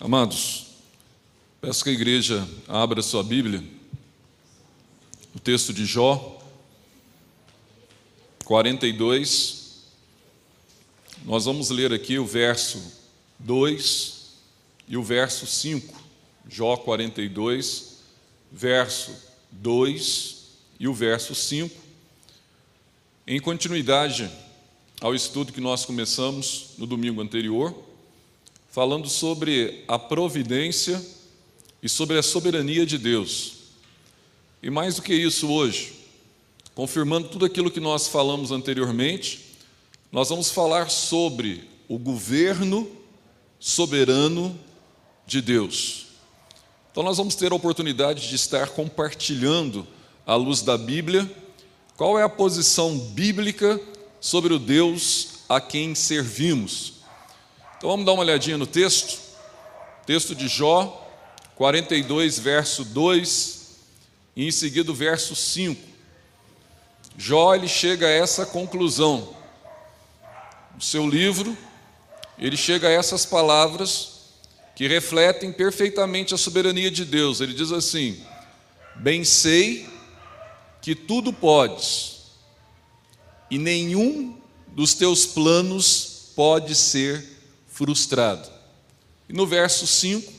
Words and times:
Amados, 0.00 0.66
peço 1.60 1.82
que 1.82 1.90
a 1.90 1.92
igreja 1.92 2.48
abra 2.68 3.02
sua 3.02 3.24
Bíblia, 3.24 3.64
o 5.34 5.40
texto 5.40 5.72
de 5.72 5.84
Jó, 5.84 6.40
42. 8.44 9.88
Nós 11.24 11.46
vamos 11.46 11.70
ler 11.70 11.92
aqui 11.92 12.16
o 12.16 12.24
verso 12.24 12.80
2 13.40 14.34
e 14.86 14.96
o 14.96 15.02
verso 15.02 15.48
5. 15.48 16.00
Jó 16.48 16.76
42, 16.76 17.98
verso 18.52 19.12
2 19.50 20.44
e 20.78 20.86
o 20.86 20.94
verso 20.94 21.34
5. 21.34 21.74
Em 23.26 23.40
continuidade 23.40 24.30
ao 25.00 25.12
estudo 25.12 25.52
que 25.52 25.60
nós 25.60 25.84
começamos 25.84 26.74
no 26.78 26.86
domingo 26.86 27.20
anterior, 27.20 27.87
falando 28.78 29.08
sobre 29.08 29.82
a 29.88 29.98
providência 29.98 31.04
e 31.82 31.88
sobre 31.88 32.16
a 32.16 32.22
soberania 32.22 32.86
de 32.86 32.96
Deus. 32.96 33.54
E 34.62 34.70
mais 34.70 34.94
do 34.94 35.02
que 35.02 35.12
isso, 35.12 35.48
hoje, 35.48 35.94
confirmando 36.76 37.26
tudo 37.26 37.44
aquilo 37.44 37.72
que 37.72 37.80
nós 37.80 38.06
falamos 38.06 38.52
anteriormente, 38.52 39.56
nós 40.12 40.28
vamos 40.28 40.50
falar 40.50 40.90
sobre 40.90 41.68
o 41.88 41.98
governo 41.98 42.88
soberano 43.58 44.56
de 45.26 45.42
Deus. 45.42 46.06
Então, 46.92 47.02
nós 47.02 47.16
vamos 47.16 47.34
ter 47.34 47.50
a 47.50 47.56
oportunidade 47.56 48.28
de 48.28 48.36
estar 48.36 48.68
compartilhando, 48.68 49.84
à 50.24 50.36
luz 50.36 50.62
da 50.62 50.78
Bíblia, 50.78 51.28
qual 51.96 52.16
é 52.16 52.22
a 52.22 52.28
posição 52.28 52.96
bíblica 52.96 53.80
sobre 54.20 54.54
o 54.54 54.58
Deus 54.60 55.30
a 55.48 55.60
quem 55.60 55.96
servimos. 55.96 56.97
Então 57.78 57.90
vamos 57.90 58.04
dar 58.04 58.12
uma 58.12 58.24
olhadinha 58.24 58.58
no 58.58 58.66
texto. 58.66 59.20
Texto 60.04 60.34
de 60.34 60.48
Jó, 60.48 61.08
42, 61.54 62.36
verso 62.40 62.84
2, 62.84 63.76
e 64.34 64.48
em 64.48 64.50
seguida 64.50 64.90
o 64.90 64.94
verso 64.94 65.36
5. 65.36 65.80
Jó 67.16 67.54
ele 67.54 67.68
chega 67.68 68.06
a 68.06 68.10
essa 68.10 68.44
conclusão. 68.44 69.32
No 70.74 70.82
seu 70.82 71.08
livro, 71.08 71.56
ele 72.36 72.56
chega 72.56 72.88
a 72.88 72.90
essas 72.90 73.24
palavras 73.24 74.22
que 74.74 74.88
refletem 74.88 75.52
perfeitamente 75.52 76.34
a 76.34 76.38
soberania 76.38 76.90
de 76.90 77.04
Deus. 77.04 77.40
Ele 77.40 77.54
diz 77.54 77.70
assim: 77.70 78.20
Bem 78.96 79.22
sei 79.22 79.88
que 80.82 80.96
tudo 80.96 81.32
podes, 81.32 82.22
e 83.48 83.56
nenhum 83.56 84.36
dos 84.68 84.94
teus 84.94 85.26
planos 85.26 86.32
pode 86.34 86.74
ser 86.74 87.37
frustrado. 87.78 88.50
E 89.28 89.32
no 89.32 89.46
verso 89.46 89.86
5, 89.86 90.32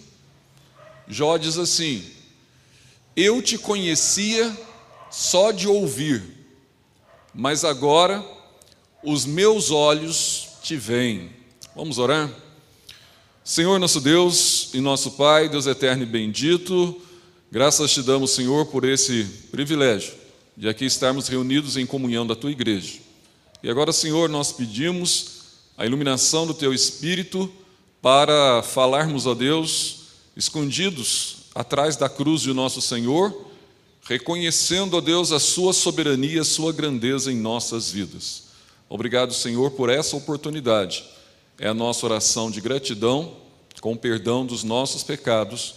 Jó 1.07 1.37
diz 1.37 1.57
assim: 1.57 2.03
Eu 3.15 3.41
te 3.41 3.57
conhecia 3.57 4.55
só 5.09 5.51
de 5.51 5.65
ouvir, 5.65 6.21
mas 7.33 7.63
agora 7.63 8.25
os 9.01 9.25
meus 9.25 9.71
olhos 9.71 10.49
te 10.61 10.75
veem. 10.75 11.29
Vamos 11.73 11.97
orar? 11.97 12.29
Senhor 13.41 13.79
nosso 13.79 14.01
Deus 14.01 14.71
e 14.73 14.81
nosso 14.81 15.11
Pai, 15.11 15.47
Deus 15.47 15.65
eterno 15.65 16.03
e 16.03 16.05
bendito, 16.05 17.01
graças 17.49 17.91
te 17.91 18.03
damos, 18.03 18.31
Senhor, 18.31 18.65
por 18.65 18.83
esse 18.83 19.23
privilégio 19.49 20.13
de 20.57 20.67
aqui 20.67 20.83
estarmos 20.83 21.29
reunidos 21.29 21.77
em 21.77 21.85
comunhão 21.85 22.27
da 22.27 22.35
tua 22.35 22.51
igreja. 22.51 22.99
E 23.63 23.69
agora, 23.69 23.93
Senhor, 23.93 24.27
nós 24.27 24.51
pedimos 24.51 25.38
a 25.79 25.85
iluminação 25.85 26.45
do 26.45 26.53
teu 26.53 26.73
espírito 26.73 27.49
para 28.01 28.61
falarmos 28.61 29.25
a 29.25 29.33
Deus 29.33 29.99
escondidos 30.35 31.37
atrás 31.55 31.95
da 31.95 32.09
cruz 32.09 32.41
de 32.41 32.51
nosso 32.51 32.81
Senhor, 32.81 33.45
reconhecendo 34.03 34.97
a 34.97 34.99
Deus 34.99 35.31
a 35.31 35.39
sua 35.39 35.71
soberania, 35.71 36.41
a 36.41 36.45
sua 36.45 36.73
grandeza 36.73 37.31
em 37.31 37.37
nossas 37.37 37.91
vidas. 37.91 38.43
Obrigado, 38.89 39.33
Senhor, 39.33 39.71
por 39.71 39.89
essa 39.89 40.17
oportunidade. 40.17 41.05
É 41.57 41.69
a 41.69 41.73
nossa 41.73 42.05
oração 42.05 42.51
de 42.51 42.59
gratidão, 42.59 43.37
com 43.79 43.95
perdão 43.95 44.45
dos 44.45 44.65
nossos 44.65 45.01
pecados, 45.01 45.75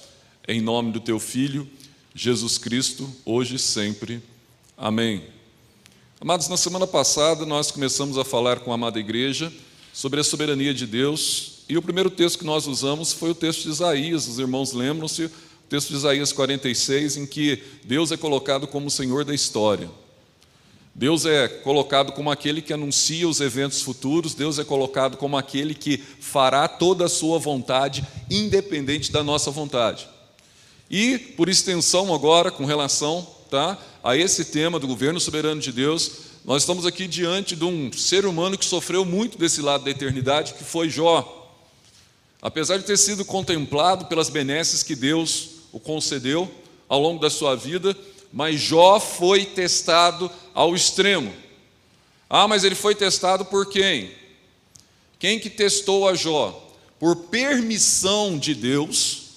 em 0.48 0.60
nome 0.60 0.90
do 0.90 0.98
teu 0.98 1.20
filho 1.20 1.70
Jesus 2.12 2.58
Cristo, 2.58 3.08
hoje 3.24 3.54
e 3.54 3.58
sempre. 3.60 4.20
Amém. 4.76 5.24
Amados, 6.20 6.48
na 6.48 6.56
semana 6.56 6.88
passada 6.88 7.46
nós 7.46 7.70
começamos 7.70 8.18
a 8.18 8.24
falar 8.24 8.58
com 8.60 8.72
a 8.72 8.74
amada 8.74 8.98
igreja 8.98 9.52
sobre 9.92 10.20
a 10.20 10.24
soberania 10.24 10.72
de 10.72 10.86
Deus. 10.86 11.64
E 11.68 11.76
o 11.76 11.82
primeiro 11.82 12.10
texto 12.10 12.38
que 12.38 12.44
nós 12.44 12.66
usamos 12.66 13.12
foi 13.12 13.30
o 13.30 13.34
texto 13.34 13.62
de 13.62 13.70
Isaías, 13.70 14.26
os 14.26 14.38
irmãos 14.38 14.72
lembram-se, 14.72 15.24
o 15.24 15.30
texto 15.68 15.88
de 15.88 15.96
Isaías 15.96 16.32
46, 16.32 17.16
em 17.16 17.26
que 17.26 17.62
Deus 17.84 18.10
é 18.12 18.16
colocado 18.16 18.66
como 18.66 18.86
o 18.86 18.90
Senhor 18.90 19.24
da 19.24 19.34
história. 19.34 19.90
Deus 20.94 21.24
é 21.24 21.48
colocado 21.48 22.12
como 22.12 22.30
aquele 22.30 22.60
que 22.60 22.72
anuncia 22.72 23.26
os 23.26 23.40
eventos 23.40 23.80
futuros, 23.80 24.34
Deus 24.34 24.58
é 24.58 24.64
colocado 24.64 25.16
como 25.16 25.38
aquele 25.38 25.74
que 25.74 25.96
fará 25.96 26.68
toda 26.68 27.06
a 27.06 27.08
sua 27.08 27.38
vontade, 27.38 28.06
independente 28.30 29.10
da 29.10 29.22
nossa 29.22 29.50
vontade. 29.50 30.06
E, 30.90 31.18
por 31.18 31.48
extensão, 31.48 32.14
agora, 32.14 32.50
com 32.50 32.66
relação 32.66 33.26
tá, 33.48 33.78
a 34.04 34.14
esse 34.14 34.44
tema 34.46 34.78
do 34.78 34.86
governo 34.86 35.18
soberano 35.18 35.60
de 35.60 35.72
Deus, 35.72 36.31
nós 36.44 36.62
estamos 36.62 36.84
aqui 36.84 37.06
diante 37.06 37.54
de 37.54 37.64
um 37.64 37.92
ser 37.92 38.26
humano 38.26 38.58
que 38.58 38.64
sofreu 38.64 39.04
muito 39.04 39.38
desse 39.38 39.60
lado 39.60 39.84
da 39.84 39.90
eternidade, 39.90 40.54
que 40.54 40.64
foi 40.64 40.90
Jó. 40.90 41.48
Apesar 42.40 42.78
de 42.78 42.84
ter 42.84 42.96
sido 42.96 43.24
contemplado 43.24 44.06
pelas 44.06 44.28
benesses 44.28 44.82
que 44.82 44.96
Deus 44.96 45.50
o 45.70 45.78
concedeu 45.78 46.50
ao 46.88 47.00
longo 47.00 47.20
da 47.20 47.30
sua 47.30 47.54
vida, 47.54 47.96
mas 48.32 48.60
Jó 48.60 48.98
foi 48.98 49.44
testado 49.44 50.28
ao 50.52 50.74
extremo. 50.74 51.32
Ah, 52.28 52.48
mas 52.48 52.64
ele 52.64 52.74
foi 52.74 52.96
testado 52.96 53.44
por 53.44 53.66
quem? 53.70 54.10
Quem 55.20 55.38
que 55.38 55.48
testou 55.48 56.08
a 56.08 56.14
Jó? 56.14 56.68
Por 56.98 57.14
permissão 57.14 58.36
de 58.36 58.52
Deus, 58.52 59.28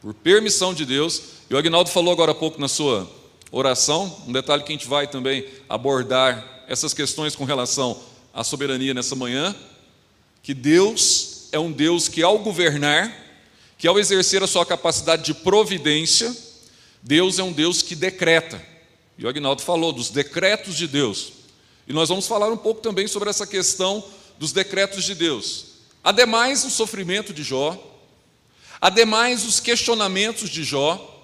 por 0.00 0.14
permissão 0.14 0.72
de 0.72 0.84
Deus, 0.84 1.22
e 1.50 1.54
o 1.54 1.58
Agnaldo 1.58 1.90
falou 1.90 2.12
agora 2.12 2.30
há 2.30 2.34
pouco 2.34 2.60
na 2.60 2.68
sua 2.68 3.10
oração, 3.50 4.24
um 4.26 4.32
detalhe 4.32 4.62
que 4.62 4.72
a 4.72 4.76
gente 4.76 4.88
vai 4.88 5.06
também 5.06 5.46
abordar 5.68 6.64
essas 6.68 6.92
questões 6.92 7.36
com 7.36 7.44
relação 7.44 8.00
à 8.34 8.42
soberania 8.42 8.92
nessa 8.92 9.14
manhã, 9.14 9.54
que 10.42 10.52
Deus 10.52 11.48
é 11.52 11.58
um 11.58 11.72
Deus 11.72 12.08
que 12.08 12.22
ao 12.22 12.38
governar, 12.38 13.12
que 13.78 13.86
ao 13.86 13.98
exercer 13.98 14.42
a 14.42 14.46
sua 14.46 14.66
capacidade 14.66 15.24
de 15.24 15.34
providência, 15.34 16.34
Deus 17.02 17.38
é 17.38 17.42
um 17.42 17.52
Deus 17.52 17.82
que 17.82 17.94
decreta. 17.94 18.60
E 19.18 19.24
o 19.24 19.28
Agnaldo 19.28 19.62
falou 19.62 19.92
dos 19.92 20.10
decretos 20.10 20.76
de 20.76 20.86
Deus. 20.86 21.32
E 21.86 21.92
nós 21.92 22.08
vamos 22.08 22.26
falar 22.26 22.50
um 22.50 22.56
pouco 22.56 22.80
também 22.80 23.06
sobre 23.06 23.30
essa 23.30 23.46
questão 23.46 24.04
dos 24.38 24.52
decretos 24.52 25.04
de 25.04 25.14
Deus. 25.14 25.66
Ademais, 26.02 26.64
o 26.64 26.70
sofrimento 26.70 27.32
de 27.32 27.42
Jó, 27.42 27.80
ademais, 28.80 29.44
os 29.44 29.60
questionamentos 29.60 30.50
de 30.50 30.64
Jó, 30.64 31.15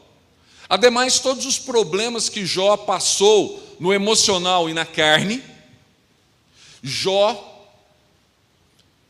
Ademais, 0.72 1.18
todos 1.18 1.44
os 1.44 1.58
problemas 1.58 2.30
que 2.30 2.46
Jó 2.46 2.78
passou 2.78 3.62
no 3.78 3.92
emocional 3.92 4.70
e 4.70 4.72
na 4.72 4.86
carne, 4.86 5.42
Jó, 6.82 7.68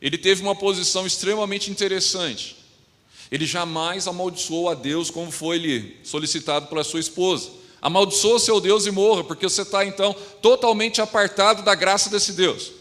ele 0.01 0.19
teve 0.19 0.43
uma 0.43 0.57
posição 0.57 1.07
extremamente 1.07 1.71
interessante. 1.71 2.57
Ele 3.31 3.47
jamais 3.47 4.09
amaldiçoou 4.09 4.71
a 4.71 4.75
Deus 4.75 5.09
como 5.09 5.31
foi 5.31 5.57
lhe 5.57 5.97
solicitado 6.03 6.67
pela 6.67 6.83
sua 6.83 6.99
esposa. 6.99 7.51
Amaldiçoa 7.81 8.41
seu 8.41 8.61
Deus 8.61 8.85
e 8.87 8.91
morra, 8.91 9.23
porque 9.23 9.49
você 9.49 9.63
está 9.63 9.87
então 9.87 10.17
totalmente 10.43 11.01
apartado 11.01 11.63
da 11.63 11.77
graça 11.77 12.11
desse 12.11 12.33
Deus. 12.33 12.73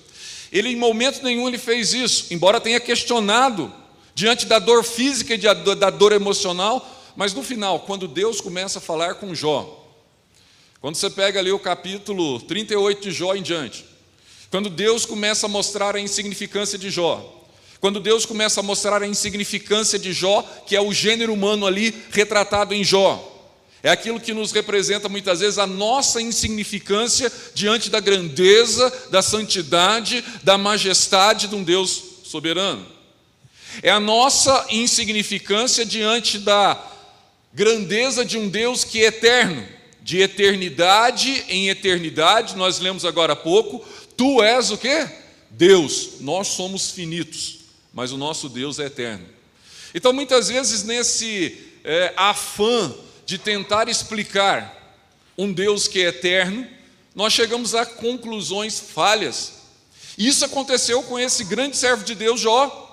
Ele 0.52 0.70
em 0.70 0.76
momento 0.76 1.22
nenhum 1.22 1.48
ele 1.48 1.60
fez 1.60 1.94
isso, 1.94 2.34
embora 2.34 2.60
tenha 2.60 2.80
questionado 2.80 3.72
diante 4.16 4.48
da 4.48 4.58
dor 4.58 4.84
física 4.84 5.36
e 5.36 5.76
da 5.76 5.92
dor 5.92 6.14
emocional, 6.14 6.98
mas 7.16 7.34
no 7.34 7.44
final, 7.44 7.82
quando 7.82 8.08
Deus 8.08 8.40
começa 8.40 8.80
a 8.80 8.82
falar 8.82 9.16
com 9.16 9.36
Jó, 9.36 9.78
quando 10.80 10.96
você 10.96 11.10
pega 11.10 11.40
ali 11.40 11.52
o 11.52 11.60
capítulo 11.60 12.40
38 12.42 13.02
de 13.02 13.12
Jó 13.12 13.36
em 13.36 13.42
diante, 13.42 13.86
quando 14.50 14.70
Deus 14.70 15.06
começa 15.06 15.46
a 15.46 15.50
mostrar 15.50 15.96
a 15.96 16.00
insignificância 16.00 16.78
de 16.78 16.90
Jó, 16.90 17.40
quando 17.80 18.00
Deus 18.00 18.26
começa 18.26 18.60
a 18.60 18.64
mostrar 18.64 19.02
a 19.02 19.08
insignificância 19.08 19.98
de 19.98 20.14
Jó, 20.14 20.44
que 20.66 20.76
é 20.76 20.82
o 20.82 20.94
gênero 20.94 21.34
humano 21.34 21.66
ali 21.66 21.96
retratado 22.12 22.74
em 22.74 22.84
Jó, 22.84 23.28
é 23.84 23.90
aquilo 23.90 24.20
que 24.20 24.34
nos 24.34 24.52
representa 24.52 25.10
muitas 25.10 25.40
vezes 25.40 25.58
a 25.58 25.66
nossa 25.66 26.22
insignificância 26.22 27.32
diante 27.56 27.90
da 27.90 28.00
grandeza, 28.00 28.92
da 29.10 29.24
santidade, 29.24 30.24
da 30.44 30.58
majestade 30.58 31.48
de 31.48 31.56
um 31.56 31.64
Deus 31.64 32.02
soberano. 32.24 32.86
É 33.82 33.90
a 33.90 34.00
nossa 34.00 34.68
insignificância 34.70 35.86
diante 35.86 36.38
da 36.38 36.76
grandeza 37.54 38.24
de 38.24 38.38
um 38.38 38.50
Deus 38.50 38.84
que 38.84 39.04
é 39.04 39.08
eterno, 39.08 39.68
de 40.02 40.20
eternidade 40.20 41.46
em 41.48 41.70
eternidade, 41.70 42.56
nós 42.56 42.80
lemos 42.80 43.06
agora 43.06 43.34
há 43.34 43.36
pouco, 43.36 43.86
tu 44.18 44.42
és 44.42 44.72
o 44.72 44.78
que? 44.78 45.08
Deus, 45.50 46.22
nós 46.22 46.48
somos 46.48 46.92
finitos, 46.92 47.60
mas 47.94 48.12
o 48.12 48.18
nosso 48.18 48.50
Deus 48.50 48.80
é 48.80 48.86
eterno. 48.86 49.26
Então, 49.94 50.14
muitas 50.14 50.48
vezes, 50.48 50.84
nesse 50.84 51.58
é, 51.84 52.14
afã 52.16 52.94
de 53.26 53.38
tentar 53.38 53.90
explicar 53.90 54.98
um 55.38 55.52
Deus 55.52 55.88
que 55.88 56.02
é 56.02 56.08
eterno, 56.08 56.68
nós 57.14 57.34
chegamos 57.34 57.76
a 57.76 57.86
conclusões 57.86 58.80
falhas. 58.80 59.54
Isso 60.18 60.46
aconteceu 60.46 61.04
com 61.04 61.20
esse 61.20 61.44
grande 61.44 61.76
servo 61.76 62.04
de 62.04 62.16
Deus, 62.16 62.40
Jó. 62.40 62.91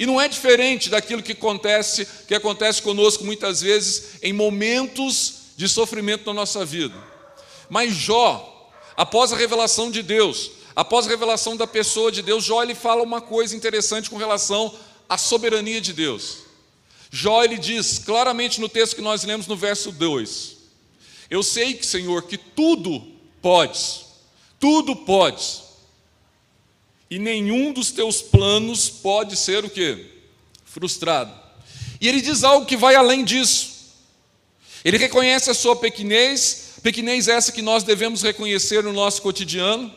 E 0.00 0.06
não 0.06 0.18
é 0.18 0.26
diferente 0.26 0.88
daquilo 0.88 1.22
que 1.22 1.32
acontece, 1.32 2.08
que 2.26 2.34
acontece 2.34 2.80
conosco 2.80 3.22
muitas 3.22 3.60
vezes 3.60 4.14
em 4.22 4.32
momentos 4.32 5.34
de 5.58 5.68
sofrimento 5.68 6.24
na 6.24 6.32
nossa 6.32 6.64
vida. 6.64 6.96
Mas 7.68 7.94
Jó, 7.94 8.72
após 8.96 9.30
a 9.30 9.36
revelação 9.36 9.90
de 9.90 10.02
Deus, 10.02 10.52
após 10.74 11.06
a 11.06 11.10
revelação 11.10 11.54
da 11.54 11.66
pessoa 11.66 12.10
de 12.10 12.22
Deus, 12.22 12.42
Jó 12.42 12.62
ele 12.62 12.74
fala 12.74 13.02
uma 13.02 13.20
coisa 13.20 13.54
interessante 13.54 14.08
com 14.08 14.16
relação 14.16 14.74
à 15.06 15.18
soberania 15.18 15.82
de 15.82 15.92
Deus. 15.92 16.38
Jó 17.10 17.44
ele 17.44 17.58
diz 17.58 17.98
claramente 17.98 18.58
no 18.58 18.70
texto 18.70 18.96
que 18.96 19.02
nós 19.02 19.22
lemos 19.24 19.46
no 19.46 19.54
verso 19.54 19.92
2: 19.92 20.56
Eu 21.28 21.42
sei 21.42 21.74
que, 21.74 21.84
Senhor, 21.84 22.22
que 22.22 22.38
tudo 22.38 23.06
podes, 23.42 24.06
tudo 24.58 24.96
podes, 24.96 25.60
e 27.10 27.18
nenhum 27.18 27.72
dos 27.72 27.90
teus 27.90 28.22
planos 28.22 28.88
pode 28.88 29.36
ser 29.36 29.64
o 29.64 29.70
que? 29.70 30.06
Frustrado. 30.64 31.34
E 32.00 32.08
ele 32.08 32.20
diz 32.20 32.44
algo 32.44 32.66
que 32.66 32.76
vai 32.76 32.94
além 32.94 33.24
disso. 33.24 33.80
Ele 34.84 34.96
reconhece 34.96 35.50
a 35.50 35.54
sua 35.54 35.74
pequenez, 35.74 36.76
pequenez 36.82 37.26
essa 37.26 37.50
que 37.50 37.60
nós 37.60 37.82
devemos 37.82 38.22
reconhecer 38.22 38.82
no 38.84 38.92
nosso 38.92 39.20
cotidiano. 39.20 39.92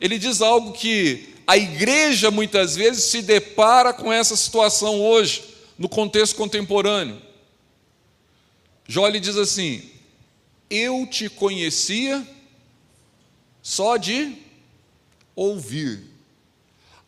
Ele 0.00 0.16
diz 0.16 0.40
algo 0.40 0.72
que 0.72 1.34
a 1.46 1.56
igreja 1.56 2.30
muitas 2.30 2.76
vezes 2.76 3.04
se 3.04 3.20
depara 3.20 3.92
com 3.92 4.12
essa 4.12 4.36
situação 4.36 5.00
hoje 5.00 5.42
no 5.76 5.88
contexto 5.88 6.36
contemporâneo. 6.36 7.20
Jó 8.86 9.06
lhe 9.08 9.20
diz 9.20 9.36
assim: 9.36 9.82
Eu 10.70 11.06
te 11.06 11.28
conhecia 11.28 12.26
só 13.60 13.96
de 13.96 14.34
ouvir. 15.36 16.07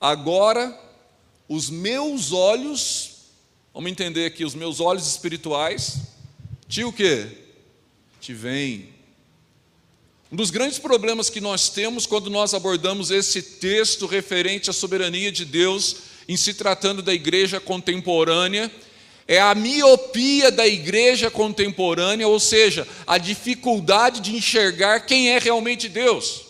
Agora, 0.00 0.74
os 1.46 1.68
meus 1.68 2.32
olhos, 2.32 3.16
vamos 3.74 3.90
entender 3.90 4.24
aqui, 4.24 4.44
os 4.44 4.54
meus 4.54 4.80
olhos 4.80 5.06
espirituais, 5.06 5.98
te 6.66 6.82
o 6.84 6.92
quê? 6.92 7.26
Te 8.20 8.32
veem. 8.32 8.88
Um 10.32 10.36
dos 10.36 10.50
grandes 10.50 10.78
problemas 10.78 11.28
que 11.28 11.40
nós 11.40 11.68
temos 11.68 12.06
quando 12.06 12.30
nós 12.30 12.54
abordamos 12.54 13.10
esse 13.10 13.42
texto 13.42 14.06
referente 14.06 14.70
à 14.70 14.72
soberania 14.72 15.30
de 15.30 15.44
Deus 15.44 15.96
em 16.28 16.36
se 16.36 16.54
tratando 16.54 17.02
da 17.02 17.12
igreja 17.12 17.60
contemporânea, 17.60 18.70
é 19.26 19.40
a 19.40 19.54
miopia 19.54 20.50
da 20.50 20.66
igreja 20.66 21.30
contemporânea, 21.30 22.26
ou 22.26 22.40
seja, 22.40 22.86
a 23.06 23.18
dificuldade 23.18 24.20
de 24.20 24.34
enxergar 24.34 25.00
quem 25.00 25.30
é 25.30 25.38
realmente 25.38 25.88
Deus. 25.88 26.49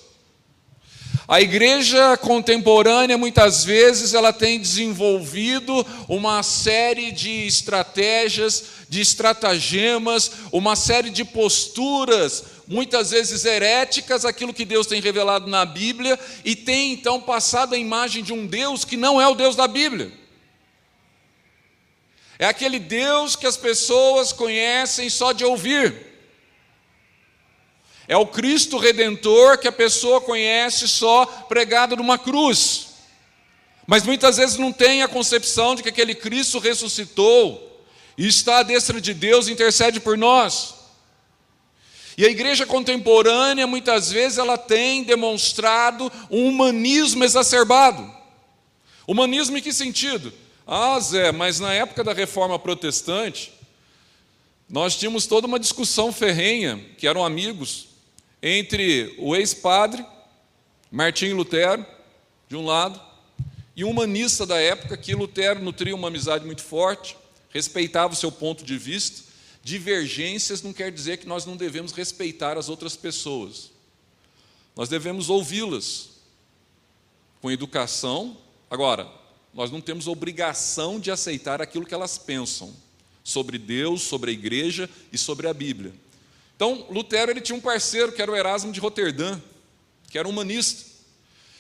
A 1.31 1.41
igreja 1.41 2.17
contemporânea, 2.17 3.17
muitas 3.17 3.65
vezes, 3.65 4.15
ela 4.15 4.33
tem 4.33 4.59
desenvolvido 4.59 5.87
uma 6.09 6.43
série 6.43 7.13
de 7.13 7.47
estratégias, 7.47 8.65
de 8.89 9.01
estratagemas, 9.01 10.33
uma 10.51 10.75
série 10.75 11.09
de 11.09 11.25
posturas 11.25 12.43
muitas 12.67 13.13
vezes 13.13 13.45
heréticas 13.45 14.25
aquilo 14.25 14.53
que 14.53 14.65
Deus 14.65 14.89
tem 14.89 15.01
revelado 15.01 15.47
na 15.47 15.65
Bíblia 15.65 16.19
e 16.45 16.57
tem 16.57 16.93
então 16.93 17.21
passado 17.21 17.77
a 17.77 17.79
imagem 17.79 18.25
de 18.25 18.33
um 18.33 18.45
Deus 18.45 18.85
que 18.85 18.97
não 18.97 19.21
é 19.21 19.29
o 19.29 19.37
Deus 19.37 19.55
da 19.55 19.69
Bíblia. 19.69 20.11
É 22.41 22.47
aquele 22.47 22.81
Deus 22.81 23.37
que 23.37 23.47
as 23.47 23.57
pessoas 23.57 24.33
conhecem 24.33 25.09
só 25.09 25.31
de 25.31 25.45
ouvir. 25.45 26.10
É 28.11 28.17
o 28.17 28.27
Cristo 28.27 28.77
redentor 28.77 29.57
que 29.57 29.69
a 29.69 29.73
pessoa 29.73 30.21
conhece 30.21 30.89
só 30.89 31.25
pregado 31.49 31.95
numa 31.95 32.19
cruz. 32.19 32.89
Mas 33.87 34.03
muitas 34.03 34.37
vezes 34.37 34.57
não 34.57 34.73
tem 34.73 35.05
a 35.05 35.07
concepção 35.07 35.77
de 35.77 35.83
que 35.85 35.91
aquele 35.91 36.17
Cristo 36.17 36.59
ressuscitou 36.59 37.87
e 38.19 38.27
está 38.27 38.59
à 38.59 38.63
destra 38.65 39.01
de 39.01 39.15
Deus 39.15 39.47
e 39.47 39.53
intercede 39.53 40.01
por 40.01 40.19
nós. 40.19 40.75
E 42.19 42.27
a 42.27 42.29
igreja 42.29 42.67
contemporânea, 42.67 43.65
muitas 43.65 44.11
vezes, 44.11 44.39
ela 44.39 44.59
tem 44.59 45.05
demonstrado 45.05 46.11
um 46.29 46.49
humanismo 46.49 47.23
exacerbado. 47.23 48.13
Humanismo 49.07 49.57
em 49.57 49.63
que 49.63 49.73
sentido? 49.73 50.33
Ah, 50.67 50.99
Zé, 50.99 51.31
mas 51.31 51.61
na 51.61 51.73
época 51.73 52.03
da 52.03 52.13
reforma 52.13 52.59
protestante, 52.59 53.53
nós 54.69 54.97
tínhamos 54.97 55.29
toda 55.29 55.47
uma 55.47 55.61
discussão 55.61 56.13
ferrenha, 56.13 56.85
que 56.99 57.07
eram 57.07 57.25
amigos, 57.25 57.90
entre 58.43 59.15
o 59.19 59.35
ex-padre, 59.37 60.05
Martim 60.91 61.33
Lutero, 61.33 61.85
de 62.49 62.57
um 62.57 62.65
lado, 62.65 63.01
e 63.77 63.85
um 63.85 63.91
humanista 63.91 64.45
da 64.45 64.59
época, 64.61 64.97
que 64.97 65.15
Lutero 65.15 65.63
nutria 65.63 65.95
uma 65.95 66.09
amizade 66.09 66.45
muito 66.45 66.63
forte, 66.63 67.17
respeitava 67.51 68.13
o 68.13 68.17
seu 68.17 68.31
ponto 68.31 68.65
de 68.65 68.77
vista, 68.77 69.31
Divergências 69.63 70.63
não 70.63 70.73
quer 70.73 70.91
dizer 70.91 71.19
que 71.19 71.27
nós 71.27 71.45
não 71.45 71.57
devemos 71.57 71.93
respeitar 71.93 72.57
as 72.57 72.69
outras 72.69 72.97
pessoas. 72.97 73.71
Nós 74.75 74.89
devemos 74.89 75.29
ouvi-las 75.29 76.11
com 77.41 77.51
educação. 77.51 78.37
Agora, 78.71 79.07
nós 79.53 79.71
não 79.71 79.81
temos 79.81 80.07
obrigação 80.07 80.99
de 80.99 81.11
aceitar 81.11 81.61
aquilo 81.61 81.85
que 81.85 81.93
elas 81.93 82.17
pensam 82.17 82.75
sobre 83.23 83.59
Deus, 83.59 84.03
sobre 84.03 84.31
a 84.31 84.35
igreja 84.35 84.89
e 85.13 85.19
sobre 85.19 85.47
a 85.47 85.53
Bíblia. 85.53 85.93
Então, 86.61 86.85
Lutero 86.91 87.31
ele 87.31 87.41
tinha 87.41 87.57
um 87.57 87.61
parceiro 87.61 88.13
que 88.13 88.21
era 88.21 88.31
o 88.31 88.37
Erasmo 88.37 88.71
de 88.71 88.81
Roterdã, 88.81 89.41
que 90.11 90.19
era 90.19 90.29
humanista. 90.29 90.85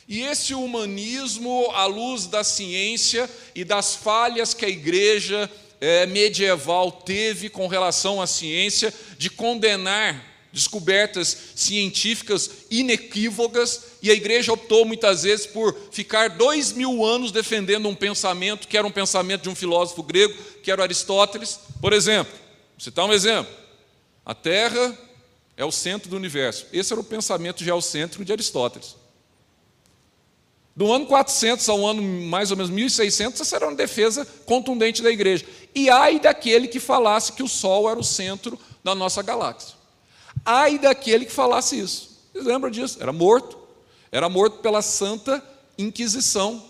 E 0.06 0.20
esse 0.20 0.52
humanismo, 0.52 1.70
à 1.72 1.86
luz 1.86 2.26
da 2.26 2.44
ciência 2.44 3.26
e 3.54 3.64
das 3.64 3.94
falhas 3.94 4.52
que 4.52 4.62
a 4.62 4.68
igreja 4.68 5.50
é, 5.80 6.04
medieval 6.04 6.92
teve 6.92 7.48
com 7.48 7.66
relação 7.66 8.20
à 8.20 8.26
ciência 8.26 8.92
de 9.16 9.30
condenar 9.30 10.22
descobertas 10.52 11.34
científicas 11.54 12.50
inequívocas, 12.70 13.84
e 14.02 14.10
a 14.10 14.14
igreja 14.14 14.52
optou 14.52 14.84
muitas 14.84 15.22
vezes 15.22 15.46
por 15.46 15.74
ficar 15.90 16.28
dois 16.28 16.74
mil 16.74 17.06
anos 17.06 17.32
defendendo 17.32 17.88
um 17.88 17.94
pensamento 17.94 18.68
que 18.68 18.76
era 18.76 18.86
um 18.86 18.92
pensamento 18.92 19.44
de 19.44 19.48
um 19.48 19.54
filósofo 19.54 20.02
grego, 20.02 20.34
que 20.62 20.70
era 20.70 20.82
Aristóteles. 20.82 21.58
Por 21.80 21.94
exemplo, 21.94 22.34
vou 22.34 22.84
citar 22.84 23.06
um 23.06 23.14
exemplo: 23.14 23.60
a 24.24 24.34
Terra 24.34 24.96
é 25.56 25.64
o 25.64 25.72
centro 25.72 26.08
do 26.08 26.16
universo. 26.16 26.66
Esse 26.72 26.92
era 26.92 27.00
o 27.00 27.04
pensamento 27.04 27.62
geocêntrico 27.62 28.24
de 28.24 28.32
Aristóteles. 28.32 28.96
Do 30.74 30.90
ano 30.92 31.06
400 31.06 31.68
ao 31.68 31.86
ano 31.86 32.00
mais 32.02 32.50
ou 32.50 32.56
menos 32.56 32.70
1600, 32.70 33.40
essa 33.40 33.56
era 33.56 33.66
uma 33.66 33.74
defesa 33.74 34.24
contundente 34.46 35.02
da 35.02 35.10
igreja. 35.10 35.44
E 35.74 35.90
ai 35.90 36.18
daquele 36.18 36.68
que 36.68 36.80
falasse 36.80 37.32
que 37.32 37.42
o 37.42 37.48
Sol 37.48 37.90
era 37.90 37.98
o 37.98 38.04
centro 38.04 38.58
da 38.82 38.94
nossa 38.94 39.22
galáxia. 39.22 39.74
Ai 40.44 40.78
daquele 40.78 41.26
que 41.26 41.32
falasse 41.32 41.78
isso. 41.78 42.18
Vocês 42.32 42.46
lembram 42.46 42.70
disso? 42.70 42.98
Era 43.02 43.12
morto. 43.12 43.58
Era 44.10 44.28
morto 44.28 44.58
pela 44.58 44.80
Santa 44.80 45.44
Inquisição. 45.76 46.64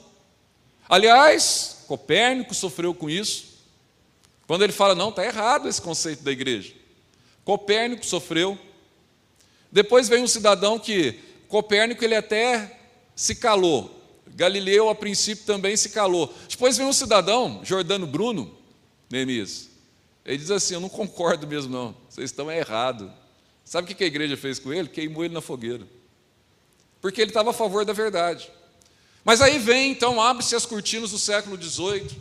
Aliás, 0.88 1.85
Copérnico 1.87 2.54
sofreu 2.54 2.92
com 2.92 3.09
isso. 3.09 3.50
Quando 4.47 4.62
ele 4.62 4.73
fala, 4.73 4.95
não, 4.95 5.11
está 5.11 5.25
errado 5.25 5.69
esse 5.69 5.80
conceito 5.80 6.25
da 6.25 6.33
igreja. 6.33 6.79
Copérnico 7.50 8.07
sofreu. 8.07 8.57
Depois 9.73 10.09
veio 10.09 10.23
um 10.23 10.28
cidadão 10.28 10.78
que, 10.78 11.19
Copérnico, 11.49 12.04
ele 12.04 12.14
até 12.14 12.78
se 13.12 13.35
calou. 13.35 14.00
Galileu, 14.28 14.88
a 14.88 14.95
princípio, 14.95 15.45
também 15.45 15.76
se 15.76 15.88
calou. 15.88 16.33
Depois 16.49 16.76
vem 16.76 16.87
um 16.87 16.92
cidadão, 16.92 17.61
Jordano 17.64 18.07
Bruno, 18.07 18.57
Neemias. 19.11 19.69
Ele 20.25 20.38
diz 20.38 20.49
assim: 20.52 20.75
Eu 20.75 20.80
não 20.80 20.88
concordo 20.88 21.45
mesmo, 21.45 21.73
não. 21.73 21.97
Vocês 22.09 22.30
estão 22.30 22.49
errados. 22.49 23.11
Sabe 23.64 23.92
o 23.92 23.97
que 23.97 24.04
a 24.04 24.07
igreja 24.07 24.37
fez 24.37 24.61
com 24.61 24.73
ele? 24.73 24.88
Queimou 24.88 25.25
ele 25.25 25.35
na 25.35 25.40
fogueira. 25.40 25.85
Porque 27.00 27.21
ele 27.21 27.30
estava 27.30 27.50
a 27.50 27.52
favor 27.52 27.85
da 27.85 27.92
verdade. 27.92 28.49
Mas 29.25 29.42
aí 29.42 29.59
vem, 29.59 29.90
então, 29.90 30.23
abre-se 30.23 30.54
as 30.54 30.64
cortinas 30.64 31.11
do 31.11 31.19
século 31.19 31.61
XVIII. 31.61 32.16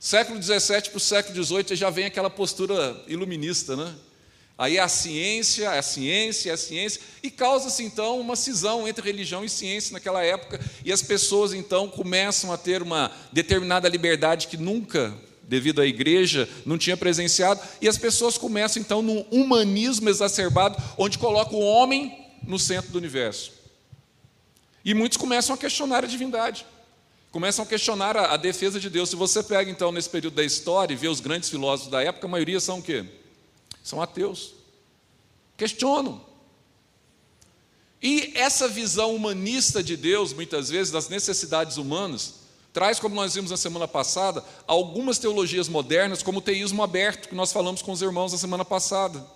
Século 0.00 0.42
XVII 0.42 0.90
para 0.90 0.96
o 0.96 1.00
século 1.00 1.44
XVIII 1.44 1.76
já 1.76 1.88
vem 1.88 2.06
aquela 2.06 2.28
postura 2.28 3.00
iluminista, 3.06 3.76
né? 3.76 3.94
Aí 4.60 4.78
a 4.78 4.88
ciência, 4.88 5.64
é 5.64 5.78
a 5.78 5.82
ciência, 5.82 6.50
é 6.50 6.52
a 6.52 6.56
ciência, 6.58 7.00
e 7.22 7.30
causa-se 7.30 7.82
então 7.82 8.20
uma 8.20 8.36
cisão 8.36 8.86
entre 8.86 9.02
religião 9.02 9.42
e 9.42 9.48
ciência 9.48 9.94
naquela 9.94 10.22
época, 10.22 10.60
e 10.84 10.92
as 10.92 11.00
pessoas 11.00 11.54
então 11.54 11.88
começam 11.88 12.52
a 12.52 12.58
ter 12.58 12.82
uma 12.82 13.10
determinada 13.32 13.88
liberdade 13.88 14.48
que 14.48 14.58
nunca, 14.58 15.14
devido 15.44 15.80
à 15.80 15.86
igreja, 15.86 16.46
não 16.66 16.76
tinha 16.76 16.94
presenciado, 16.94 17.58
e 17.80 17.88
as 17.88 17.96
pessoas 17.96 18.36
começam 18.36 18.82
então 18.82 19.00
num 19.00 19.24
humanismo 19.30 20.10
exacerbado, 20.10 20.76
onde 20.98 21.16
coloca 21.16 21.56
o 21.56 21.60
homem 21.60 22.28
no 22.46 22.58
centro 22.58 22.90
do 22.90 22.98
universo. 22.98 23.52
E 24.84 24.92
muitos 24.92 25.16
começam 25.16 25.54
a 25.54 25.58
questionar 25.58 26.04
a 26.04 26.06
divindade. 26.06 26.66
começam 27.30 27.64
a 27.64 27.66
questionar 27.66 28.14
a, 28.14 28.34
a, 28.34 28.36
defesa 28.36 28.78
de 28.78 28.90
Deus. 28.90 29.08
Se 29.08 29.16
você 29.16 29.42
pega 29.42 29.70
então 29.70 29.90
nesse 29.90 30.10
período 30.10 30.34
da 30.34 30.44
história 30.44 30.92
e 30.92 30.96
vê 30.96 31.08
os 31.08 31.20
grandes 31.20 31.48
filósofos 31.48 31.90
da 31.90 32.02
época, 32.02 32.26
a 32.26 32.30
maioria 32.30 32.60
são 32.60 32.80
o 32.80 32.82
quê? 32.82 33.06
São 33.90 34.00
ateus. 34.00 34.54
Questionam. 35.56 36.24
E 38.00 38.32
essa 38.36 38.68
visão 38.68 39.16
humanista 39.16 39.82
de 39.82 39.96
Deus, 39.96 40.32
muitas 40.32 40.70
vezes, 40.70 40.92
das 40.92 41.08
necessidades 41.08 41.76
humanas, 41.76 42.34
traz, 42.72 43.00
como 43.00 43.16
nós 43.16 43.34
vimos 43.34 43.50
na 43.50 43.56
semana 43.56 43.88
passada, 43.88 44.44
algumas 44.64 45.18
teologias 45.18 45.68
modernas, 45.68 46.22
como 46.22 46.38
o 46.38 46.40
teísmo 46.40 46.84
aberto, 46.84 47.28
que 47.28 47.34
nós 47.34 47.52
falamos 47.52 47.82
com 47.82 47.90
os 47.90 48.00
irmãos 48.00 48.30
na 48.30 48.38
semana 48.38 48.64
passada. 48.64 49.26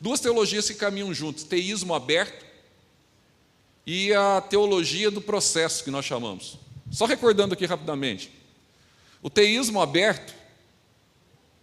Duas 0.00 0.18
teologias 0.18 0.66
que 0.66 0.74
caminham 0.74 1.14
juntos: 1.14 1.44
teísmo 1.44 1.94
aberto 1.94 2.44
e 3.86 4.12
a 4.12 4.40
teologia 4.40 5.08
do 5.08 5.20
processo, 5.20 5.84
que 5.84 5.90
nós 5.92 6.04
chamamos. 6.04 6.58
Só 6.90 7.06
recordando 7.06 7.54
aqui 7.54 7.64
rapidamente. 7.64 8.32
O 9.22 9.30
teísmo 9.30 9.80
aberto, 9.80 10.34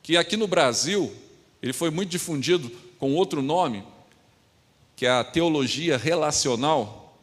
que 0.01 0.15
aqui 0.15 0.37
no 0.37 0.47
Brasil, 0.47 1.13
ele 1.61 1.73
foi 1.73 1.89
muito 1.89 2.09
difundido 2.09 2.69
com 2.99 3.13
outro 3.15 3.41
nome, 3.41 3.83
que 4.95 5.05
é 5.05 5.09
a 5.09 5.23
teologia 5.23 5.97
relacional. 5.97 7.17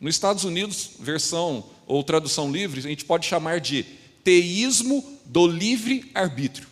Nos 0.00 0.14
Estados 0.14 0.44
Unidos, 0.44 0.90
versão 0.98 1.64
ou 1.86 2.02
tradução 2.02 2.50
livre, 2.50 2.80
a 2.80 2.82
gente 2.82 3.04
pode 3.04 3.26
chamar 3.26 3.60
de 3.60 3.84
teísmo 4.22 5.18
do 5.24 5.46
livre 5.46 6.10
arbítrio. 6.14 6.66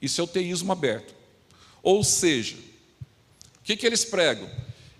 Isso 0.00 0.20
é 0.20 0.24
o 0.24 0.28
teísmo 0.28 0.72
aberto. 0.72 1.14
Ou 1.82 2.04
seja, 2.04 2.56
o 2.56 3.64
que, 3.64 3.76
que 3.76 3.86
eles 3.86 4.04
pregam? 4.04 4.48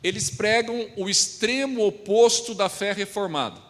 Eles 0.02 0.31
pregam 0.31 0.88
o 0.97 1.09
extremo 1.09 1.87
oposto 1.87 2.54
da 2.54 2.69
fé 2.69 2.92
reformada 2.92 3.62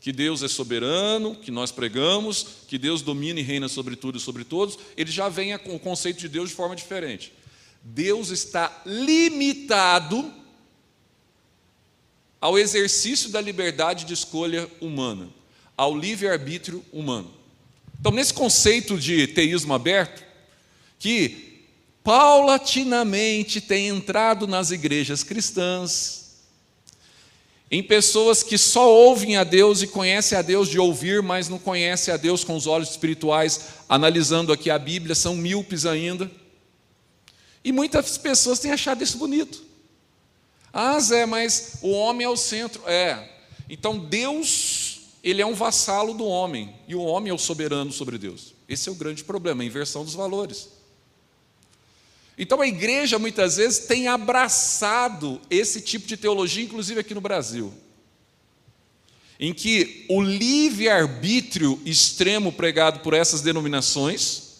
que 0.00 0.12
Deus 0.12 0.42
é 0.42 0.48
soberano, 0.48 1.36
que 1.36 1.50
nós 1.50 1.70
pregamos, 1.70 2.46
que 2.66 2.78
Deus 2.78 3.02
domina 3.02 3.38
e 3.38 3.42
reina 3.42 3.68
sobre 3.68 3.96
tudo 3.96 4.16
e 4.16 4.20
sobre 4.20 4.44
todos, 4.44 4.78
ele 4.96 5.10
já 5.10 5.28
vem 5.28 5.56
com 5.58 5.76
o 5.76 5.78
conceito 5.78 6.20
de 6.20 6.28
Deus 6.28 6.48
de 6.48 6.56
forma 6.56 6.74
diferente. 6.74 7.32
Deus 7.82 8.30
está 8.30 8.82
limitado 8.86 10.32
ao 12.40 12.58
exercício 12.58 13.28
da 13.28 13.40
liberdade 13.40 14.06
de 14.06 14.14
escolha 14.14 14.70
humana, 14.80 15.28
ao 15.76 15.94
livre-arbítrio 15.96 16.82
humano. 16.90 17.30
Então, 17.98 18.12
nesse 18.12 18.32
conceito 18.32 18.98
de 18.98 19.26
teísmo 19.26 19.74
aberto, 19.74 20.24
que 20.98 21.66
paulatinamente 22.02 23.60
tem 23.60 23.88
entrado 23.88 24.46
nas 24.46 24.70
igrejas 24.70 25.22
cristãs, 25.22 26.19
em 27.70 27.82
pessoas 27.82 28.42
que 28.42 28.58
só 28.58 28.92
ouvem 28.92 29.36
a 29.36 29.44
Deus 29.44 29.80
e 29.80 29.86
conhecem 29.86 30.36
a 30.36 30.42
Deus 30.42 30.68
de 30.68 30.78
ouvir, 30.78 31.22
mas 31.22 31.48
não 31.48 31.58
conhecem 31.58 32.12
a 32.12 32.16
Deus 32.16 32.42
com 32.42 32.56
os 32.56 32.66
olhos 32.66 32.90
espirituais, 32.90 33.60
analisando 33.88 34.52
aqui 34.52 34.70
a 34.70 34.78
Bíblia, 34.78 35.14
são 35.14 35.36
míopes 35.36 35.86
ainda. 35.86 36.28
E 37.62 37.70
muitas 37.70 38.18
pessoas 38.18 38.58
têm 38.58 38.72
achado 38.72 39.04
isso 39.04 39.18
bonito. 39.18 39.62
Ah, 40.72 40.98
Zé, 40.98 41.26
mas 41.26 41.78
o 41.80 41.90
homem 41.90 42.24
é 42.24 42.28
o 42.28 42.36
centro. 42.36 42.82
É. 42.86 43.30
Então 43.68 43.98
Deus, 43.98 45.02
ele 45.22 45.40
é 45.40 45.46
um 45.46 45.54
vassalo 45.54 46.12
do 46.12 46.24
homem, 46.24 46.74
e 46.88 46.94
o 46.96 47.02
homem 47.02 47.30
é 47.30 47.34
o 47.34 47.38
soberano 47.38 47.92
sobre 47.92 48.18
Deus. 48.18 48.52
Esse 48.68 48.88
é 48.88 48.92
o 48.92 48.96
grande 48.96 49.22
problema, 49.22 49.62
a 49.62 49.66
inversão 49.66 50.04
dos 50.04 50.14
valores. 50.14 50.79
Então 52.42 52.62
a 52.62 52.66
igreja 52.66 53.18
muitas 53.18 53.58
vezes 53.58 53.80
tem 53.80 54.08
abraçado 54.08 55.38
esse 55.50 55.78
tipo 55.82 56.06
de 56.06 56.16
teologia, 56.16 56.64
inclusive 56.64 56.98
aqui 56.98 57.12
no 57.12 57.20
Brasil, 57.20 57.70
em 59.38 59.52
que 59.52 60.06
o 60.08 60.22
livre-arbítrio 60.22 61.78
extremo 61.84 62.50
pregado 62.50 63.00
por 63.00 63.12
essas 63.12 63.42
denominações 63.42 64.54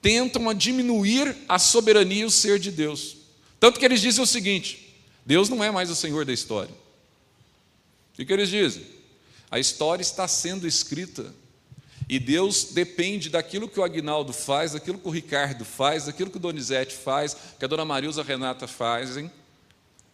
tentam 0.00 0.54
diminuir 0.54 1.36
a 1.46 1.58
soberania 1.58 2.22
e 2.22 2.24
o 2.24 2.30
ser 2.30 2.58
de 2.58 2.70
Deus. 2.70 3.18
Tanto 3.60 3.78
que 3.78 3.84
eles 3.84 4.00
dizem 4.00 4.24
o 4.24 4.26
seguinte: 4.26 4.96
Deus 5.26 5.50
não 5.50 5.62
é 5.62 5.70
mais 5.70 5.90
o 5.90 5.94
Senhor 5.94 6.24
da 6.24 6.32
história. 6.32 6.74
O 8.18 8.24
que 8.24 8.32
eles 8.32 8.48
dizem? 8.48 8.86
A 9.50 9.58
história 9.58 10.00
está 10.00 10.26
sendo 10.26 10.66
escrita 10.66 11.34
e 12.12 12.18
Deus 12.18 12.64
depende 12.64 13.30
daquilo 13.30 13.66
que 13.66 13.80
o 13.80 13.82
Agnaldo 13.82 14.34
faz, 14.34 14.72
daquilo 14.72 14.98
que 14.98 15.08
o 15.08 15.10
Ricardo 15.10 15.64
faz, 15.64 16.04
daquilo 16.04 16.28
que 16.28 16.36
o 16.36 16.40
Donizete 16.40 16.94
faz, 16.94 17.34
que 17.58 17.64
a 17.64 17.66
dona 17.66 17.86
Marilza 17.86 18.22
Renata 18.22 18.68
fazem. 18.68 19.32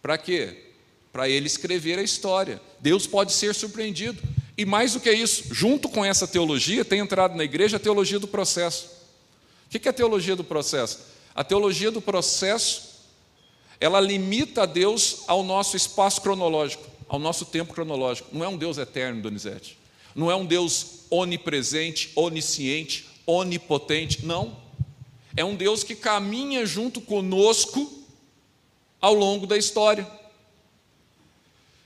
Para 0.01 0.17
quê? 0.17 0.71
Para 1.11 1.27
ele 1.27 1.47
escrever 1.47 1.99
a 1.99 2.01
história. 2.01 2.61
Deus 2.79 3.05
pode 3.05 3.33
ser 3.33 3.53
surpreendido. 3.53 4.23
E 4.57 4.65
mais 4.65 4.93
do 4.93 5.01
que 5.01 5.11
isso, 5.11 5.53
junto 5.53 5.89
com 5.89 6.05
essa 6.05 6.25
teologia, 6.25 6.85
tem 6.85 7.01
entrado 7.01 7.35
na 7.35 7.43
igreja 7.43 7.75
a 7.75 7.79
teologia 7.81 8.17
do 8.17 8.29
processo. 8.29 8.89
O 9.65 9.69
que 9.69 9.85
é 9.85 9.91
a 9.91 9.93
teologia 9.93 10.37
do 10.37 10.43
processo? 10.45 10.99
A 11.35 11.43
teologia 11.43 11.91
do 11.91 12.01
processo, 12.01 13.09
ela 13.77 13.99
limita 13.99 14.65
Deus 14.65 15.23
ao 15.27 15.43
nosso 15.43 15.75
espaço 15.75 16.21
cronológico, 16.21 16.89
ao 17.09 17.19
nosso 17.19 17.43
tempo 17.43 17.73
cronológico. 17.73 18.29
Não 18.31 18.45
é 18.45 18.47
um 18.47 18.55
Deus 18.55 18.77
eterno, 18.77 19.21
Donizete. 19.21 19.78
Não 20.19 20.29
é 20.29 20.35
um 20.35 20.45
Deus 20.45 21.05
onipresente, 21.09 22.11
onisciente, 22.13 23.07
onipotente, 23.25 24.25
não. 24.25 24.57
É 25.33 25.45
um 25.45 25.55
Deus 25.55 25.81
que 25.81 25.95
caminha 25.95 26.65
junto 26.65 26.99
conosco 26.99 28.03
ao 28.99 29.13
longo 29.13 29.47
da 29.47 29.57
história. 29.57 30.05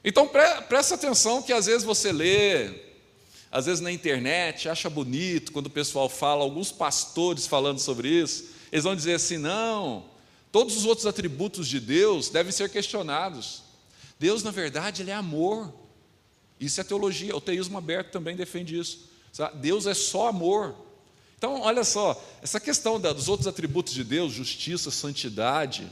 Então 0.04 0.28
presta 0.28 0.96
atenção 0.96 1.44
que 1.44 1.54
às 1.54 1.68
vezes 1.68 1.84
você 1.84 2.12
lê, 2.12 2.72
às 3.52 3.68
vezes 3.68 3.82
na 3.82 3.92
internet, 3.92 4.68
acha 4.68 4.90
bonito 4.90 5.52
quando 5.52 5.68
o 5.68 5.70
pessoal 5.70 6.10
fala, 6.10 6.44
alguns 6.44 6.72
pastores 6.72 7.46
falando 7.46 7.78
sobre 7.78 8.10
isso, 8.10 8.46
eles 8.72 8.84
vão 8.84 8.96
dizer 8.96 9.14
assim: 9.14 9.38
não, 9.38 10.06
todos 10.52 10.76
os 10.76 10.86
outros 10.86 11.06
atributos 11.06 11.68
de 11.68 11.80
Deus 11.80 12.30
devem 12.30 12.52
ser 12.52 12.68
questionados. 12.72 13.62
Deus, 14.20 14.42
na 14.42 14.50
verdade, 14.50 15.04
Ele 15.04 15.12
é 15.12 15.16
amor. 15.16 15.83
Isso 16.60 16.80
é 16.80 16.84
teologia, 16.84 17.36
o 17.36 17.42
teísmo 17.42 17.78
aberto 17.78 18.12
também 18.12 18.36
defende 18.36 18.78
isso. 18.78 19.10
Deus 19.56 19.86
é 19.88 19.94
só 19.94 20.28
amor. 20.28 20.76
Então, 21.38 21.62
olha 21.62 21.84
só, 21.84 22.24
essa 22.42 22.60
questão 22.60 23.00
dos 23.00 23.28
outros 23.28 23.48
atributos 23.48 23.94
de 23.94 24.04
Deus, 24.04 24.32
justiça, 24.32 24.90
santidade, 24.90 25.92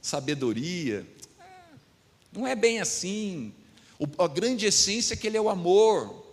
sabedoria, 0.00 1.06
é, 1.38 1.44
não 2.32 2.46
é 2.46 2.54
bem 2.54 2.80
assim. 2.80 3.52
A 4.18 4.26
grande 4.26 4.64
essência 4.64 5.14
é 5.14 5.16
que 5.16 5.26
Ele 5.26 5.36
é 5.36 5.40
o 5.40 5.50
amor. 5.50 6.24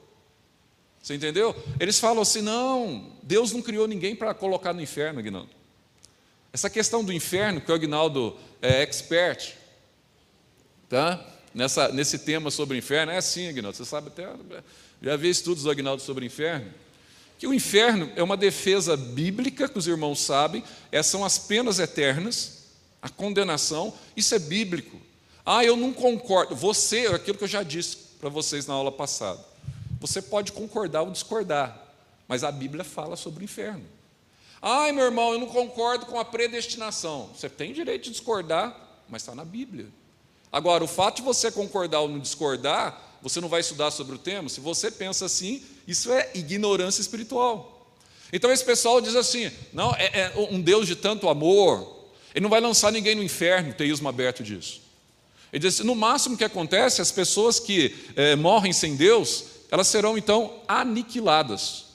Você 1.02 1.16
entendeu? 1.16 1.56
Eles 1.80 2.00
falam 2.00 2.22
assim: 2.22 2.42
não, 2.42 3.12
Deus 3.22 3.52
não 3.52 3.62
criou 3.62 3.88
ninguém 3.88 4.16
para 4.16 4.34
colocar 4.34 4.74
no 4.74 4.82
inferno, 4.82 5.20
Aguinaldo. 5.20 5.50
Essa 6.52 6.70
questão 6.70 7.04
do 7.04 7.14
inferno, 7.14 7.62
que 7.62 7.72
o 7.72 7.76
Aguinaldo 7.76 8.38
é 8.62 8.82
expert, 8.82 9.54
tá? 10.88 11.24
Nessa, 11.54 11.90
nesse 11.90 12.20
tema 12.20 12.52
sobre 12.52 12.76
o 12.76 12.80
inferno, 12.80 13.12
é 13.12 13.18
assim, 13.18 13.48
Aguinaldo, 13.48 13.76
você 13.78 13.86
sabe 13.86 14.08
até 14.08 14.28
já 15.02 15.16
vi 15.16 15.30
estudos 15.30 15.64
do 15.64 15.72
Agnaldo 15.72 16.02
sobre 16.02 16.26
o 16.26 16.28
inferno, 16.28 16.72
que 17.38 17.48
o 17.48 17.54
inferno 17.54 18.12
é 18.16 18.22
uma 18.22 18.36
defesa 18.36 18.98
bíblica, 18.98 19.70
que 19.70 19.78
os 19.78 19.88
irmãos 19.88 20.20
sabem, 20.20 20.64
essas 20.92 21.12
são 21.12 21.24
as 21.24 21.40
penas 21.40 21.80
eternas, 21.80 22.66
a 23.02 23.08
condenação, 23.08 23.94
isso 24.16 24.36
é 24.36 24.40
bíblico. 24.40 25.00
Ah, 25.46 25.64
eu 25.64 25.78
não 25.78 25.94
concordo. 25.94 26.54
Você, 26.54 27.08
é 27.08 27.16
aquilo 27.16 27.38
que 27.38 27.46
eu 27.46 27.48
já 27.48 27.64
disse 27.64 27.96
para 28.20 28.30
vocês 28.30 28.68
na 28.68 28.74
aula 28.74 28.92
passada. 28.92 29.40
Você 30.02 30.22
pode 30.22 30.52
concordar 30.52 31.02
ou 31.02 31.12
discordar, 31.12 31.82
mas 32.28 32.44
a 32.44 32.52
Bíblia 32.52 32.84
fala 32.84 33.16
sobre 33.16 33.44
o 33.44 33.46
inferno. 33.46 33.86
Ai, 34.62 34.92
meu 34.92 35.06
irmão, 35.06 35.32
eu 35.32 35.40
não 35.40 35.48
concordo 35.48 36.06
com 36.06 36.20
a 36.20 36.26
predestinação. 36.26 37.30
Você 37.34 37.48
tem 37.50 37.72
direito 37.72 38.04
de 38.04 38.12
discordar, 38.12 38.76
mas 39.08 39.22
está 39.22 39.34
na 39.34 39.46
Bíblia. 39.46 39.88
Agora, 40.52 40.84
o 40.84 40.88
fato 40.88 41.18
de 41.18 41.22
você 41.22 41.52
concordar 41.52 42.00
ou 42.00 42.10
não 42.10 42.20
discordar 42.20 43.10
você 43.22 43.42
não 43.42 43.50
vai 43.50 43.60
estudar 43.60 43.92
sobre 43.92 44.16
o 44.16 44.20
tema? 44.20 44.50
Se 44.50 44.60
você 44.60 44.90
pensa 44.90 45.26
assim, 45.26 45.62
isso 45.88 46.12
é 46.12 46.30
ignorância 46.34 47.02
espiritual. 47.02 47.94
Então 48.32 48.52
esse 48.52 48.64
pessoal 48.64 49.02
diz 49.02 49.16
assim: 49.16 49.52
não, 49.74 49.94
é, 49.96 50.06
é 50.14 50.34
um 50.50 50.62
Deus 50.62 50.88
de 50.88 50.96
tanto 50.96 51.28
amor, 51.28 52.08
ele 52.34 52.44
não 52.44 52.50
vai 52.50 52.62
lançar 52.62 52.92
ninguém 52.92 53.16
no 53.16 53.24
inferno, 53.24 53.74
teísmo 53.74 54.08
aberto 54.08 54.44
disso. 54.44 54.82
Ele 55.52 55.60
diz: 55.60 55.80
no 55.80 55.96
máximo 55.96 56.38
que 56.38 56.44
acontece, 56.44 57.02
as 57.02 57.12
pessoas 57.12 57.60
que 57.60 57.96
é, 58.16 58.36
morrem 58.36 58.72
sem 58.72 58.96
Deus, 58.96 59.46
elas 59.72 59.88
serão 59.88 60.18
então 60.18 60.62
aniquiladas. 60.68 61.90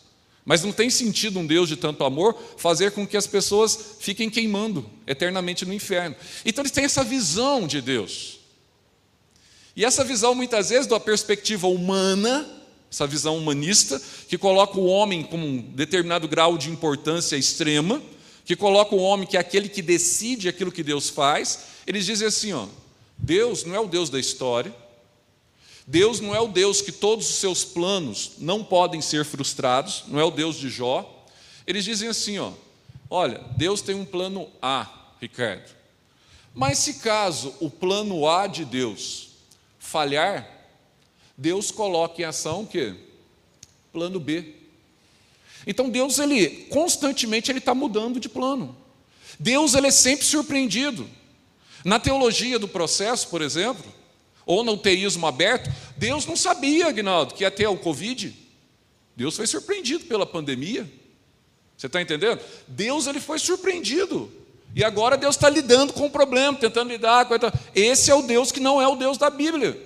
Mas 0.45 0.63
não 0.63 0.73
tem 0.73 0.91
sentido 0.91 1.39
um 1.39 1.47
Deus 1.47 1.71
de 1.71 1.77
tanto 1.77 2.05
amor 2.05 2.37
fazer 2.59 2.91
com 2.91 3.07
que 3.07 3.17
as 3.17 3.27
pessoas 3.27 3.97
fiquem 3.99 4.29
queimando 4.29 4.85
eternamente 5.07 5.65
no 5.65 5.73
inferno. 5.73 6.15
Então 6.45 6.61
eles 6.61 6.73
têm 6.73 6.85
essa 6.85 7.03
visão 7.03 7.67
de 7.67 7.81
Deus. 7.81 8.44
E 9.77 9.85
essa 9.85 10.05
visão, 10.05 10.35
muitas 10.35 10.71
vezes, 10.71 10.87
da 10.87 11.01
perspectiva 11.01 11.67
humana, 11.67 12.49
essa 12.91 13.07
visão 13.07 13.37
humanista, 13.37 14.01
que 14.29 14.39
coloca 14.39 14.79
o 14.79 14.87
homem 14.87 15.25
com 15.25 15.37
um 15.37 15.61
determinado 15.61 16.29
grau 16.29 16.57
de 16.57 16.71
importância 16.71 17.37
extrema, 17.37 18.01
que 18.45 18.55
coloca 18.55 18.95
o 18.95 19.01
homem 19.01 19.27
que 19.27 19.37
é 19.37 19.41
aquele 19.41 19.69
que 19.69 19.83
decide 19.83 20.49
aquilo 20.49 20.71
que 20.71 20.83
Deus 20.83 21.09
faz, 21.09 21.61
eles 21.87 22.07
dizem 22.07 22.29
assim: 22.29 22.53
ó, 22.53 22.67
Deus 23.19 23.65
não 23.65 23.75
é 23.75 23.81
o 23.81 23.89
Deus 23.89 24.11
da 24.11 24.21
história, 24.21 24.73
Deus 25.87 26.21
não 26.21 26.35
é 26.35 26.41
o 26.41 26.49
Deus 26.49 26.81
que 26.81 26.93
todos 26.93 27.29
os 27.29 27.37
seus 27.37 27.65
planos 27.65 28.33
não 28.39 28.63
podem 28.63 29.03
ser 29.03 29.25
frustrados, 29.25 30.05
não 30.07 30.21
é 30.21 30.25
o 30.25 30.31
Deus 30.31 30.57
de 30.57 30.69
Jó. 30.69 31.27
Eles 31.67 31.85
dizem 31.85 32.09
assim, 32.09 32.39
ó, 32.39 32.53
olha, 33.11 33.41
Deus 33.57 33.83
tem 33.83 33.95
um 33.95 34.05
plano 34.05 34.49
A, 34.63 34.89
Ricardo. 35.21 35.75
Mas 36.55 36.79
se 36.79 36.95
caso 36.95 37.55
o 37.61 37.69
plano 37.69 38.29
A 38.29 38.47
de 38.47 38.65
Deus 38.65 39.34
falhar, 39.95 40.45
Deus 41.39 41.71
coloca 41.71 42.21
em 42.21 42.25
ação 42.25 42.63
o 42.63 42.67
quê? 42.67 42.97
Plano 43.93 44.19
B. 44.19 44.57
Então 45.65 45.89
Deus 45.89 46.19
ele 46.19 46.67
constantemente 46.69 47.49
ele 47.49 47.61
está 47.61 47.77
mudando 47.77 48.19
de 48.19 48.29
plano. 48.29 48.77
Deus 49.39 49.73
ele 49.75 49.87
é 49.87 49.93
sempre 49.93 50.27
surpreendido. 50.27 51.09
Na 51.85 52.01
teologia 52.01 52.59
do 52.59 52.67
processo, 52.67 53.29
por 53.29 53.41
exemplo, 53.41 53.85
ou 54.45 54.65
no 54.65 54.77
teísmo 54.77 55.29
aberto, 55.29 55.73
Deus 55.97 56.27
não 56.27 56.35
sabia, 56.35 56.89
Agnaldo, 56.89 57.33
que 57.33 57.45
ia 57.45 57.51
ter 57.51 57.69
o 57.69 57.77
Covid. 57.77 58.37
Deus 59.15 59.37
foi 59.37 59.47
surpreendido 59.47 60.07
pela 60.07 60.27
pandemia. 60.27 60.91
Você 61.77 61.87
está 61.87 62.03
entendendo? 62.03 62.41
Deus 62.67 63.07
ele 63.07 63.21
foi 63.21 63.39
surpreendido. 63.39 64.29
E 64.75 64.83
agora 64.83 65.17
Deus 65.17 65.37
está 65.37 65.49
lidando 65.49 65.93
com 65.93 66.07
o 66.07 66.11
problema, 66.11 66.59
tentando 66.59 66.91
lidar 66.91 67.27
com. 67.27 67.37
Esse 67.75 68.11
é 68.11 68.15
o 68.15 68.23
Deus 68.23 68.51
que 68.51 68.59
não 68.59 68.83
é 68.83 68.89
o 68.89 68.97
Deus 68.97 69.17
da 69.17 69.31
Bíblia. 69.31 69.81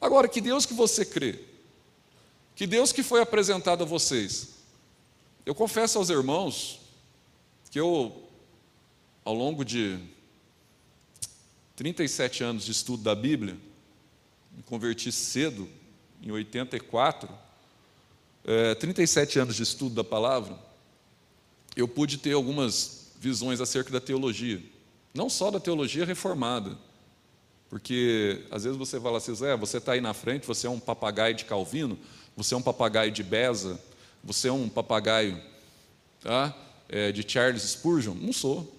Agora, 0.00 0.26
que 0.26 0.40
Deus 0.40 0.66
que 0.66 0.74
você 0.74 1.04
crê? 1.04 1.38
Que 2.56 2.66
Deus 2.66 2.92
que 2.92 3.04
foi 3.04 3.20
apresentado 3.20 3.82
a 3.82 3.86
vocês? 3.86 4.48
Eu 5.46 5.54
confesso 5.54 5.98
aos 5.98 6.10
irmãos 6.10 6.80
que 7.70 7.78
eu, 7.78 8.28
ao 9.24 9.34
longo 9.34 9.64
de 9.64 9.98
37 11.76 12.42
anos 12.42 12.64
de 12.64 12.72
estudo 12.72 13.04
da 13.04 13.14
Bíblia, 13.14 13.56
me 14.56 14.62
converti 14.64 15.12
cedo, 15.12 15.68
em 16.20 16.32
84, 16.32 17.28
é, 18.44 18.74
37 18.74 19.38
anos 19.38 19.54
de 19.54 19.62
estudo 19.62 19.94
da 19.94 20.02
palavra, 20.02 20.58
eu 21.76 21.86
pude 21.86 22.18
ter 22.18 22.32
algumas 22.32 23.12
visões 23.20 23.60
acerca 23.60 23.90
da 23.90 24.00
teologia. 24.00 24.62
Não 25.14 25.28
só 25.28 25.50
da 25.50 25.60
teologia 25.60 26.04
reformada, 26.04 26.76
porque 27.68 28.44
às 28.50 28.64
vezes 28.64 28.78
você 28.78 29.00
fala 29.00 29.18
assim, 29.18 29.34
Zé, 29.34 29.56
você 29.56 29.78
está 29.78 29.92
aí 29.92 30.00
na 30.00 30.14
frente, 30.14 30.46
você 30.46 30.66
é 30.66 30.70
um 30.70 30.80
papagaio 30.80 31.34
de 31.34 31.44
Calvino, 31.44 31.98
você 32.36 32.54
é 32.54 32.56
um 32.56 32.62
papagaio 32.62 33.10
de 33.10 33.22
Beza, 33.22 33.80
você 34.22 34.48
é 34.48 34.52
um 34.52 34.68
papagaio 34.68 35.40
tá, 36.20 36.56
é, 36.88 37.12
de 37.12 37.24
Charles 37.28 37.62
Spurgeon. 37.62 38.14
Não 38.14 38.32
sou 38.32 38.78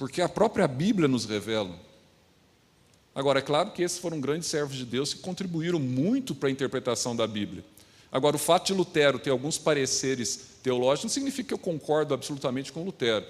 porque 0.00 0.22
a 0.22 0.28
própria 0.30 0.66
Bíblia 0.66 1.06
nos 1.06 1.26
revela. 1.26 1.78
Agora, 3.14 3.38
é 3.38 3.42
claro 3.42 3.70
que 3.70 3.82
esses 3.82 3.98
foram 3.98 4.18
grandes 4.18 4.48
servos 4.48 4.74
de 4.74 4.86
Deus 4.86 5.12
que 5.12 5.20
contribuíram 5.20 5.78
muito 5.78 6.34
para 6.34 6.48
a 6.48 6.52
interpretação 6.52 7.14
da 7.14 7.26
Bíblia. 7.26 7.62
Agora, 8.12 8.36
o 8.36 8.38
fato 8.38 8.66
de 8.66 8.74
Lutero 8.74 9.18
ter 9.18 9.30
alguns 9.30 9.56
pareceres 9.56 10.58
teológicos 10.62 11.04
não 11.04 11.10
significa 11.10 11.48
que 11.48 11.54
eu 11.54 11.58
concordo 11.58 12.12
absolutamente 12.12 12.72
com 12.72 12.82
Lutero. 12.82 13.24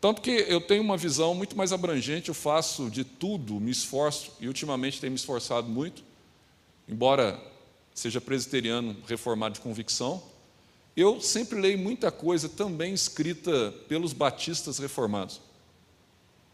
Tanto 0.00 0.20
que 0.20 0.30
eu 0.30 0.60
tenho 0.60 0.82
uma 0.82 0.96
visão 0.96 1.34
muito 1.34 1.56
mais 1.56 1.72
abrangente, 1.72 2.28
eu 2.28 2.34
faço 2.34 2.90
de 2.90 3.04
tudo, 3.04 3.60
me 3.60 3.70
esforço, 3.70 4.32
e 4.40 4.48
ultimamente 4.48 5.00
tenho 5.00 5.12
me 5.12 5.16
esforçado 5.18 5.68
muito, 5.68 6.02
embora 6.88 7.40
seja 7.94 8.20
presbiteriano 8.20 8.96
reformado 9.06 9.54
de 9.54 9.60
convicção, 9.60 10.22
eu 10.96 11.20
sempre 11.20 11.60
leio 11.60 11.78
muita 11.78 12.10
coisa 12.10 12.48
também 12.48 12.92
escrita 12.92 13.72
pelos 13.88 14.12
batistas 14.12 14.78
reformados. 14.78 15.40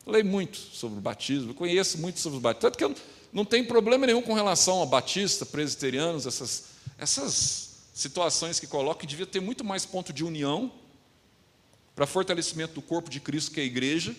Eu 0.06 0.12
leio 0.12 0.24
muito 0.26 0.56
sobre 0.56 0.98
o 0.98 1.00
batismo, 1.02 1.54
conheço 1.54 1.98
muito 1.98 2.20
sobre 2.20 2.38
o 2.38 2.40
batismo, 2.40 2.62
tanto 2.62 2.78
que 2.78 2.84
eu 2.84 2.94
não 3.32 3.44
tenho 3.44 3.66
problema 3.66 4.06
nenhum 4.06 4.22
com 4.22 4.34
relação 4.34 4.82
a 4.82 4.86
batista, 4.86 5.46
presbiterianos, 5.46 6.26
essas, 6.26 6.64
essas 7.02 7.70
situações 7.92 8.60
que 8.60 8.66
colocam, 8.66 9.00
que 9.00 9.06
devia 9.06 9.26
ter 9.26 9.40
muito 9.40 9.64
mais 9.64 9.84
ponto 9.84 10.12
de 10.12 10.24
união 10.24 10.72
para 11.96 12.06
fortalecimento 12.06 12.74
do 12.74 12.82
corpo 12.82 13.10
de 13.10 13.18
Cristo, 13.18 13.50
que 13.50 13.60
é 13.60 13.64
a 13.64 13.66
igreja, 13.66 14.14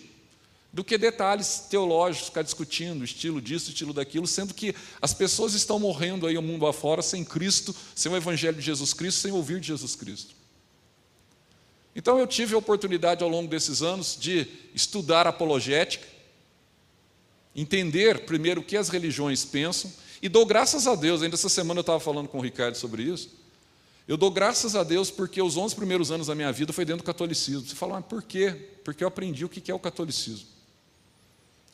do 0.70 0.84
que 0.84 0.98
detalhes 0.98 1.60
teológicos, 1.70 2.28
ficar 2.28 2.42
discutindo 2.42 3.02
estilo 3.02 3.40
disso, 3.40 3.70
estilo 3.70 3.92
daquilo, 3.92 4.26
sendo 4.26 4.52
que 4.52 4.74
as 5.00 5.14
pessoas 5.14 5.54
estão 5.54 5.78
morrendo 5.78 6.26
aí 6.26 6.36
o 6.36 6.42
mundo 6.42 6.66
afora 6.66 7.00
sem 7.00 7.24
Cristo, 7.24 7.74
sem 7.94 8.12
o 8.12 8.16
Evangelho 8.16 8.58
de 8.58 8.62
Jesus 8.62 8.92
Cristo, 8.92 9.20
sem 9.20 9.32
ouvir 9.32 9.60
de 9.60 9.68
Jesus 9.68 9.96
Cristo. 9.96 10.34
Então 11.96 12.18
eu 12.18 12.26
tive 12.26 12.54
a 12.54 12.58
oportunidade 12.58 13.22
ao 13.22 13.30
longo 13.30 13.48
desses 13.48 13.82
anos 13.82 14.16
de 14.20 14.46
estudar 14.74 15.26
apologética, 15.26 16.06
entender 17.56 18.26
primeiro 18.26 18.60
o 18.60 18.64
que 18.64 18.76
as 18.76 18.88
religiões 18.88 19.44
pensam, 19.44 19.90
e 20.24 20.28
dou 20.30 20.46
graças 20.46 20.86
a 20.86 20.94
Deus, 20.94 21.20
ainda 21.20 21.34
essa 21.34 21.50
semana 21.50 21.80
eu 21.80 21.82
estava 21.82 22.00
falando 22.00 22.28
com 22.28 22.38
o 22.38 22.40
Ricardo 22.40 22.76
sobre 22.76 23.02
isso, 23.02 23.28
eu 24.08 24.16
dou 24.16 24.30
graças 24.30 24.74
a 24.74 24.82
Deus 24.82 25.10
porque 25.10 25.42
os 25.42 25.54
11 25.54 25.76
primeiros 25.76 26.10
anos 26.10 26.28
da 26.28 26.34
minha 26.34 26.50
vida 26.50 26.72
foi 26.72 26.86
dentro 26.86 27.02
do 27.02 27.06
catolicismo. 27.06 27.68
Você 27.68 27.74
fala, 27.74 27.96
mas 27.96 28.06
por 28.06 28.22
quê? 28.22 28.70
Porque 28.82 29.04
eu 29.04 29.08
aprendi 29.08 29.44
o 29.44 29.50
que 29.50 29.70
é 29.70 29.74
o 29.74 29.78
catolicismo. 29.78 30.46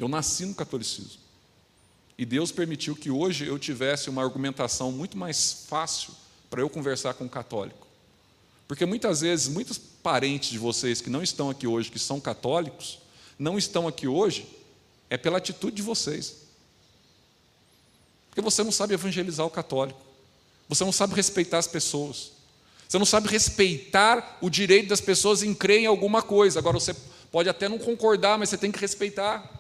Eu 0.00 0.08
nasci 0.08 0.44
no 0.46 0.54
catolicismo. 0.56 1.20
E 2.18 2.26
Deus 2.26 2.50
permitiu 2.50 2.96
que 2.96 3.08
hoje 3.08 3.46
eu 3.46 3.56
tivesse 3.56 4.10
uma 4.10 4.20
argumentação 4.20 4.90
muito 4.90 5.16
mais 5.16 5.64
fácil 5.68 6.12
para 6.50 6.60
eu 6.60 6.68
conversar 6.68 7.14
com 7.14 7.26
um 7.26 7.28
católico. 7.28 7.86
Porque 8.66 8.84
muitas 8.84 9.20
vezes, 9.20 9.46
muitos 9.46 9.78
parentes 9.78 10.50
de 10.50 10.58
vocês 10.58 11.00
que 11.00 11.08
não 11.08 11.22
estão 11.22 11.50
aqui 11.50 11.68
hoje, 11.68 11.88
que 11.88 12.00
são 12.00 12.18
católicos, 12.18 12.98
não 13.38 13.56
estão 13.56 13.86
aqui 13.86 14.08
hoje, 14.08 14.48
é 15.08 15.16
pela 15.16 15.38
atitude 15.38 15.76
de 15.76 15.82
vocês. 15.82 16.49
Porque 18.40 18.54
você 18.54 18.64
não 18.64 18.72
sabe 18.72 18.94
evangelizar 18.94 19.46
o 19.46 19.50
católico, 19.50 20.00
você 20.68 20.84
não 20.84 20.92
sabe 20.92 21.14
respeitar 21.14 21.58
as 21.58 21.66
pessoas, 21.66 22.32
você 22.88 22.98
não 22.98 23.06
sabe 23.06 23.28
respeitar 23.28 24.38
o 24.40 24.48
direito 24.48 24.88
das 24.88 25.00
pessoas 25.00 25.42
em 25.42 25.54
crer 25.54 25.80
em 25.80 25.86
alguma 25.86 26.22
coisa. 26.22 26.58
Agora, 26.58 26.78
você 26.78 26.94
pode 27.30 27.48
até 27.48 27.68
não 27.68 27.78
concordar, 27.78 28.38
mas 28.38 28.48
você 28.48 28.58
tem 28.58 28.72
que 28.72 28.80
respeitar. 28.80 29.58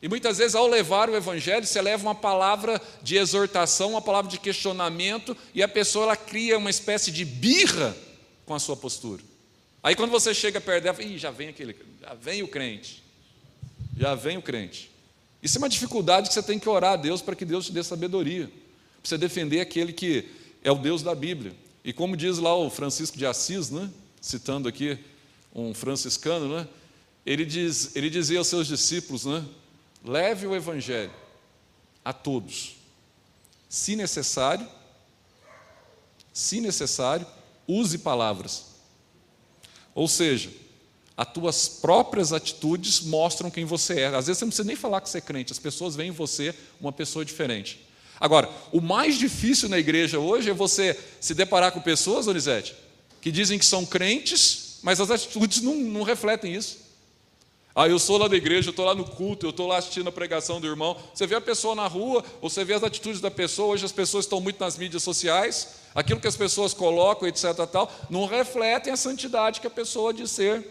E 0.00 0.08
muitas 0.08 0.38
vezes, 0.38 0.54
ao 0.54 0.66
levar 0.66 1.10
o 1.10 1.16
evangelho, 1.16 1.66
você 1.66 1.80
leva 1.82 2.02
uma 2.02 2.14
palavra 2.14 2.80
de 3.02 3.16
exortação, 3.16 3.90
uma 3.90 4.02
palavra 4.02 4.30
de 4.30 4.38
questionamento, 4.38 5.36
e 5.54 5.62
a 5.62 5.68
pessoa 5.68 6.04
ela 6.04 6.16
cria 6.16 6.56
uma 6.56 6.70
espécie 6.70 7.10
de 7.10 7.24
birra 7.24 7.96
com 8.46 8.54
a 8.54 8.58
sua 8.58 8.76
postura. 8.76 9.22
Aí 9.82 9.94
quando 9.94 10.10
você 10.10 10.32
chega 10.32 10.60
perto 10.60 10.84
dela, 10.84 11.02
Ih, 11.02 11.18
já 11.18 11.30
vem 11.30 11.48
aquele, 11.48 11.76
já 12.00 12.14
vem 12.14 12.42
o 12.42 12.48
crente. 12.48 13.02
Já 13.96 14.14
vem 14.14 14.36
o 14.36 14.42
crente. 14.42 14.90
Isso 15.44 15.58
é 15.58 15.60
uma 15.60 15.68
dificuldade 15.68 16.28
que 16.28 16.34
você 16.34 16.42
tem 16.42 16.58
que 16.58 16.66
orar 16.66 16.94
a 16.94 16.96
Deus 16.96 17.20
para 17.20 17.36
que 17.36 17.44
Deus 17.44 17.66
te 17.66 17.72
dê 17.72 17.84
sabedoria. 17.84 18.46
Para 18.46 19.10
você 19.10 19.18
defender 19.18 19.60
aquele 19.60 19.92
que 19.92 20.26
é 20.62 20.72
o 20.72 20.76
Deus 20.76 21.02
da 21.02 21.14
Bíblia. 21.14 21.54
E 21.84 21.92
como 21.92 22.16
diz 22.16 22.38
lá 22.38 22.56
o 22.56 22.70
Francisco 22.70 23.18
de 23.18 23.26
Assis, 23.26 23.68
né? 23.68 23.90
citando 24.22 24.66
aqui 24.66 24.98
um 25.54 25.74
franciscano, 25.74 26.48
né? 26.48 26.66
ele, 27.26 27.44
diz, 27.44 27.94
ele 27.94 28.08
dizia 28.08 28.38
aos 28.38 28.48
seus 28.48 28.66
discípulos, 28.66 29.26
né? 29.26 29.44
Leve 30.02 30.46
o 30.46 30.56
Evangelho 30.56 31.12
a 32.02 32.12
todos. 32.14 32.76
Se 33.68 33.94
necessário, 33.94 34.66
se 36.32 36.58
necessário, 36.58 37.26
use 37.68 37.98
palavras. 37.98 38.64
Ou 39.94 40.08
seja, 40.08 40.50
as 41.16 41.32
tuas 41.32 41.68
próprias 41.68 42.32
atitudes 42.32 43.00
mostram 43.00 43.50
quem 43.50 43.64
você 43.64 44.00
é. 44.00 44.06
Às 44.06 44.26
vezes 44.26 44.38
você 44.38 44.44
não 44.44 44.50
precisa 44.50 44.66
nem 44.66 44.76
falar 44.76 45.00
que 45.00 45.08
você 45.08 45.18
é 45.18 45.20
crente, 45.20 45.52
as 45.52 45.58
pessoas 45.58 45.94
veem 45.94 46.08
em 46.08 46.12
você 46.12 46.54
uma 46.80 46.92
pessoa 46.92 47.24
diferente. 47.24 47.86
Agora, 48.20 48.48
o 48.72 48.80
mais 48.80 49.18
difícil 49.18 49.68
na 49.68 49.78
igreja 49.78 50.18
hoje 50.18 50.50
é 50.50 50.54
você 50.54 50.98
se 51.20 51.34
deparar 51.34 51.72
com 51.72 51.80
pessoas, 51.80 52.26
Donizete, 52.26 52.74
que 53.20 53.30
dizem 53.30 53.58
que 53.58 53.64
são 53.64 53.84
crentes, 53.84 54.78
mas 54.82 55.00
as 55.00 55.10
atitudes 55.10 55.60
não, 55.60 55.74
não 55.74 56.02
refletem 56.02 56.54
isso. 56.54 56.84
Ah, 57.76 57.88
eu 57.88 57.98
sou 57.98 58.18
lá 58.18 58.28
da 58.28 58.36
igreja, 58.36 58.68
eu 58.68 58.70
estou 58.70 58.84
lá 58.84 58.94
no 58.94 59.04
culto, 59.04 59.46
eu 59.46 59.50
estou 59.50 59.66
lá 59.66 59.78
assistindo 59.78 60.08
a 60.08 60.12
pregação 60.12 60.60
do 60.60 60.66
irmão. 60.66 60.96
Você 61.12 61.26
vê 61.26 61.34
a 61.34 61.40
pessoa 61.40 61.74
na 61.74 61.88
rua, 61.88 62.24
ou 62.40 62.48
você 62.48 62.64
vê 62.64 62.74
as 62.74 62.84
atitudes 62.84 63.20
da 63.20 63.32
pessoa. 63.32 63.74
Hoje 63.74 63.84
as 63.84 63.90
pessoas 63.90 64.26
estão 64.26 64.40
muito 64.40 64.60
nas 64.60 64.78
mídias 64.78 65.02
sociais, 65.02 65.70
aquilo 65.92 66.20
que 66.20 66.28
as 66.28 66.36
pessoas 66.36 66.72
colocam, 66.72 67.26
etc. 67.26 67.46
Tal, 67.70 67.92
não 68.08 68.26
refletem 68.26 68.92
a 68.92 68.96
santidade 68.96 69.60
que 69.60 69.66
a 69.66 69.70
pessoa 69.70 70.14
diz 70.14 70.30
ser. 70.30 70.64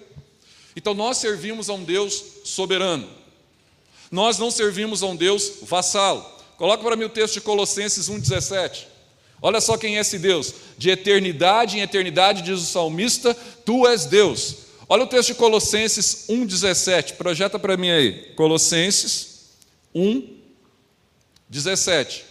Então 0.75 0.93
nós 0.93 1.17
servimos 1.17 1.69
a 1.69 1.73
um 1.73 1.83
Deus 1.83 2.23
soberano. 2.43 3.09
Nós 4.12 4.38
não 4.38 4.51
servimos 4.51 5.03
a 5.03 5.07
um 5.07 5.15
Deus 5.15 5.53
vassalo. 5.63 6.25
Coloca 6.57 6.83
para 6.83 6.95
mim 6.95 7.05
o 7.05 7.09
texto 7.09 7.36
de 7.36 7.41
Colossenses 7.41 8.09
1,17. 8.09 8.86
Olha 9.41 9.59
só 9.59 9.77
quem 9.77 9.97
é 9.97 10.01
esse 10.01 10.19
Deus. 10.19 10.53
De 10.77 10.89
eternidade 10.89 11.77
em 11.77 11.81
eternidade, 11.81 12.41
diz 12.41 12.59
o 12.59 12.65
salmista, 12.65 13.33
tu 13.65 13.88
és 13.88 14.05
Deus 14.05 14.63
Olha 14.88 15.05
o 15.05 15.07
texto 15.07 15.29
de 15.29 15.36
Colossenses 15.36 16.27
1,17, 16.29 17.15
projeta 17.15 17.57
para 17.57 17.77
mim 17.77 17.89
aí. 17.89 18.31
Colossenses 18.36 19.49
1, 19.95 20.38
17. 21.49 22.23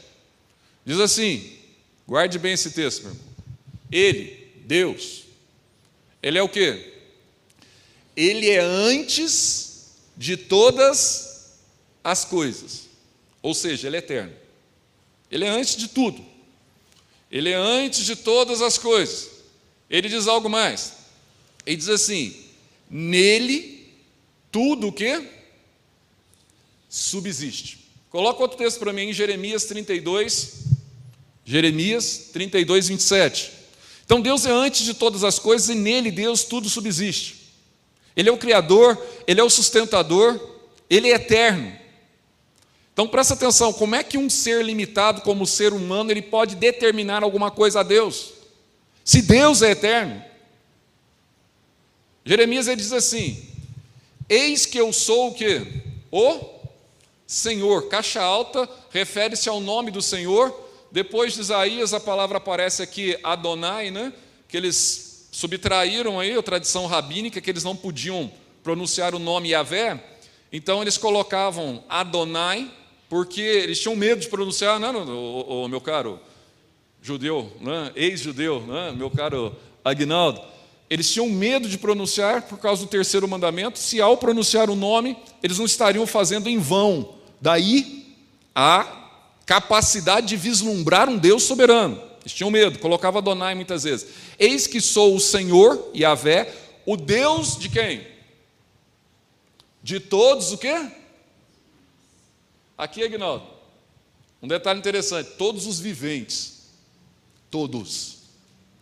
Diz 0.85 1.01
assim: 1.01 1.57
guarde 2.07 2.39
bem 2.39 2.53
esse 2.53 2.71
texto, 2.71 3.03
meu 3.03 3.13
irmão. 3.13 3.27
Ele, 3.91 4.53
Deus, 4.65 5.25
ele 6.23 6.39
é 6.39 6.43
o 6.43 6.49
que? 6.49 6.92
Ele 8.17 8.51
é 8.51 8.61
antes 8.61 9.93
de 10.17 10.37
todas 10.37 11.57
as 12.05 12.25
coisas. 12.25 12.89
Ou 13.41 13.55
seja, 13.55 13.89
ele 13.89 13.97
é 13.97 13.99
eterno. 13.99 14.33
Ele 15.31 15.45
é 15.45 15.49
antes 15.49 15.77
de 15.77 15.89
tudo. 15.89 16.25
Ele 17.31 17.51
é 17.51 17.55
antes 17.55 18.05
de 18.05 18.15
todas 18.15 18.61
as 18.61 18.77
coisas. 18.77 19.31
Ele 19.89 20.09
diz 20.09 20.27
algo 20.27 20.49
mais. 20.49 20.93
Ele 21.65 21.77
diz 21.77 21.89
assim: 21.89 22.37
nele 22.91 23.91
tudo 24.51 24.89
o 24.89 24.93
que 24.93 25.29
subsiste. 26.89 27.79
Coloca 28.11 28.43
outro 28.43 28.59
texto 28.59 28.79
para 28.79 28.93
mim 28.93 29.05
em 29.05 29.13
Jeremias 29.15 29.65
32, 29.65 30.65
Jeremias 31.47 32.29
32, 32.33 32.89
27. 32.89 33.51
Então 34.05 34.21
Deus 34.21 34.45
é 34.45 34.51
antes 34.51 34.85
de 34.85 34.93
todas 34.93 35.25
as 35.25 35.39
coisas 35.39 35.71
e 35.71 35.75
nele 35.75 36.11
Deus 36.11 36.45
tudo 36.45 36.69
subsiste. 36.69 37.42
Ele 38.17 38.29
é 38.29 38.33
o 38.33 38.39
Criador, 38.39 39.01
Ele 39.27 39.41
é 39.41 39.45
o 39.45 39.51
sustentador, 39.51 40.39
Ele 40.89 41.11
é 41.11 41.15
eterno. 41.15 41.83
Então 42.93 43.09
presta 43.09 43.35
atenção, 43.35 43.73
como 43.73 43.95
é 43.95 44.03
que 44.03 44.19
um 44.19 44.29
ser 44.29 44.65
limitado 44.65 45.23
como 45.23 45.45
o 45.45 45.47
ser 45.47 45.73
humano 45.73 46.11
ele 46.11 46.21
pode 46.21 46.57
determinar 46.57 47.23
alguma 47.23 47.51
coisa 47.51 47.81
a 47.81 47.83
Deus? 47.83 48.35
Se 49.05 49.23
Deus 49.23 49.63
é 49.63 49.71
eterno. 49.71 50.23
Jeremias 52.25 52.69
ele 52.69 52.77
diz 52.77 52.93
assim: 52.93 53.49
Eis 54.29 54.67
que 54.67 54.79
eu 54.79 54.93
sou 54.93 55.29
o 55.29 55.35
que? 55.35 55.67
O 56.11 56.39
Senhor. 57.27 57.89
Caixa 57.89 58.21
alta 58.21 58.69
refere-se 58.91 59.49
ao 59.49 59.61
nome 59.61 59.91
do 59.91 60.03
Senhor. 60.03 60.55
Depois 60.91 61.33
de 61.33 61.41
Isaías 61.41 61.95
a 61.95 61.99
palavra 61.99 62.37
aparece 62.37 62.83
aqui 62.83 63.19
Adonai, 63.23 63.91
né? 63.91 64.13
Que 64.47 64.59
eles 64.59 65.12
subtraíram 65.33 66.21
aí 66.21 66.37
a 66.37 66.43
tradição 66.43 66.87
rabínica 66.87 67.41
que 67.41 67.51
eles 67.51 67.65
não 67.65 67.75
podiam 67.75 68.31
pronunciar 68.63 69.15
o 69.15 69.19
nome 69.19 69.49
Yahvé. 69.49 70.01
Então 70.53 70.83
eles 70.83 70.99
colocavam 70.99 71.83
Adonai 71.89 72.71
porque 73.09 73.41
eles 73.41 73.81
tinham 73.81 73.97
medo 73.97 74.21
de 74.21 74.29
pronunciar, 74.29 74.79
não, 74.79 74.93
não, 74.93 75.07
o, 75.09 75.65
o 75.65 75.69
meu 75.69 75.81
caro 75.81 76.21
judeu, 77.01 77.51
né, 77.61 77.91
ex-judeu, 77.97 78.61
né, 78.61 78.93
meu 78.93 79.11
caro 79.11 79.57
Agnaldo, 79.85 80.41
eles 80.89 81.11
tinham 81.11 81.29
medo 81.29 81.69
de 81.69 81.79
pronunciar 81.79 82.43
por 82.43 82.59
causa 82.59 82.85
do 82.85 82.89
terceiro 82.89 83.27
mandamento, 83.27 83.79
se 83.79 84.01
ao 84.01 84.17
pronunciar 84.17 84.71
o 84.71 84.77
nome, 84.77 85.17
eles 85.43 85.59
não 85.59 85.65
estariam 85.65 86.07
fazendo 86.07 86.49
em 86.49 86.59
vão. 86.59 87.15
Daí 87.41 88.17
a 88.55 88.87
capacidade 89.47 90.29
de 90.29 90.37
vislumbrar 90.37 91.09
um 91.09 91.17
Deus 91.17 91.43
soberano. 91.43 92.12
Eles 92.23 92.33
tinham 92.33 92.51
medo, 92.51 92.79
colocava 92.79 93.19
Adonai 93.19 93.55
muitas 93.55 93.83
vezes. 93.83 94.09
Eis 94.39 94.67
que 94.67 94.81
sou 94.81 95.17
o 95.17 95.21
Senhor, 95.21 95.91
Yahvé, 95.95 96.55
o 96.87 96.97
Deus 96.97 97.59
de 97.59 97.69
quem? 97.69 98.07
De 99.83 99.99
todos 99.99 100.53
o 100.53 100.59
quê? 100.59 100.89
Aqui, 102.79 103.03
Agnaldo, 103.03 103.47
um 104.41 104.47
detalhe 104.47 104.79
interessante: 104.79 105.33
todos 105.37 105.67
os 105.67 105.81
viventes, 105.81 106.69
todos, 107.51 108.19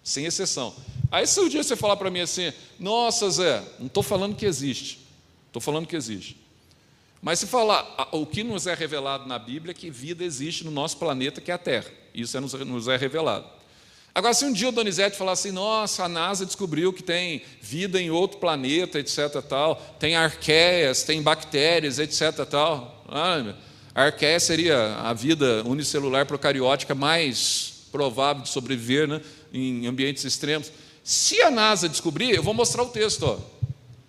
sem 0.05 0.26
exceção. 0.26 0.74
Aí, 1.11 1.26
se 1.26 1.40
um 1.40 1.48
dia 1.48 1.62
você 1.62 1.74
falar 1.74 1.96
para 1.96 2.11
mim 2.11 2.20
assim, 2.20 2.53
nossa, 2.79 3.29
Zé, 3.31 3.64
não 3.79 3.87
estou 3.87 4.03
falando 4.03 4.37
que 4.37 4.44
existe, 4.44 5.00
estou 5.46 5.61
falando 5.61 5.87
que 5.87 5.96
existe. 5.96 6.37
Mas 7.22 7.38
se 7.38 7.46
falar, 7.46 8.09
o 8.12 8.24
que 8.24 8.42
nos 8.42 8.66
é 8.66 8.74
revelado 8.74 9.26
na 9.26 9.38
Bíblia 9.38 9.72
é 9.72 9.74
que 9.74 9.90
vida 9.90 10.24
existe 10.24 10.64
no 10.64 10.70
nosso 10.70 10.96
planeta, 10.98 11.40
que 11.40 11.50
é 11.50 11.55
a 11.55 11.59
Terra. 11.59 12.00
Isso 12.14 12.37
é, 12.37 12.40
nos 12.40 12.88
é 12.88 12.96
revelado. 12.96 13.46
Agora, 14.12 14.35
se 14.35 14.44
um 14.44 14.53
dia 14.53 14.68
o 14.68 14.73
Donizete 14.73 15.16
falar 15.16 15.33
assim, 15.33 15.53
nossa, 15.53 16.05
a 16.05 16.09
NASA 16.09 16.44
descobriu 16.44 16.92
que 16.92 17.03
tem 17.03 17.42
vida 17.61 18.01
em 18.01 18.11
outro 18.11 18.38
planeta, 18.38 18.99
etc. 18.99 19.40
Tal, 19.49 19.77
tem 20.01 20.16
arqueias, 20.16 21.05
tem 21.05 21.23
bactérias, 21.23 21.99
etc. 21.99 22.44
Tal. 22.44 23.05
Ah, 23.09 23.55
a 23.94 24.05
arqueia 24.05 24.40
seria 24.40 24.96
a 24.96 25.12
vida 25.12 25.62
unicelular 25.64 26.27
procariótica 26.27 26.94
mais 26.94 27.87
provável 27.92 28.42
de 28.42 28.49
sobreviver 28.49 29.07
né, 29.07 29.20
em 29.53 29.87
ambientes 29.87 30.25
extremos. 30.25 30.73
Se 31.05 31.40
a 31.42 31.51
NASA 31.51 31.88
descobrir, 31.88 32.31
eu 32.31 32.42
vou 32.42 32.55
mostrar 32.55 32.83
o 32.83 32.90
texto. 32.90 33.23
Ó. 33.23 33.38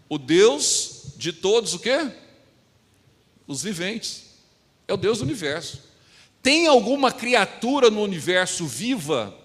O 0.10 0.18
Deus 0.18 1.14
de 1.16 1.32
todos 1.32 1.74
o 1.74 1.80
quê? 1.80 2.12
Os 3.48 3.62
viventes. 3.62 4.24
É 4.88 4.94
o 4.94 4.98
Deus 4.98 5.20
do 5.20 5.24
universo. 5.24 5.91
Tem 6.42 6.68
alguma 6.68 7.12
criatura 7.12 7.90
no 7.90 8.02
universo 8.02 8.66
viva? 8.66 9.38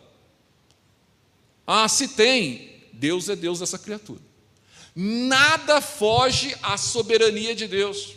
Ah, 1.67 1.89
se 1.89 2.09
tem, 2.09 2.71
Deus 2.93 3.29
é 3.29 3.37
Deus 3.37 3.59
dessa 3.59 3.79
criatura. 3.79 4.21
Nada 4.95 5.81
foge 5.81 6.57
à 6.63 6.79
soberania 6.79 7.55
de 7.55 7.69
Deus. 7.69 8.15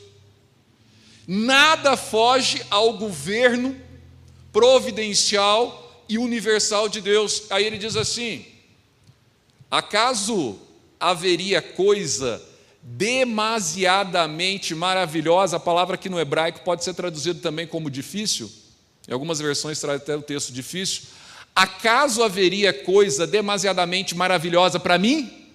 Nada 1.27 1.97
foge 1.97 2.61
ao 2.69 2.93
governo 2.93 3.75
providencial 4.51 6.05
e 6.07 6.17
universal 6.17 6.87
de 6.87 7.01
Deus. 7.01 7.43
Aí 7.49 7.65
ele 7.65 7.77
diz 7.77 7.95
assim: 7.97 8.45
acaso 9.69 10.57
haveria 10.99 11.61
coisa 11.61 12.41
demasiadamente 12.81 14.73
maravilhosa? 14.73 15.57
A 15.57 15.59
palavra 15.59 15.95
aqui 15.95 16.07
no 16.07 16.19
hebraico 16.19 16.61
pode 16.61 16.83
ser 16.83 16.93
traduzida 16.93 17.41
também 17.41 17.67
como 17.67 17.91
difícil. 17.91 18.49
Em 19.09 19.13
algumas 19.13 19.39
versões 19.39 19.79
traz 19.79 20.01
até 20.01 20.15
o 20.15 20.21
texto 20.21 20.53
difícil. 20.53 21.03
Acaso 21.55 22.23
haveria 22.23 22.71
coisa 22.71 23.25
demasiadamente 23.25 24.15
maravilhosa 24.15 24.79
para 24.79 24.97
mim? 24.97 25.47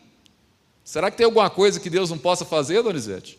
Será 0.84 1.10
que 1.10 1.16
tem 1.16 1.24
alguma 1.24 1.48
coisa 1.48 1.78
que 1.80 1.88
Deus 1.88 2.10
não 2.10 2.18
possa 2.18 2.44
fazer, 2.44 2.82
Donizete? 2.82 3.38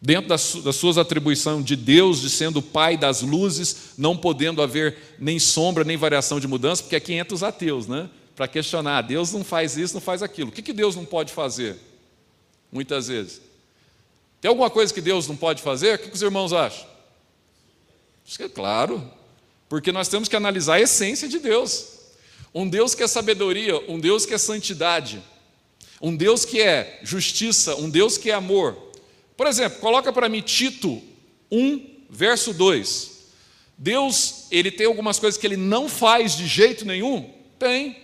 dentro 0.00 0.28
das, 0.28 0.54
suas 0.76 0.98
atribuições 0.98 1.64
de 1.64 1.74
Deus, 1.74 2.20
de 2.20 2.30
sendo 2.30 2.58
o 2.58 2.62
Pai 2.62 2.96
das 2.96 3.22
luzes, 3.22 3.94
não 3.96 4.16
podendo 4.16 4.62
haver 4.62 4.96
nem 5.18 5.38
sombra, 5.38 5.84
nem 5.84 5.96
variação 5.96 6.38
de 6.38 6.46
mudança, 6.46 6.82
porque 6.82 6.96
aqui 6.96 7.14
entra 7.14 7.34
os 7.34 7.42
ateus, 7.42 7.86
né? 7.86 8.08
Para 8.34 8.46
questionar, 8.46 9.02
Deus 9.02 9.32
não 9.32 9.42
faz 9.42 9.76
isso, 9.76 9.94
não 9.94 10.00
faz 10.00 10.22
aquilo. 10.22 10.50
O 10.50 10.52
que, 10.52 10.62
que 10.62 10.72
Deus 10.72 10.94
não 10.94 11.04
pode 11.04 11.32
fazer? 11.32 11.76
Muitas 12.70 13.08
vezes. 13.08 13.40
Tem 14.40 14.48
alguma 14.48 14.68
coisa 14.68 14.92
que 14.92 15.00
Deus 15.00 15.26
não 15.26 15.36
pode 15.36 15.62
fazer? 15.62 15.94
O 15.94 15.98
que, 15.98 16.08
que 16.10 16.14
os 16.14 16.22
irmãos 16.22 16.52
acham? 16.52 16.86
Que 18.26 18.42
é 18.42 18.48
claro, 18.48 19.10
porque 19.68 19.92
nós 19.92 20.08
temos 20.08 20.28
que 20.28 20.36
analisar 20.36 20.74
a 20.74 20.80
essência 20.80 21.28
de 21.28 21.38
Deus. 21.38 21.96
Um 22.52 22.68
Deus 22.68 22.94
que 22.94 23.02
é 23.02 23.06
sabedoria, 23.06 23.78
um 23.88 23.98
Deus 23.98 24.26
que 24.26 24.34
é 24.34 24.38
santidade, 24.38 25.22
um 26.00 26.14
Deus 26.14 26.44
que 26.44 26.60
é 26.60 27.00
justiça, 27.02 27.76
um 27.76 27.88
Deus 27.88 28.18
que 28.18 28.30
é 28.30 28.34
amor, 28.34 28.86
por 29.36 29.46
exemplo, 29.46 29.80
coloca 29.80 30.12
para 30.12 30.28
mim 30.28 30.40
Tito 30.40 31.02
1, 31.50 32.06
verso 32.08 32.54
2. 32.54 33.16
Deus, 33.76 34.46
ele 34.50 34.70
tem 34.70 34.86
algumas 34.86 35.18
coisas 35.18 35.38
que 35.38 35.46
ele 35.46 35.56
não 35.56 35.88
faz 35.88 36.36
de 36.36 36.46
jeito 36.46 36.86
nenhum? 36.86 37.30
Tem. 37.58 37.96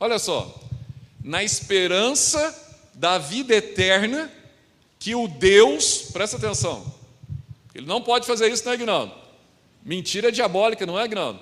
Olha 0.00 0.18
só. 0.18 0.58
Na 1.22 1.44
esperança 1.44 2.58
da 2.94 3.18
vida 3.18 3.54
eterna, 3.54 4.32
que 4.98 5.14
o 5.14 5.28
Deus, 5.28 6.06
presta 6.12 6.36
atenção, 6.36 6.92
ele 7.74 7.86
não 7.86 8.00
pode 8.00 8.26
fazer 8.26 8.50
isso, 8.50 8.64
não 8.64 8.72
é, 8.72 8.74
Agnaldo? 8.74 9.21
Mentira 9.84 10.30
diabólica, 10.30 10.86
não 10.86 10.98
é, 10.98 11.02
Agnaldo? 11.02 11.40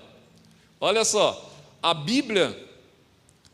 Olha 0.80 1.04
só, 1.04 1.52
a 1.82 1.92
Bíblia, 1.92 2.56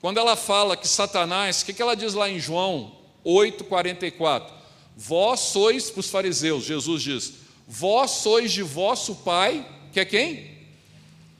quando 0.00 0.18
ela 0.18 0.36
fala 0.36 0.76
que 0.76 0.86
Satanás, 0.86 1.62
o 1.62 1.66
que 1.66 1.82
ela 1.82 1.96
diz 1.96 2.14
lá 2.14 2.30
em 2.30 2.38
João 2.38 2.96
8, 3.24 3.64
44? 3.64 4.54
Vós 4.96 5.40
sois, 5.40 5.90
para 5.90 6.00
os 6.00 6.08
fariseus, 6.08 6.64
Jesus 6.64 7.02
diz: 7.02 7.32
Vós 7.66 8.12
sois 8.12 8.52
de 8.52 8.62
vosso 8.62 9.16
pai, 9.16 9.66
que 9.92 10.00
é 10.00 10.04
quem? 10.04 10.56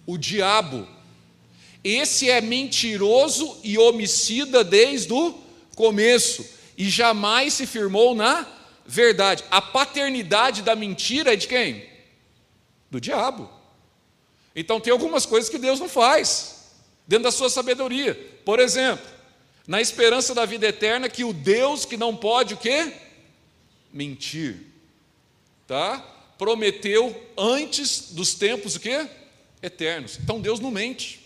O 0.05 0.19
diabo. 0.19 0.87
Esse 1.85 2.29
é 2.29 2.41
mentiroso 2.41 3.59
e 3.63 3.79
homicida 3.79 4.65
desde 4.65 5.13
o 5.13 5.39
começo 5.77 6.45
e 6.77 6.91
jamais 6.91 7.55
se 7.55 7.67
firmou 7.67 8.15
na 8.15 8.47
verdade. 8.85 9.45
A 9.51 9.63
paternidade 9.63 10.63
da 10.63 10.75
mentira 10.75 11.33
é 11.33 11.37
de 11.37 11.47
quem? 11.47 11.96
Do 12.91 13.01
diabo. 13.01 13.51
Então 14.55 14.81
tem 14.81 14.93
algumas 14.93 15.27
coisas 15.27 15.51
que 15.51 15.59
Deus 15.59 15.79
não 15.79 15.89
faz, 15.89 16.71
dentro 17.07 17.25
da 17.25 17.31
sua 17.31 17.51
sabedoria. 17.51 18.15
Por 18.45 18.59
exemplo, 18.59 19.07
na 19.67 19.81
esperança 19.81 20.35
da 20.35 20.45
vida 20.47 20.67
eterna, 20.67 21.09
que 21.09 21.25
o 21.25 21.33
Deus 21.33 21.85
que 21.85 21.97
não 21.97 22.17
pode 22.17 22.55
o 22.55 22.57
quê? 22.57 22.93
mentir. 23.97 24.59
Tá? 25.67 25.99
Prometeu 26.39 27.15
antes 27.37 28.13
dos 28.13 28.35
tempos 28.35 28.77
o 28.77 28.81
quê? 28.81 29.07
Eternos. 29.63 30.19
Então 30.23 30.41
Deus 30.41 30.61
não 30.61 30.71
mente. 30.71 31.21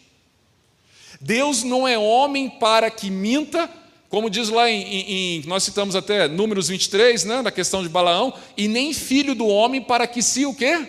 Deus 1.20 1.62
não 1.62 1.87
é 1.87 1.99
homem 1.99 2.49
para 2.49 2.90
que 2.90 3.11
minta, 3.11 3.68
como 4.09 4.31
diz 4.31 4.49
lá 4.49 4.70
em, 4.70 4.83
em, 4.83 5.42
nós 5.46 5.64
citamos 5.64 5.94
até 5.94 6.29
Números 6.29 6.68
23, 6.68 7.25
né, 7.25 7.42
na 7.42 7.51
questão 7.51 7.83
de 7.83 7.88
Balaão, 7.88 8.33
e 8.57 8.68
nem 8.68 8.94
filho 8.94 9.35
do 9.35 9.46
homem 9.46 9.83
para 9.83 10.07
que 10.07 10.23
se 10.23 10.46
o 10.46 10.55
quê? 10.55 10.88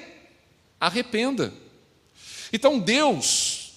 Arrependa. 0.82 1.54
Então 2.52 2.80
Deus, 2.80 3.74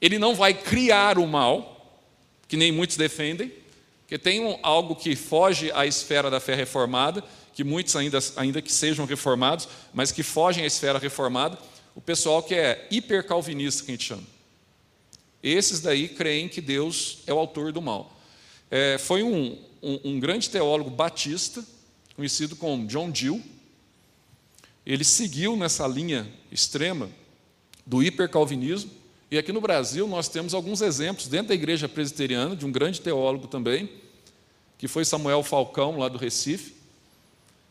ele 0.00 0.18
não 0.18 0.34
vai 0.34 0.52
criar 0.52 1.18
o 1.18 1.26
mal, 1.26 1.98
que 2.46 2.56
nem 2.56 2.70
muitos 2.70 2.98
defendem, 2.98 3.50
que 4.06 4.18
tem 4.18 4.58
algo 4.62 4.94
que 4.94 5.16
foge 5.16 5.72
à 5.72 5.86
esfera 5.86 6.30
da 6.30 6.38
fé 6.38 6.54
reformada, 6.54 7.24
que 7.54 7.64
muitos 7.64 7.96
ainda, 7.96 8.18
ainda 8.36 8.60
que 8.60 8.70
sejam 8.70 9.06
reformados, 9.06 9.66
mas 9.94 10.12
que 10.12 10.22
fogem 10.22 10.64
à 10.64 10.66
esfera 10.66 10.98
reformada, 10.98 11.58
o 11.94 12.00
pessoal 12.00 12.42
que 12.42 12.54
é 12.54 12.86
hipercalvinista, 12.90 13.84
que 13.84 13.90
a 13.90 13.94
gente 13.94 14.04
chama. 14.04 14.22
Esses 15.42 15.80
daí 15.80 16.08
creem 16.08 16.48
que 16.48 16.60
Deus 16.60 17.18
é 17.26 17.32
o 17.32 17.38
autor 17.38 17.72
do 17.72 17.80
mal. 17.80 18.14
É, 18.70 18.98
foi 18.98 19.22
um, 19.22 19.58
um, 19.82 20.00
um 20.04 20.20
grande 20.20 20.48
teólogo 20.48 20.90
batista, 20.90 21.64
conhecido 22.14 22.54
como 22.54 22.86
John 22.86 23.10
Gill, 23.14 23.42
ele 24.84 25.04
seguiu 25.04 25.56
nessa 25.56 25.86
linha 25.86 26.30
extrema 26.50 27.08
do 27.86 28.02
hipercalvinismo, 28.02 28.90
e 29.30 29.38
aqui 29.38 29.52
no 29.52 29.60
Brasil 29.60 30.06
nós 30.06 30.28
temos 30.28 30.52
alguns 30.52 30.82
exemplos 30.82 31.26
dentro 31.26 31.48
da 31.48 31.54
igreja 31.54 31.88
presbiteriana, 31.88 32.54
de 32.54 32.66
um 32.66 32.72
grande 32.72 33.00
teólogo 33.00 33.46
também, 33.46 33.88
que 34.76 34.86
foi 34.86 35.04
Samuel 35.04 35.42
Falcão, 35.42 35.98
lá 35.98 36.08
do 36.08 36.18
Recife. 36.18 36.74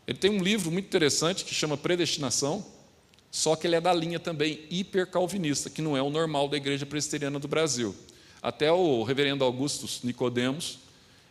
Ele 0.06 0.18
tem 0.18 0.30
um 0.30 0.42
livro 0.42 0.72
muito 0.72 0.86
interessante 0.86 1.44
que 1.44 1.54
chama 1.54 1.76
Predestinação, 1.76 2.66
só 3.30 3.54
que 3.54 3.66
ele 3.66 3.76
é 3.76 3.80
da 3.80 3.92
linha 3.92 4.18
também 4.18 4.60
hipercalvinista, 4.70 5.70
que 5.70 5.80
não 5.80 5.96
é 5.96 6.02
o 6.02 6.10
normal 6.10 6.48
da 6.48 6.56
igreja 6.56 6.84
presbiteriana 6.84 7.38
do 7.38 7.46
Brasil. 7.46 7.94
Até 8.42 8.72
o 8.72 9.02
reverendo 9.04 9.44
Augustus 9.44 10.00
Nicodemos, 10.02 10.80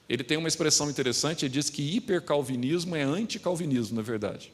ele 0.08 0.24
tem 0.24 0.38
uma 0.38 0.48
expressão 0.48 0.89
interessante, 0.89 1.46
ele 1.46 1.54
diz 1.54 1.70
que 1.70 1.96
hipercalvinismo 1.96 2.96
é 2.96 3.04
anticalvinismo, 3.04 3.98
na 3.98 4.02
verdade. 4.02 4.52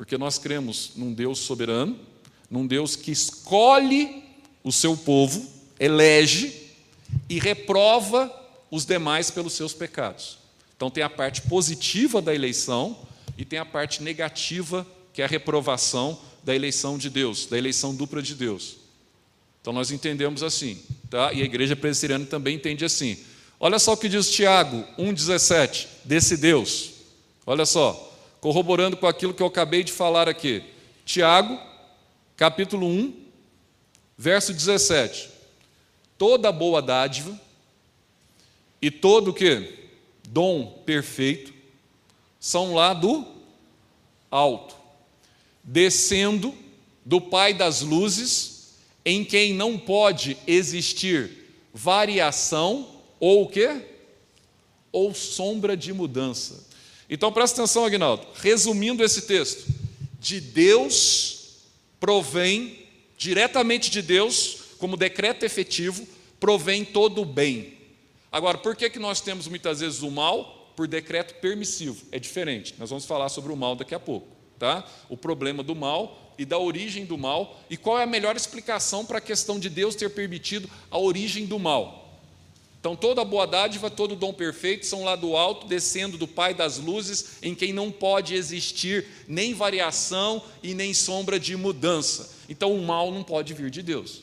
Porque 0.00 0.16
nós 0.16 0.38
cremos 0.38 0.92
num 0.96 1.12
Deus 1.12 1.40
soberano, 1.40 1.94
num 2.50 2.66
Deus 2.66 2.96
que 2.96 3.10
escolhe 3.10 4.24
o 4.64 4.72
seu 4.72 4.96
povo, 4.96 5.46
elege 5.78 6.70
e 7.28 7.38
reprova 7.38 8.34
os 8.70 8.86
demais 8.86 9.30
pelos 9.30 9.52
seus 9.52 9.74
pecados. 9.74 10.38
Então 10.74 10.88
tem 10.90 11.02
a 11.02 11.10
parte 11.10 11.42
positiva 11.42 12.22
da 12.22 12.34
eleição 12.34 12.96
e 13.36 13.44
tem 13.44 13.58
a 13.58 13.64
parte 13.66 14.02
negativa, 14.02 14.86
que 15.12 15.20
é 15.20 15.26
a 15.26 15.28
reprovação 15.28 16.18
da 16.42 16.54
eleição 16.54 16.96
de 16.96 17.10
Deus, 17.10 17.44
da 17.44 17.58
eleição 17.58 17.94
dupla 17.94 18.22
de 18.22 18.34
Deus. 18.34 18.76
Então 19.60 19.70
nós 19.70 19.90
entendemos 19.90 20.42
assim, 20.42 20.80
tá? 21.10 21.30
E 21.30 21.42
a 21.42 21.44
igreja 21.44 21.76
presbiteriana 21.76 22.24
também 22.24 22.56
entende 22.56 22.86
assim. 22.86 23.18
Olha 23.60 23.78
só 23.78 23.92
o 23.92 23.98
que 23.98 24.08
diz 24.08 24.30
Tiago 24.30 24.82
1,17, 24.98 25.86
desse 26.06 26.38
Deus. 26.38 26.92
Olha 27.44 27.66
só, 27.66 28.09
corroborando 28.40 28.96
com 28.96 29.06
aquilo 29.06 29.34
que 29.34 29.42
eu 29.42 29.46
acabei 29.46 29.84
de 29.84 29.92
falar 29.92 30.28
aqui. 30.28 30.64
Tiago, 31.04 31.58
capítulo 32.36 32.86
1, 32.86 33.14
verso 34.16 34.52
17. 34.52 35.30
Toda 36.16 36.52
boa 36.52 36.80
dádiva 36.80 37.38
e 38.80 38.90
todo 38.90 39.30
o 39.30 39.34
que? 39.34 39.78
Dom 40.28 40.82
perfeito 40.86 41.52
são 42.38 42.74
lá 42.74 42.94
do 42.94 43.26
alto, 44.30 44.74
descendo 45.62 46.54
do 47.04 47.20
Pai 47.20 47.52
das 47.52 47.82
luzes, 47.82 48.74
em 49.04 49.24
quem 49.24 49.52
não 49.52 49.78
pode 49.78 50.36
existir 50.46 51.30
variação 51.74 52.88
ou 53.18 53.42
o 53.42 53.48
quê? 53.48 53.84
Ou 54.92 55.14
sombra 55.14 55.76
de 55.76 55.92
mudança. 55.92 56.69
Então 57.10 57.32
presta 57.32 57.60
atenção, 57.60 57.84
Agnaldo. 57.84 58.24
Resumindo 58.34 59.02
esse 59.02 59.22
texto, 59.22 59.66
de 60.20 60.40
Deus 60.40 61.40
provém, 61.98 62.86
diretamente 63.18 63.90
de 63.90 64.00
Deus, 64.00 64.58
como 64.78 64.96
decreto 64.96 65.44
efetivo, 65.44 66.06
provém 66.38 66.84
todo 66.84 67.20
o 67.20 67.24
bem. 67.24 67.74
Agora, 68.32 68.56
por 68.56 68.76
que, 68.76 68.88
que 68.88 68.98
nós 68.98 69.20
temos 69.20 69.48
muitas 69.48 69.80
vezes 69.80 70.02
o 70.02 70.10
mal? 70.10 70.72
Por 70.76 70.86
decreto 70.86 71.34
permissivo. 71.40 72.06
É 72.12 72.18
diferente. 72.18 72.74
Nós 72.78 72.88
vamos 72.88 73.04
falar 73.04 73.28
sobre 73.28 73.52
o 73.52 73.56
mal 73.56 73.74
daqui 73.74 73.94
a 73.94 74.00
pouco. 74.00 74.28
Tá? 74.58 74.86
O 75.08 75.16
problema 75.16 75.62
do 75.62 75.74
mal 75.74 76.34
e 76.38 76.44
da 76.44 76.58
origem 76.58 77.04
do 77.04 77.18
mal 77.18 77.60
e 77.68 77.76
qual 77.76 77.98
é 77.98 78.04
a 78.04 78.06
melhor 78.06 78.36
explicação 78.36 79.04
para 79.04 79.18
a 79.18 79.20
questão 79.20 79.58
de 79.58 79.68
Deus 79.68 79.94
ter 79.94 80.10
permitido 80.10 80.70
a 80.90 80.98
origem 80.98 81.44
do 81.44 81.58
mal. 81.58 81.99
Então, 82.80 82.96
toda 82.96 83.22
boa 83.22 83.46
dádiva, 83.46 83.90
todo 83.90 84.16
dom 84.16 84.32
perfeito 84.32 84.86
são 84.86 85.04
lá 85.04 85.14
do 85.14 85.36
alto, 85.36 85.66
descendo 85.66 86.16
do 86.16 86.26
Pai 86.26 86.54
das 86.54 86.78
luzes, 86.78 87.36
em 87.42 87.54
quem 87.54 87.74
não 87.74 87.92
pode 87.92 88.34
existir 88.34 89.06
nem 89.28 89.52
variação 89.52 90.42
e 90.62 90.72
nem 90.72 90.94
sombra 90.94 91.38
de 91.38 91.54
mudança. 91.56 92.30
Então, 92.48 92.74
o 92.74 92.82
mal 92.82 93.12
não 93.12 93.22
pode 93.22 93.52
vir 93.52 93.70
de 93.70 93.82
Deus. 93.82 94.22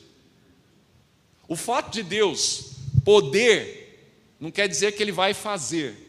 O 1.46 1.54
fato 1.54 1.92
de 1.92 2.02
Deus 2.02 2.72
poder 3.04 4.10
não 4.40 4.50
quer 4.50 4.68
dizer 4.68 4.92
que 4.92 5.02
ele 5.02 5.12
vai 5.12 5.32
fazer 5.32 6.08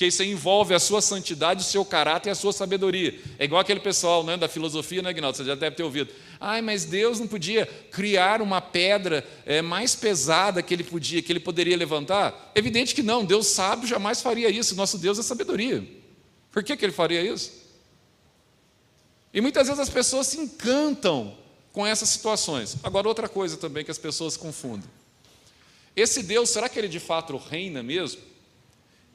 porque 0.00 0.06
isso 0.06 0.22
envolve 0.22 0.72
a 0.72 0.78
sua 0.78 1.02
santidade, 1.02 1.60
o 1.60 1.62
seu 1.62 1.84
caráter 1.84 2.30
e 2.30 2.32
a 2.32 2.34
sua 2.34 2.54
sabedoria. 2.54 3.20
É 3.38 3.44
igual 3.44 3.60
aquele 3.60 3.80
pessoal 3.80 4.24
né, 4.24 4.34
da 4.34 4.48
filosofia, 4.48 5.02
né, 5.02 5.12
Guinaldo? 5.12 5.36
Você 5.36 5.44
já 5.44 5.54
deve 5.54 5.76
ter 5.76 5.82
ouvido. 5.82 6.10
Ai, 6.40 6.62
mas 6.62 6.86
Deus 6.86 7.20
não 7.20 7.26
podia 7.26 7.66
criar 7.66 8.40
uma 8.40 8.60
pedra 8.60 9.26
é, 9.44 9.60
mais 9.60 9.94
pesada 9.94 10.62
que 10.62 10.72
ele 10.72 10.82
podia, 10.82 11.20
que 11.20 11.30
ele 11.30 11.40
poderia 11.40 11.76
levantar? 11.76 12.50
Evidente 12.54 12.94
que 12.94 13.02
não, 13.02 13.24
Deus 13.24 13.48
sábio 13.48 13.86
jamais 13.86 14.22
faria 14.22 14.48
isso. 14.48 14.74
Nosso 14.74 14.96
Deus 14.96 15.18
é 15.18 15.22
sabedoria. 15.22 15.86
Por 16.50 16.64
que, 16.64 16.76
que 16.76 16.84
ele 16.84 16.92
faria 16.92 17.22
isso? 17.22 17.52
E 19.34 19.40
muitas 19.40 19.66
vezes 19.66 19.80
as 19.80 19.90
pessoas 19.90 20.26
se 20.28 20.40
encantam 20.40 21.36
com 21.72 21.86
essas 21.86 22.08
situações. 22.08 22.76
Agora, 22.82 23.06
outra 23.06 23.28
coisa 23.28 23.56
também 23.56 23.84
que 23.84 23.90
as 23.90 23.98
pessoas 23.98 24.36
confundem. 24.36 24.88
Esse 25.94 26.22
Deus, 26.22 26.48
será 26.48 26.68
que 26.68 26.78
ele 26.78 26.88
de 26.88 26.98
fato 26.98 27.36
reina 27.36 27.82
mesmo? 27.82 28.30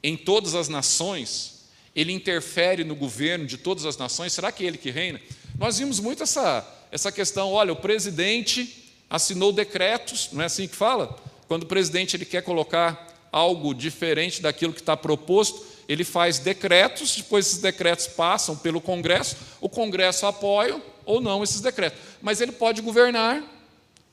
em 0.06 0.16
todas 0.16 0.54
as 0.54 0.68
nações, 0.68 1.64
ele 1.94 2.12
interfere 2.12 2.84
no 2.84 2.94
governo 2.94 3.44
de 3.44 3.56
todas 3.56 3.84
as 3.84 3.96
nações, 3.96 4.32
será 4.32 4.52
que 4.52 4.64
é 4.64 4.68
ele 4.68 4.78
que 4.78 4.90
reina? 4.90 5.20
Nós 5.58 5.78
vimos 5.78 5.98
muito 5.98 6.22
essa, 6.22 6.60
essa 6.96 7.12
questão, 7.12 7.52
olha, 7.52 7.74
o 7.74 7.76
presidente 7.76 8.90
assinou 9.10 9.52
decretos, 9.52 10.30
não 10.32 10.40
é 10.40 10.46
assim 10.46 10.66
que 10.66 10.74
fala? 10.74 11.14
Quando 11.46 11.64
o 11.64 11.66
presidente 11.66 12.16
ele 12.16 12.24
quer 12.24 12.42
colocar 12.42 13.14
algo 13.30 13.74
diferente 13.74 14.40
daquilo 14.40 14.72
que 14.72 14.80
está 14.80 14.96
proposto, 14.96 15.62
ele 15.86 16.04
faz 16.04 16.38
decretos, 16.38 17.14
depois 17.14 17.48
esses 17.48 17.58
decretos 17.58 18.06
passam 18.06 18.56
pelo 18.56 18.80
Congresso, 18.80 19.36
o 19.60 19.68
Congresso 19.68 20.24
apoia 20.24 20.80
ou 21.04 21.20
não 21.20 21.44
esses 21.44 21.60
decretos. 21.60 21.98
Mas 22.22 22.40
ele 22.40 22.52
pode 22.52 22.80
governar 22.80 23.44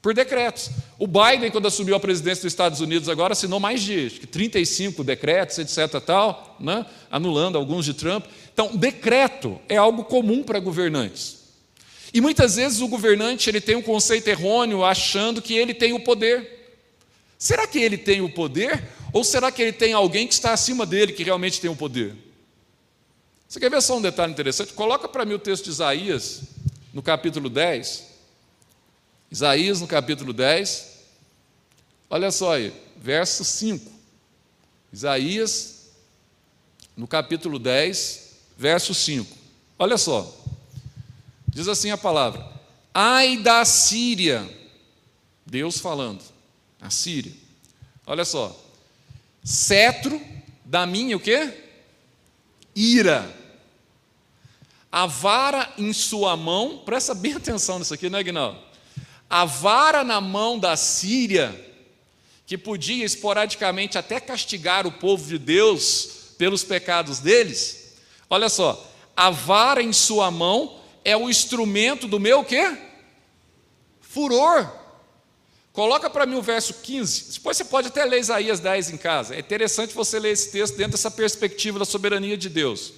por 0.01 0.13
decretos. 0.13 0.69
O 0.99 1.07
Biden, 1.07 1.51
quando 1.51 1.69
assumiu 1.69 1.95
a 1.95 2.01
presidência 2.01 2.41
dos 2.41 2.51
Estados 2.51 2.81
Unidos 2.81 3.07
agora, 3.07 3.31
assinou 3.31 3.61
mais 3.61 3.81
de 3.81 4.09
35 4.09 5.05
decretos, 5.05 5.57
etc. 5.57 6.01
Tal, 6.05 6.57
né? 6.59 6.85
anulando 7.09 7.57
alguns 7.57 7.85
de 7.85 7.93
Trump. 7.93 8.25
Então, 8.53 8.75
decreto 8.75 9.57
é 9.69 9.77
algo 9.77 10.03
comum 10.03 10.43
para 10.43 10.59
governantes. 10.59 11.42
E 12.13 12.21
muitas 12.21 12.57
vezes 12.57 12.79
o 12.79 12.87
governante 12.87 13.49
ele 13.49 13.59
tem 13.59 13.75
um 13.75 13.81
conceito 13.81 14.27
errôneo, 14.27 14.83
achando 14.83 15.41
que 15.41 15.55
ele 15.55 15.73
tem 15.73 15.93
o 15.93 15.99
poder. 15.99 16.77
Será 17.39 17.65
que 17.65 17.79
ele 17.79 17.97
tem 17.97 18.21
o 18.21 18.29
poder? 18.29 18.83
Ou 19.11 19.23
será 19.23 19.51
que 19.51 19.61
ele 19.61 19.73
tem 19.73 19.93
alguém 19.93 20.27
que 20.27 20.33
está 20.33 20.53
acima 20.53 20.85
dele 20.85 21.13
que 21.13 21.23
realmente 21.23 21.59
tem 21.59 21.69
o 21.69 21.75
poder? 21.75 22.15
Você 23.49 23.59
quer 23.59 23.69
ver 23.69 23.81
só 23.81 23.97
um 23.97 24.01
detalhe 24.01 24.31
interessante? 24.31 24.73
Coloca 24.73 25.07
para 25.07 25.25
mim 25.25 25.33
o 25.33 25.39
texto 25.39 25.65
de 25.65 25.71
Isaías, 25.71 26.41
no 26.93 27.01
capítulo 27.01 27.49
10. 27.49 28.03
Isaías, 29.31 29.81
no 29.81 29.87
capítulo 29.87 30.31
10, 30.31 30.99
olha 32.09 32.31
só 32.31 32.53
aí, 32.53 32.71
verso 32.95 33.43
5. 33.43 33.91
Isaías, 34.91 35.89
no 36.95 37.07
capítulo 37.07 37.57
10, 37.57 38.29
verso 38.55 38.93
5. 38.93 39.35
Olha 39.79 39.97
só, 39.97 40.42
diz 41.53 41.67
assim 41.67 41.91
a 41.91 41.97
palavra: 41.97 42.45
Ai 42.93 43.37
da 43.37 43.63
Síria, 43.63 44.49
Deus 45.45 45.79
falando, 45.79 46.23
a 46.81 46.89
Síria, 46.89 47.33
olha 48.05 48.25
só, 48.25 48.59
cetro 49.43 50.21
da 50.65 50.85
minha 50.85 51.15
o 51.15 51.19
quê? 51.19 51.53
Ira. 52.75 53.41
A 54.91 55.07
vara 55.07 55.73
em 55.77 55.91
sua 55.91 56.37
mão, 56.37 56.83
presta 56.85 57.15
bem 57.15 57.33
atenção 57.33 57.79
nisso 57.79 57.93
aqui, 57.95 58.11
né, 58.11 58.19
Aguinaldo? 58.19 58.59
a 59.33 59.45
vara 59.45 60.03
na 60.03 60.21
mão 60.21 60.59
da 60.59 60.77
Síria, 60.77 61.59
que 62.45 62.55
podia 62.55 63.03
esporadicamente 63.03 63.97
até 63.97 64.19
castigar 64.19 64.85
o 64.85 64.91
povo 64.91 65.27
de 65.27 65.39
Deus 65.39 66.35
pelos 66.37 66.63
pecados 66.63 67.17
deles, 67.17 67.95
olha 68.29 68.47
só, 68.47 68.91
a 69.17 69.31
vara 69.31 69.81
em 69.81 69.91
sua 69.91 70.29
mão 70.29 70.79
é 71.03 71.15
o 71.15 71.29
instrumento 71.29 72.07
do 72.07 72.19
meu 72.19 72.43
quê? 72.43 72.77
Furor. 74.01 74.69
Coloca 75.73 76.07
para 76.09 76.25
mim 76.25 76.35
o 76.35 76.41
verso 76.41 76.75
15. 76.75 77.33
Depois 77.33 77.57
você 77.57 77.65
pode 77.65 77.87
até 77.87 78.05
ler 78.05 78.19
Isaías 78.19 78.59
10 78.59 78.91
em 78.91 78.97
casa. 78.97 79.35
É 79.35 79.39
interessante 79.39 79.93
você 79.93 80.19
ler 80.19 80.31
esse 80.31 80.51
texto 80.51 80.75
dentro 80.75 80.91
dessa 80.91 81.09
perspectiva 81.09 81.79
da 81.79 81.85
soberania 81.85 82.37
de 82.37 82.47
Deus. 82.47 82.93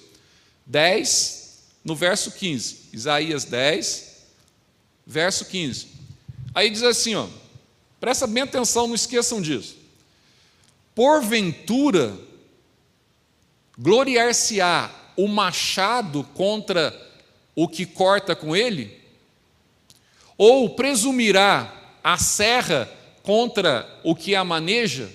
10, 0.66 1.62
no 1.82 1.96
verso 1.96 2.32
15. 2.32 2.90
Isaías 2.92 3.44
10, 3.44 4.16
verso 5.06 5.46
15. 5.46 5.86
Aí 6.54 6.68
diz 6.68 6.82
assim, 6.82 7.14
ó, 7.14 7.26
presta 7.98 8.26
bem 8.26 8.42
atenção, 8.42 8.86
não 8.86 8.94
esqueçam 8.94 9.40
disso. 9.40 9.76
Porventura, 10.94 12.14
gloriar-se-á 13.78 14.90
o 15.16 15.26
machado 15.28 16.24
contra 16.34 17.05
o 17.56 17.66
que 17.66 17.86
corta 17.86 18.36
com 18.36 18.54
ele? 18.54 19.00
Ou 20.36 20.70
presumirá 20.70 21.72
a 22.04 22.18
serra 22.18 22.88
contra 23.22 24.00
o 24.04 24.14
que 24.14 24.34
a 24.34 24.44
maneja? 24.44 25.10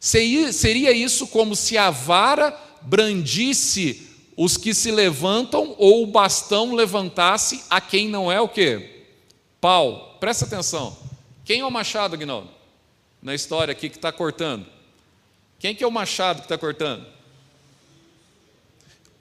Seria 0.00 0.92
isso 0.92 1.28
como 1.28 1.54
se 1.56 1.78
a 1.78 1.88
vara 1.88 2.54
brandisse 2.82 4.10
os 4.36 4.56
que 4.56 4.74
se 4.74 4.90
levantam 4.90 5.76
ou 5.78 6.02
o 6.02 6.06
bastão 6.08 6.74
levantasse 6.74 7.64
a 7.70 7.80
quem 7.80 8.08
não 8.08 8.30
é 8.30 8.40
o 8.40 8.48
quê? 8.48 9.06
Pau. 9.60 10.16
Presta 10.18 10.44
atenção. 10.44 10.96
Quem 11.44 11.60
é 11.60 11.64
o 11.64 11.70
machado, 11.70 12.14
Aguinaldo? 12.14 12.50
Na 13.22 13.34
história 13.34 13.72
aqui 13.72 13.88
que 13.88 13.96
está 13.96 14.10
cortando. 14.10 14.66
Quem 15.58 15.74
que 15.74 15.84
é 15.84 15.86
o 15.86 15.92
machado 15.92 16.40
que 16.40 16.46
está 16.46 16.58
cortando? 16.58 17.13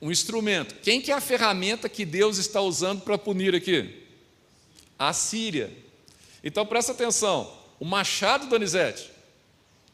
Um 0.03 0.11
instrumento. 0.11 0.75
Quem 0.83 0.99
que 0.99 1.13
é 1.13 1.15
a 1.15 1.21
ferramenta 1.21 1.87
que 1.87 2.03
Deus 2.03 2.37
está 2.37 2.59
usando 2.59 3.03
para 3.03 3.17
punir 3.17 3.55
aqui? 3.55 4.03
A 4.99 5.13
Síria. 5.13 5.71
Então 6.43 6.65
presta 6.65 6.91
atenção. 6.91 7.49
O 7.79 7.85
machado, 7.85 8.47
Donizete, 8.47 9.09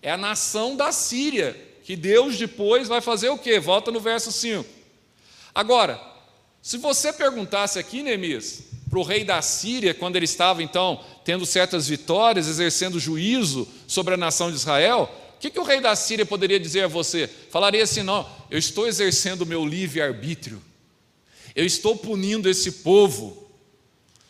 é 0.01 0.09
a 0.09 0.17
nação 0.17 0.75
da 0.75 0.91
Síria, 0.91 1.55
que 1.83 1.95
Deus 1.95 2.39
depois 2.39 2.87
vai 2.87 3.01
fazer 3.01 3.29
o 3.29 3.37
quê? 3.37 3.59
Volta 3.59 3.91
no 3.91 3.99
verso 3.99 4.31
5. 4.31 4.67
Agora, 5.53 6.01
se 6.59 6.79
você 6.79 7.13
perguntasse 7.13 7.77
aqui, 7.77 8.01
Neemias, 8.01 8.63
para 8.89 8.97
o 8.97 9.03
rei 9.03 9.23
da 9.23 9.39
Síria, 9.43 9.93
quando 9.93 10.15
ele 10.15 10.25
estava 10.25 10.63
então 10.63 11.05
tendo 11.23 11.45
certas 11.45 11.87
vitórias, 11.87 12.47
exercendo 12.47 12.99
juízo 12.99 13.67
sobre 13.87 14.15
a 14.15 14.17
nação 14.17 14.49
de 14.49 14.57
Israel, 14.57 15.07
o 15.39 15.41
que, 15.41 15.49
que 15.49 15.59
o 15.59 15.63
rei 15.63 15.79
da 15.79 15.95
Síria 15.95 16.25
poderia 16.25 16.59
dizer 16.59 16.83
a 16.83 16.87
você? 16.89 17.25
Falaria 17.25 17.81
assim: 17.81 18.03
não, 18.03 18.29
eu 18.51 18.59
estou 18.59 18.85
exercendo 18.85 19.43
o 19.43 19.45
meu 19.45 19.65
livre-arbítrio, 19.65 20.61
eu 21.55 21.65
estou 21.65 21.95
punindo 21.95 22.49
esse 22.49 22.83
povo 22.83 23.49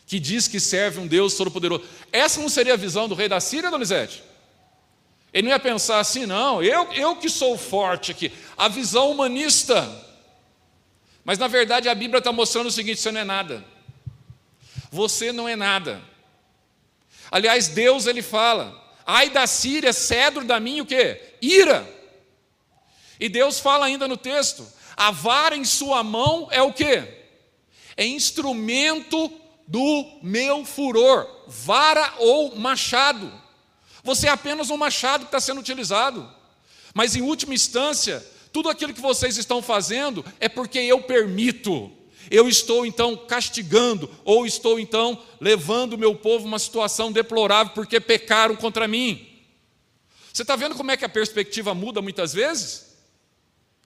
que 0.06 0.20
diz 0.20 0.46
que 0.46 0.60
serve 0.60 1.00
um 1.00 1.08
Deus 1.08 1.34
todo-poderoso. 1.34 1.82
Essa 2.12 2.40
não 2.40 2.48
seria 2.48 2.74
a 2.74 2.76
visão 2.76 3.08
do 3.08 3.16
rei 3.16 3.28
da 3.28 3.40
Síria, 3.40 3.72
Donizete? 3.72 4.22
Ele 5.32 5.48
não 5.48 5.50
ia 5.50 5.58
pensar 5.58 5.98
assim, 5.98 6.26
não, 6.26 6.62
eu, 6.62 6.92
eu 6.92 7.16
que 7.16 7.28
sou 7.28 7.58
forte 7.58 8.12
aqui. 8.12 8.30
A 8.56 8.68
visão 8.68 9.10
humanista. 9.10 9.90
Mas 11.24 11.38
na 11.38 11.48
verdade 11.48 11.88
a 11.88 11.94
Bíblia 11.94 12.18
está 12.18 12.30
mostrando 12.30 12.68
o 12.68 12.70
seguinte: 12.70 13.00
você 13.00 13.10
não 13.10 13.20
é 13.20 13.24
nada. 13.24 13.64
Você 14.92 15.32
não 15.32 15.48
é 15.48 15.56
nada. 15.56 16.00
Aliás, 17.32 17.66
Deus 17.66 18.06
ele 18.06 18.22
fala: 18.22 18.79
ai 19.10 19.30
da 19.30 19.46
Síria, 19.46 19.92
cedro 19.92 20.44
da 20.44 20.60
minha 20.60 20.82
o 20.82 20.86
quê? 20.86 21.34
Ira. 21.42 21.88
E 23.18 23.28
Deus 23.28 23.58
fala 23.58 23.86
ainda 23.86 24.06
no 24.06 24.16
texto: 24.16 24.66
a 24.96 25.10
vara 25.10 25.56
em 25.56 25.64
sua 25.64 26.02
mão 26.02 26.48
é 26.50 26.62
o 26.62 26.72
quê? 26.72 27.02
É 27.96 28.06
instrumento 28.06 29.30
do 29.66 30.18
meu 30.22 30.64
furor, 30.64 31.28
vara 31.46 32.14
ou 32.18 32.56
machado. 32.56 33.32
Você 34.02 34.26
é 34.26 34.30
apenas 34.30 34.70
um 34.70 34.76
machado 34.76 35.24
que 35.24 35.28
está 35.28 35.40
sendo 35.40 35.60
utilizado. 35.60 36.28
Mas 36.94 37.14
em 37.14 37.22
última 37.22 37.54
instância, 37.54 38.24
tudo 38.52 38.68
aquilo 38.68 38.94
que 38.94 39.00
vocês 39.00 39.36
estão 39.36 39.62
fazendo 39.62 40.24
é 40.40 40.48
porque 40.48 40.78
eu 40.78 41.02
permito. 41.02 41.92
Eu 42.30 42.48
estou 42.48 42.86
então 42.86 43.16
castigando, 43.16 44.08
ou 44.24 44.46
estou 44.46 44.78
então 44.78 45.20
levando 45.40 45.94
o 45.94 45.98
meu 45.98 46.14
povo 46.14 46.44
a 46.44 46.48
uma 46.48 46.58
situação 46.58 47.10
deplorável 47.10 47.72
porque 47.74 47.98
pecaram 47.98 48.54
contra 48.54 48.86
mim. 48.86 49.26
Você 50.32 50.42
está 50.42 50.54
vendo 50.54 50.76
como 50.76 50.92
é 50.92 50.96
que 50.96 51.04
a 51.04 51.08
perspectiva 51.08 51.74
muda 51.74 52.00
muitas 52.00 52.32
vezes? 52.32 52.96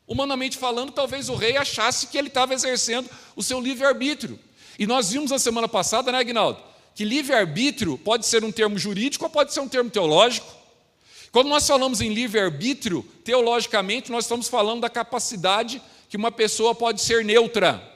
Humanamente 0.07 0.59
falando, 0.59 0.93
talvez 0.93 1.31
o 1.31 1.35
rei 1.35 1.57
achasse 1.57 2.09
que 2.09 2.19
ele 2.19 2.29
estava 2.29 2.53
exercendo 2.53 3.09
o 3.35 3.43
seu 3.43 3.59
livre-arbítrio. 3.59 4.39
E 4.79 4.87
nós 4.87 5.11
vimos 5.11 5.31
na 5.31 5.39
semana 5.39 5.67
passada, 5.67 6.13
né, 6.13 6.19
Agnaldo? 6.19 6.75
que 6.95 7.05
livre-arbítrio 7.05 7.99
pode 7.99 8.25
ser 8.25 8.45
um 8.45 8.53
termo 8.53 8.79
jurídico 8.79 9.25
ou 9.25 9.31
pode 9.31 9.53
ser 9.53 9.61
um 9.61 9.69
termo 9.69 9.91
teológico. 9.91 10.47
Quando 11.33 11.49
nós 11.49 11.67
falamos 11.67 12.01
em 12.01 12.15
livre-arbítrio, 12.15 13.03
teologicamente, 13.25 14.13
nós 14.13 14.25
estamos 14.25 14.49
falando 14.49 14.83
da 14.83 14.89
capacidade 14.89 15.83
que 16.09 16.17
uma 16.17 16.31
pessoa 16.31 16.75
pode 16.75 17.01
ser 17.01 17.25
neutra 17.25 17.94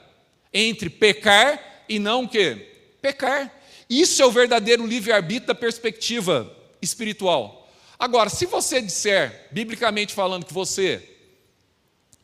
entre 0.53 0.89
pecar 0.89 1.83
e 1.87 1.99
não 1.99 2.27
o? 2.27 2.95
Pecar. 3.01 3.53
Isso 3.89 4.21
é 4.21 4.25
o 4.25 4.31
verdadeiro 4.31 4.85
livre-arbítrio 4.85 5.47
da 5.47 5.55
perspectiva 5.55 6.55
espiritual. 6.81 7.69
Agora, 7.97 8.29
se 8.29 8.45
você 8.45 8.81
disser, 8.81 9.47
biblicamente 9.51 10.13
falando, 10.13 10.45
que 10.45 10.53
você 10.53 11.17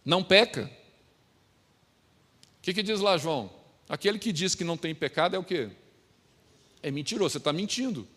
não 0.04 0.24
peca, 0.24 0.70
o 2.60 2.62
que, 2.62 2.74
que 2.74 2.84
diz 2.84 3.00
lá, 3.00 3.18
João? 3.18 3.52
Aquele 3.90 4.18
que 4.20 4.32
diz 4.32 4.56
que 4.56 4.64
não 4.64 4.78
tem 4.78 4.96
pecado 4.96 5.36
é 5.36 5.40
o 5.40 5.44
quê? 5.44 5.70
é 6.86 6.92
mentiroso, 6.92 7.32
você 7.32 7.38
está 7.40 7.52
mentindo. 7.52 8.08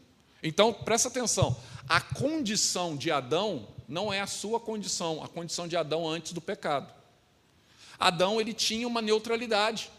Então, 0.43 0.75
presta 0.75 1.09
atenção: 1.09 1.57
a 1.89 2.03
condição 2.03 2.97
de 2.97 3.11
Adão 3.11 3.67
não 3.89 4.13
é 4.13 4.21
a 4.21 4.27
sua 4.27 4.61
condição, 4.61 5.25
a 5.25 5.29
condição 5.29 5.67
de 5.67 5.75
Adão 5.75 6.07
antes 6.07 6.33
do 6.33 6.41
pecado. 6.41 6.93
Adão 7.99 8.39
ele 8.39 8.53
tinha 8.53 8.87
uma 8.87 9.01
neutralidade. 9.01 9.91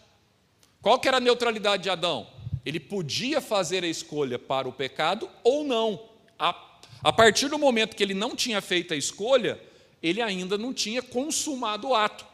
Qual 0.81 0.99
que 0.99 1.07
era 1.07 1.17
a 1.17 1.21
neutralidade 1.21 1.83
de 1.83 1.89
Adão? 1.89 2.27
Ele 2.65 2.79
podia 2.79 3.41
fazer 3.41 3.83
a 3.83 3.87
escolha 3.87 4.37
para 4.37 4.67
o 4.67 4.73
pecado 4.73 5.29
ou 5.43 5.63
não. 5.63 6.01
A, 6.37 6.55
a 7.03 7.11
partir 7.11 7.47
do 7.47 7.57
momento 7.57 7.95
que 7.95 8.03
ele 8.03 8.13
não 8.13 8.35
tinha 8.35 8.61
feito 8.61 8.93
a 8.93 8.97
escolha, 8.97 9.59
ele 10.01 10.21
ainda 10.21 10.57
não 10.57 10.73
tinha 10.73 11.01
consumado 11.01 11.89
o 11.89 11.95
ato. 11.95 12.25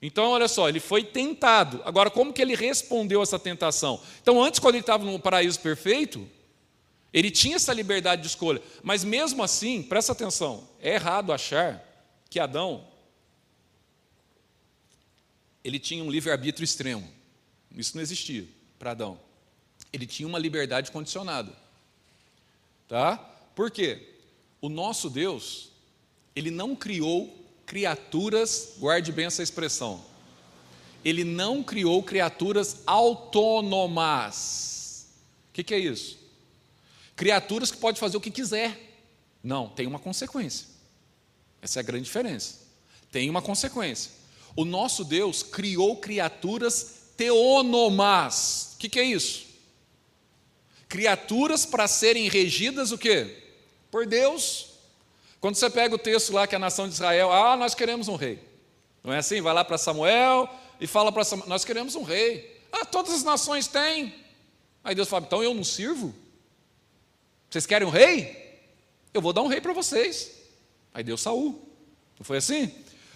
Então, 0.00 0.30
olha 0.30 0.48
só, 0.48 0.68
ele 0.68 0.80
foi 0.80 1.04
tentado. 1.04 1.80
Agora, 1.84 2.10
como 2.10 2.32
que 2.32 2.42
ele 2.42 2.56
respondeu 2.56 3.20
a 3.20 3.22
essa 3.22 3.38
tentação? 3.38 4.00
Então, 4.20 4.42
antes, 4.42 4.58
quando 4.58 4.74
ele 4.74 4.82
estava 4.82 5.04
no 5.04 5.18
paraíso 5.18 5.60
perfeito, 5.60 6.28
ele 7.12 7.30
tinha 7.30 7.56
essa 7.56 7.72
liberdade 7.72 8.22
de 8.22 8.28
escolha. 8.28 8.60
Mas 8.82 9.04
mesmo 9.04 9.44
assim, 9.44 9.82
presta 9.82 10.12
atenção, 10.12 10.66
é 10.80 10.94
errado 10.94 11.32
achar 11.32 11.80
que 12.28 12.40
Adão 12.40 12.84
ele 15.64 15.78
tinha 15.78 16.02
um 16.02 16.10
livre-arbítrio 16.10 16.64
extremo. 16.64 17.08
Isso 17.76 17.96
não 17.96 18.02
existia 18.02 18.46
para 18.78 18.90
Adão. 18.92 19.18
Ele 19.92 20.06
tinha 20.06 20.26
uma 20.28 20.38
liberdade 20.38 20.90
condicionada. 20.90 21.52
Tá? 22.88 23.16
Por 23.54 23.70
quê? 23.70 24.08
O 24.60 24.68
nosso 24.68 25.08
Deus, 25.08 25.70
ele 26.34 26.50
não 26.50 26.74
criou 26.76 27.38
criaturas, 27.66 28.74
guarde 28.78 29.12
bem 29.12 29.26
essa 29.26 29.42
expressão. 29.42 30.04
Ele 31.04 31.24
não 31.24 31.62
criou 31.62 32.02
criaturas 32.02 32.82
autônomas. 32.86 34.28
O 35.50 35.52
que, 35.52 35.64
que 35.64 35.74
é 35.74 35.78
isso? 35.78 36.18
Criaturas 37.16 37.70
que 37.70 37.76
podem 37.78 38.00
fazer 38.00 38.16
o 38.16 38.20
que 38.20 38.30
quiser. 38.30 38.78
Não, 39.42 39.68
tem 39.68 39.86
uma 39.86 39.98
consequência. 39.98 40.66
Essa 41.60 41.78
é 41.78 41.80
a 41.80 41.84
grande 41.84 42.04
diferença. 42.04 42.60
Tem 43.10 43.28
uma 43.28 43.42
consequência. 43.42 44.21
O 44.54 44.64
nosso 44.64 45.04
Deus 45.04 45.42
criou 45.42 45.96
criaturas 45.96 47.10
teonomas. 47.16 48.72
O 48.74 48.78
que, 48.78 48.88
que 48.88 49.00
é 49.00 49.04
isso? 49.04 49.46
Criaturas 50.88 51.64
para 51.64 51.88
serem 51.88 52.28
regidas 52.28 52.92
o 52.92 52.98
quê? 52.98 53.42
Por 53.90 54.06
Deus 54.06 54.72
quando 55.42 55.56
você 55.56 55.68
pega 55.68 55.92
o 55.92 55.98
texto 55.98 56.32
lá 56.32 56.46
que 56.46 56.54
a 56.54 56.58
nação 56.58 56.86
de 56.86 56.94
Israel, 56.94 57.32
ah, 57.32 57.56
nós 57.56 57.74
queremos 57.74 58.06
um 58.06 58.14
rei. 58.14 58.38
Não 59.02 59.12
é 59.12 59.18
assim? 59.18 59.40
Vai 59.40 59.52
lá 59.52 59.64
para 59.64 59.76
Samuel 59.76 60.48
e 60.80 60.86
fala 60.86 61.10
para 61.10 61.24
Samuel, 61.24 61.48
nós 61.48 61.64
queremos 61.64 61.96
um 61.96 62.04
rei. 62.04 62.62
Ah, 62.70 62.84
todas 62.84 63.12
as 63.12 63.24
nações 63.24 63.66
têm. 63.66 64.14
Aí 64.84 64.94
Deus 64.94 65.08
fala, 65.08 65.24
então 65.26 65.42
eu 65.42 65.52
não 65.52 65.64
sirvo? 65.64 66.14
Vocês 67.50 67.66
querem 67.66 67.88
um 67.88 67.90
rei? 67.90 68.60
Eu 69.12 69.20
vou 69.20 69.32
dar 69.32 69.42
um 69.42 69.48
rei 69.48 69.60
para 69.60 69.72
vocês. 69.72 70.30
Aí 70.94 71.02
deu 71.02 71.16
Saul. 71.16 71.60
Não 72.16 72.24
foi 72.24 72.36
assim? 72.36 72.72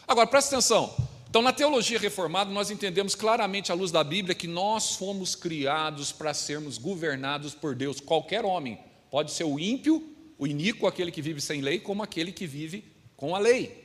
Agora 0.08 0.26
presta 0.26 0.56
atenção. 0.56 0.96
Então, 1.36 1.44
na 1.44 1.52
teologia 1.52 1.98
reformada, 1.98 2.50
nós 2.50 2.70
entendemos 2.70 3.14
claramente 3.14 3.70
à 3.70 3.74
luz 3.74 3.90
da 3.90 4.02
Bíblia 4.02 4.34
que 4.34 4.46
nós 4.46 4.96
fomos 4.96 5.34
criados 5.34 6.10
para 6.10 6.32
sermos 6.32 6.78
governados 6.78 7.54
por 7.54 7.74
Deus. 7.74 8.00
Qualquer 8.00 8.42
homem, 8.42 8.78
pode 9.10 9.32
ser 9.32 9.44
o 9.44 9.60
ímpio 9.60 10.16
o 10.38 10.46
iníquo 10.46 10.86
aquele 10.86 11.12
que 11.12 11.20
vive 11.20 11.42
sem 11.42 11.60
lei, 11.60 11.78
como 11.78 12.02
aquele 12.02 12.32
que 12.32 12.46
vive 12.46 12.90
com 13.18 13.36
a 13.36 13.38
lei. 13.38 13.84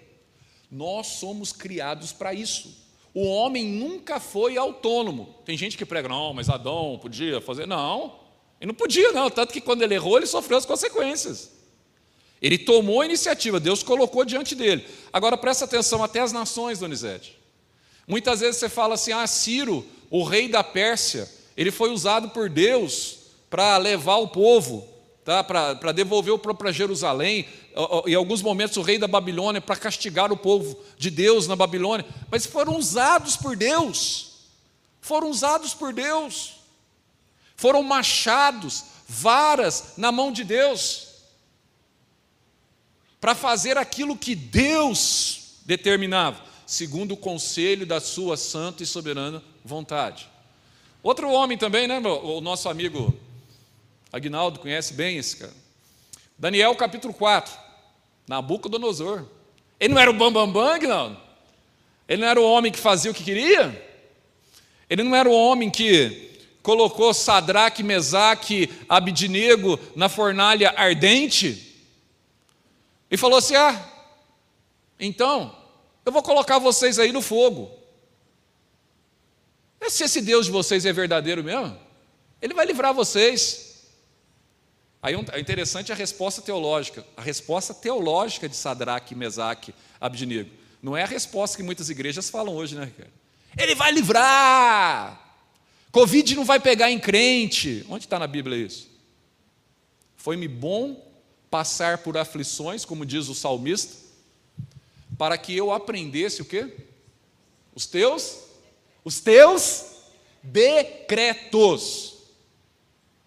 Nós 0.72 1.08
somos 1.08 1.52
criados 1.52 2.14
para 2.14 2.34
isso. 2.34 2.74
O 3.14 3.28
homem 3.28 3.66
nunca 3.66 4.18
foi 4.18 4.56
autônomo. 4.56 5.36
Tem 5.44 5.58
gente 5.58 5.78
que 5.78 5.86
prega, 5.86 6.08
não, 6.08 6.34
mas 6.34 6.48
Adão 6.48 6.98
podia 7.02 7.42
fazer. 7.42 7.68
Não, 7.68 8.18
ele 8.62 8.70
não 8.70 8.76
podia, 8.76 9.12
não. 9.12 9.30
Tanto 9.30 9.52
que 9.52 9.60
quando 9.60 9.82
ele 9.82 9.96
errou, 9.96 10.16
ele 10.16 10.26
sofreu 10.26 10.58
as 10.58 10.66
consequências. 10.66 11.52
Ele 12.42 12.58
tomou 12.58 13.02
a 13.02 13.06
iniciativa, 13.06 13.60
Deus 13.60 13.84
colocou 13.84 14.24
diante 14.24 14.56
dele. 14.56 14.86
Agora 15.12 15.36
presta 15.36 15.66
atenção, 15.66 16.02
até 16.02 16.22
as 16.22 16.32
nações, 16.32 16.80
Donizete. 16.80 17.41
Muitas 18.12 18.42
vezes 18.42 18.58
você 18.58 18.68
fala 18.68 18.96
assim: 18.96 19.14
ah, 19.14 19.26
Ciro, 19.26 19.86
o 20.10 20.26
rei 20.26 20.50
da 20.50 20.62
Pérsia, 20.62 21.32
ele 21.56 21.72
foi 21.72 21.92
usado 21.92 22.28
por 22.32 22.50
Deus 22.50 23.20
para 23.50 23.78
levar 23.78 24.18
o 24.18 24.28
povo 24.28 24.86
tá? 25.24 25.42
para 25.42 25.94
devolver 25.94 26.34
o 26.34 26.38
para 26.38 26.74
Jerusalém, 26.74 27.48
em 28.06 28.14
alguns 28.14 28.42
momentos 28.42 28.76
o 28.76 28.82
rei 28.82 28.98
da 28.98 29.08
Babilônia, 29.08 29.62
para 29.62 29.78
castigar 29.78 30.30
o 30.30 30.36
povo 30.36 30.78
de 30.98 31.10
Deus 31.10 31.48
na 31.48 31.56
Babilônia, 31.56 32.06
mas 32.30 32.46
foram 32.46 32.76
usados 32.76 33.38
por 33.38 33.56
Deus, 33.56 34.32
foram 35.00 35.30
usados 35.30 35.74
por 35.74 35.94
Deus, 35.94 36.56
foram 37.56 37.82
machados, 37.82 38.84
varas 39.08 39.94
na 39.96 40.12
mão 40.12 40.34
de 40.34 40.44
Deus, 40.44 41.08
para 43.22 43.34
fazer 43.34 43.78
aquilo 43.78 44.18
que 44.18 44.36
Deus 44.36 45.62
determinava, 45.66 46.51
segundo 46.72 47.16
o 47.16 47.18
conselho 47.18 47.86
da 47.86 48.00
sua 48.00 48.38
santa 48.38 48.82
e 48.82 48.86
soberana 48.86 49.44
vontade. 49.62 50.30
Outro 51.04 51.30
homem 51.30 51.58
também, 51.58 51.86
né, 51.86 52.00
o 52.00 52.40
nosso 52.40 52.70
amigo 52.70 53.14
Agnaldo 54.10 54.58
conhece 54.58 54.94
bem 54.94 55.18
esse 55.18 55.36
cara. 55.36 55.52
Daniel 56.38 56.74
capítulo 56.74 57.14
4, 57.14 57.54
Nabucodonosor. 58.26 59.26
Ele 59.78 59.94
não 59.94 60.02
era 60.02 60.10
o 60.10 60.14
bambambam, 60.14 60.50
bam, 60.50 60.80
bam, 60.80 60.88
não. 60.88 61.22
Ele 62.08 62.22
não 62.22 62.30
era 62.30 62.40
o 62.40 62.50
homem 62.50 62.72
que 62.72 62.80
fazia 62.80 63.12
o 63.12 63.14
que 63.14 63.26
queria. 63.26 63.90
Ele 64.90 65.04
não 65.04 65.14
era 65.14 65.28
o 65.28 65.36
homem 65.36 65.70
que 65.70 66.40
colocou 66.64 67.14
Sadraque, 67.14 67.84
Mesaque, 67.84 68.70
Abidnego 68.88 69.78
na 69.94 70.08
fornalha 70.08 70.74
ardente. 70.78 71.84
E 73.10 73.18
falou 73.18 73.40
assim: 73.40 73.56
Ah, 73.56 73.78
então, 74.98 75.54
eu 76.06 76.12
vou 76.12 76.24
colocar 76.24 76.60
vocês 76.60 77.00
aí 77.00 77.12
no 77.12 77.22
fogo. 77.22 77.72
Se 79.90 80.06
esse 80.06 80.22
Deus 80.22 80.46
de 80.46 80.52
vocês 80.52 80.86
é 80.86 80.94
verdadeiro 80.94 81.44
mesmo, 81.44 81.78
ele 82.42 82.54
vai 82.54 82.66
livrar 82.66 82.94
vocês. 82.94 83.90
Aí 85.02 85.14
é 85.14 85.40
interessante 85.40 85.92
a 85.92 85.96
resposta 85.96 86.42
teológica. 86.42 87.06
A 87.18 87.22
resposta 87.22 87.74
teológica 87.74 88.48
de 88.48 88.56
Sadraque, 88.56 89.16
Mesaque, 89.16 89.74
Abednego. 90.00 90.50
Não 90.82 90.96
é 90.96 91.04
a 91.04 91.08
resposta 91.08 91.58
que 91.58 91.64
muitas 91.64 91.90
igrejas 91.90 92.30
falam 92.30 92.56
hoje, 92.56 92.76
né, 92.76 92.86
Ricardo? 92.86 93.12
Ele 93.58 93.76
vai 93.76 93.92
livrar! 93.92 95.20
Covid 95.92 96.36
não 96.36 96.46
vai 96.46 96.60
pegar 96.60 96.90
em 96.90 97.00
crente. 97.00 97.86
Onde 97.90 98.06
está 98.06 98.18
na 98.18 98.28
Bíblia 98.28 98.66
isso? 98.66 98.90
Foi-me 100.16 100.48
bom 100.48 101.06
passar 101.50 101.98
por 101.98 102.18
aflições, 102.18 102.86
como 102.86 103.06
diz 103.06 103.28
o 103.28 103.36
salmista, 103.36 104.01
para 105.22 105.38
que 105.38 105.56
eu 105.56 105.72
aprendesse 105.72 106.42
o 106.42 106.46
quê? 106.46 106.74
Os 107.76 107.86
teus, 107.86 108.40
os 109.06 109.20
teus 109.20 109.86
decretos. 110.42 112.24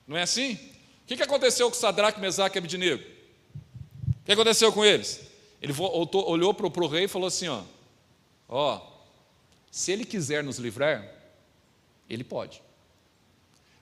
Não 0.05 0.16
é 0.16 0.22
assim? 0.22 0.55
O 1.05 1.07
que 1.07 1.22
aconteceu 1.22 1.70
com 1.70 1.76
Sadraque, 1.76 2.18
Mesaque 2.20 2.57
e 2.57 2.59
Abednego? 2.59 3.01
O 3.01 4.24
que 4.24 4.32
aconteceu 4.32 4.72
com 4.72 4.84
eles? 4.84 5.20
Ele 5.62 5.72
olhou 5.78 6.53
para 6.53 6.66
o 6.66 6.88
rei 6.88 7.05
e 7.05 7.09
falou 7.09 7.28
assim: 7.28 7.47
ó, 7.47 7.62
ó, 8.49 8.84
se 9.70 9.92
ele 9.92 10.05
quiser 10.05 10.42
nos 10.42 10.59
livrar, 10.59 11.09
ele 12.11 12.24
pode. 12.24 12.61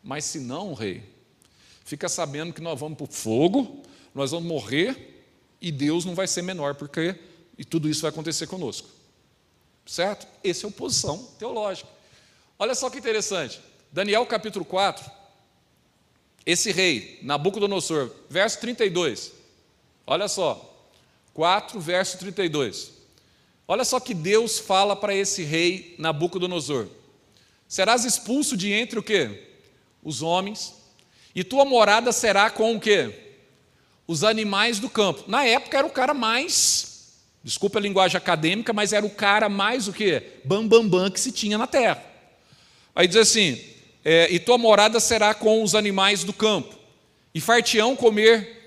Mas 0.05 0.27
se 0.27 0.39
não, 0.39 0.75
rei, 0.75 1.03
fica 1.83 2.11
sabendo 2.11 2.53
que 2.53 2.61
nós 2.61 2.79
vamos 2.79 2.99
para 2.99 3.05
o 3.05 3.11
fogo, 3.11 3.83
nós 4.15 4.33
vamos 4.33 4.47
morrer 4.47 5.25
e 5.63 5.73
Deus 5.73 6.05
não 6.05 6.15
vai 6.15 6.27
ser 6.27 6.43
menor, 6.43 6.75
porque 6.75 7.32
e 7.57 7.65
tudo 7.65 7.89
isso 7.89 8.03
vai 8.03 8.11
acontecer 8.11 8.47
conosco. 8.47 8.89
Certo? 9.87 10.27
Essa 10.45 10.65
é 10.65 10.67
a 10.67 10.69
oposição 10.69 11.19
teológica. 11.39 11.89
Olha 12.59 12.75
só 12.75 12.89
que 12.89 12.99
interessante. 12.99 13.61
Daniel 13.91 14.25
capítulo 14.25 14.65
4, 14.65 15.11
esse 16.47 16.73
rei, 16.73 17.19
Nabucodonosor, 17.23 18.11
verso 18.29 18.61
32. 18.61 19.33
Olha 20.07 20.29
só. 20.29 20.69
4, 21.35 21.81
verso 21.81 22.19
32. 22.19 22.93
Olha 23.67 23.85
só 23.85 24.01
que 24.01 24.13
Deus 24.13 24.59
fala 24.59 24.95
para 24.95 25.15
esse 25.15 25.45
rei 25.45 25.95
Nabucodonosor. 25.99 26.89
Serás 27.69 28.05
expulso 28.05 28.57
de 28.57 28.71
entre 28.73 28.99
o 28.99 29.03
quê? 29.03 29.49
Os 30.03 30.21
homens, 30.21 30.75
e 31.35 31.43
tua 31.43 31.65
morada 31.65 32.13
será 32.13 32.51
com 32.51 32.77
o 32.77 32.81
quê? 32.81 33.35
Os 34.07 34.25
animais 34.25 34.79
do 34.79 34.91
campo. 34.91 35.25
Na 35.27 35.45
época 35.45 35.79
era 35.79 35.87
o 35.87 35.91
cara 35.91 36.13
mais, 36.13 36.92
desculpa 37.45 37.79
a 37.79 37.83
linguagem 37.83 38.17
acadêmica, 38.17 38.73
mas 38.73 38.93
era 38.93 39.05
o 39.05 39.11
cara 39.11 39.49
mais 39.49 39.89
o 39.89 39.93
quê? 39.93 40.23
Bam, 40.45 40.67
bam, 40.67 40.89
bam 40.89 41.11
que 41.11 41.21
se 41.21 41.33
tinha 41.33 41.59
na 41.59 41.67
terra. 41.67 42.03
Aí 42.95 43.09
diz 43.09 43.17
assim: 43.17 43.61
é, 44.05 44.29
e 44.31 44.39
tua 44.39 44.59
morada 44.59 45.01
será 45.01 45.35
com 45.35 45.63
os 45.63 45.75
animais 45.75 46.25
do 46.25 46.33
campo, 46.33 46.75
e 47.35 47.41
fartião 47.41 47.97
comer 47.97 48.61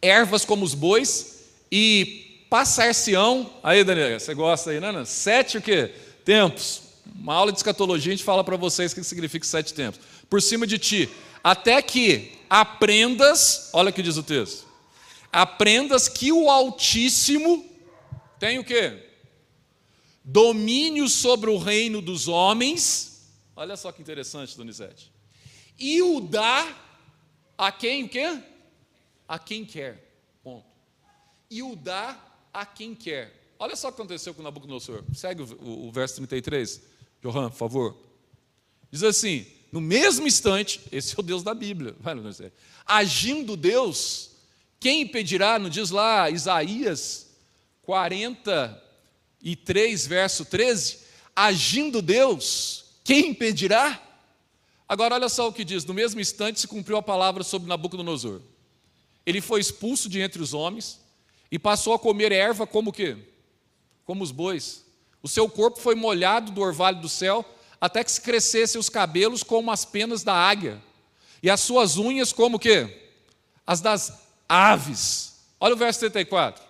ervas 0.00 0.44
como 0.44 0.64
os 0.64 0.74
bois, 0.74 1.44
e 1.70 2.46
passar-se-ão, 2.48 3.52
aí 3.62 3.84
Daniel, 3.84 4.18
você 4.18 4.34
gosta 4.34 4.70
aí, 4.70 4.80
né? 4.80 5.04
Sete 5.04 5.58
o 5.58 5.62
quê? 5.62 5.92
Tempos. 6.24 6.82
Uma 7.18 7.34
aula 7.34 7.52
de 7.52 7.58
escatologia 7.58 8.12
a 8.12 8.16
gente 8.16 8.24
fala 8.24 8.44
para 8.44 8.56
vocês 8.56 8.92
o 8.92 8.94
que 8.94 9.02
significa 9.02 9.44
sete 9.46 9.74
tempos. 9.74 10.00
Por 10.28 10.42
cima 10.42 10.66
de 10.66 10.78
ti, 10.78 11.08
até 11.42 11.80
que 11.80 12.32
aprendas, 12.48 13.70
olha 13.72 13.90
o 13.90 13.92
que 13.92 14.02
diz 14.02 14.16
o 14.16 14.22
texto, 14.22 14.66
aprendas 15.32 16.08
que 16.08 16.32
o 16.32 16.50
Altíssimo 16.50 17.64
tem 18.38 18.58
o 18.58 18.64
quê? 18.64 19.04
Domínio 20.24 21.08
sobre 21.08 21.50
o 21.50 21.58
reino 21.58 22.02
dos 22.02 22.28
homens 22.28 23.08
Olha 23.58 23.76
só 23.76 23.90
que 23.90 24.00
interessante, 24.00 24.56
Donizete. 24.56 25.10
E 25.76 26.00
o 26.00 26.20
dá 26.20 26.76
a 27.58 27.72
quem 27.72 28.06
quê? 28.06 28.40
A 29.26 29.36
quem 29.36 29.64
quer. 29.64 29.98
Ponto. 30.44 30.64
E 31.50 31.60
o 31.60 31.74
dá 31.74 32.24
a 32.54 32.64
quem 32.64 32.94
quer. 32.94 33.52
Olha 33.58 33.74
só 33.74 33.88
o 33.88 33.92
que 33.92 34.00
aconteceu 34.00 34.32
com 34.32 34.44
Nabucodonosor. 34.44 35.02
Segue 35.12 35.42
o, 35.42 35.58
o, 35.60 35.88
o 35.88 35.90
verso 35.90 36.14
33. 36.14 36.80
Johan, 37.20 37.50
por 37.50 37.56
favor. 37.56 37.96
Diz 38.92 39.02
assim: 39.02 39.44
no 39.72 39.80
mesmo 39.80 40.28
instante, 40.28 40.80
esse 40.92 41.16
é 41.16 41.18
o 41.18 41.22
Deus 41.24 41.42
da 41.42 41.52
Bíblia, 41.52 41.96
vai. 41.98 42.14
Agindo 42.86 43.56
Deus, 43.56 44.30
quem 44.78 45.00
impedirá? 45.00 45.58
Não 45.58 45.68
diz 45.68 45.90
lá 45.90 46.30
Isaías 46.30 47.27
43, 47.88 50.06
verso 50.06 50.44
13? 50.44 50.98
Agindo 51.34 52.02
Deus, 52.02 52.84
quem 53.02 53.30
impedirá? 53.30 53.98
Agora, 54.86 55.14
olha 55.14 55.30
só 55.30 55.48
o 55.48 55.52
que 55.54 55.64
diz: 55.64 55.86
no 55.86 55.94
mesmo 55.94 56.20
instante 56.20 56.60
se 56.60 56.68
cumpriu 56.68 56.98
a 56.98 57.02
palavra 57.02 57.42
sobre 57.42 57.66
Nabucodonosor. 57.66 58.42
Ele 59.24 59.40
foi 59.40 59.60
expulso 59.60 60.06
de 60.06 60.20
entre 60.20 60.42
os 60.42 60.52
homens 60.52 61.00
e 61.50 61.58
passou 61.58 61.94
a 61.94 61.98
comer 61.98 62.30
erva 62.30 62.66
como 62.66 62.90
o 62.90 62.92
quê? 62.92 63.16
Como 64.04 64.22
os 64.22 64.32
bois. 64.32 64.84
O 65.22 65.28
seu 65.28 65.48
corpo 65.48 65.80
foi 65.80 65.94
molhado 65.94 66.52
do 66.52 66.60
orvalho 66.60 67.00
do 67.00 67.08
céu 67.08 67.42
até 67.80 68.04
que 68.04 68.12
se 68.12 68.20
crescessem 68.20 68.78
os 68.78 68.90
cabelos 68.90 69.42
como 69.42 69.70
as 69.70 69.86
penas 69.86 70.22
da 70.22 70.34
águia 70.34 70.78
e 71.42 71.48
as 71.48 71.60
suas 71.60 71.96
unhas 71.96 72.34
como 72.34 72.58
o 72.58 72.60
quê? 72.60 73.14
As 73.66 73.80
das 73.80 74.12
aves. 74.46 75.38
Olha 75.58 75.72
o 75.72 75.78
verso 75.78 76.00
34. 76.00 76.67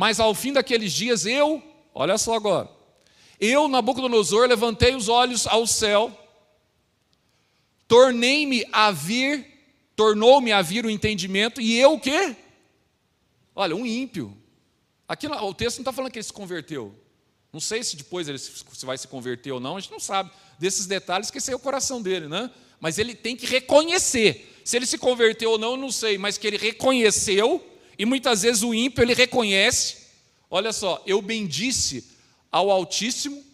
Mas 0.00 0.18
ao 0.18 0.34
fim 0.34 0.50
daqueles 0.50 0.94
dias 0.94 1.26
eu, 1.26 1.62
olha 1.94 2.16
só 2.16 2.32
agora, 2.32 2.70
eu, 3.38 3.68
Nabucodonosor, 3.68 4.48
levantei 4.48 4.94
os 4.94 5.10
olhos 5.10 5.46
ao 5.46 5.66
céu, 5.66 6.10
tornei-me 7.86 8.64
a 8.72 8.90
vir, 8.90 9.46
tornou-me 9.94 10.52
a 10.52 10.62
vir 10.62 10.86
o 10.86 10.90
entendimento, 10.90 11.60
e 11.60 11.78
eu 11.78 11.92
o 11.92 12.00
quê? 12.00 12.34
Olha, 13.54 13.76
um 13.76 13.84
ímpio. 13.84 14.34
Aqui 15.06 15.26
o 15.26 15.52
texto 15.52 15.76
não 15.76 15.82
está 15.82 15.92
falando 15.92 16.10
que 16.10 16.18
ele 16.18 16.24
se 16.24 16.32
converteu. 16.32 16.94
Não 17.52 17.60
sei 17.60 17.84
se 17.84 17.94
depois 17.94 18.26
ele 18.26 18.38
se 18.38 18.86
vai 18.86 18.96
se 18.96 19.06
converter 19.06 19.52
ou 19.52 19.60
não, 19.60 19.76
a 19.76 19.80
gente 19.80 19.92
não 19.92 20.00
sabe 20.00 20.30
desses 20.58 20.86
detalhes, 20.86 21.30
é 21.46 21.54
o 21.54 21.58
coração 21.58 22.00
dele, 22.00 22.26
né? 22.26 22.50
Mas 22.80 22.96
ele 22.96 23.14
tem 23.14 23.36
que 23.36 23.44
reconhecer. 23.44 24.62
Se 24.64 24.78
ele 24.78 24.86
se 24.86 24.96
converteu 24.96 25.50
ou 25.50 25.58
não, 25.58 25.72
eu 25.72 25.76
não 25.76 25.92
sei, 25.92 26.16
mas 26.16 26.38
que 26.38 26.46
ele 26.46 26.56
reconheceu, 26.56 27.69
e 28.00 28.06
muitas 28.06 28.40
vezes 28.40 28.62
o 28.62 28.72
ímpio 28.72 29.02
ele 29.02 29.12
reconhece. 29.12 30.06
Olha 30.48 30.72
só, 30.72 31.02
eu 31.04 31.20
bendisse 31.20 32.02
ao 32.50 32.70
Altíssimo, 32.70 33.44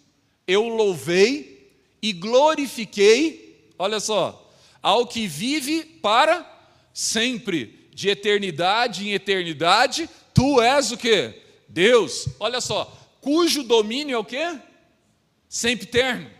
eu 0.47 0.69
louvei 0.69 1.69
e 2.01 2.13
glorifiquei, 2.13 3.73
olha 3.77 3.99
só, 3.99 4.49
ao 4.81 5.05
que 5.05 5.27
vive 5.27 5.83
para 6.01 6.49
sempre, 6.95 7.89
de 7.93 8.09
eternidade 8.09 9.09
em 9.09 9.15
eternidade, 9.15 10.09
tu 10.33 10.63
és 10.63 10.93
o 10.93 10.97
que? 10.97 11.35
Deus, 11.69 12.29
olha 12.39 12.61
só, 12.61 12.85
cujo 13.21 13.65
domínio 13.65 14.15
é 14.15 14.19
o 14.19 14.25
que? 14.25 14.61
Sempre 15.49 15.89
eterno, 15.89 16.31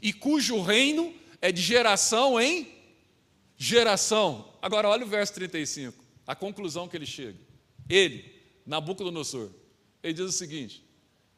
e 0.00 0.12
cujo 0.12 0.62
reino 0.62 1.12
é 1.42 1.50
de 1.50 1.60
geração 1.60 2.40
em 2.40 2.68
geração. 3.56 4.48
Agora, 4.62 4.88
olha 4.88 5.04
o 5.04 5.08
verso 5.08 5.34
35, 5.34 6.04
a 6.24 6.36
conclusão 6.36 6.86
que 6.86 6.96
ele 6.96 7.04
chega. 7.04 7.47
Ele, 7.88 8.32
Nabucodonosor, 8.66 9.50
ele 10.02 10.12
diz 10.12 10.24
o 10.24 10.32
seguinte: 10.32 10.82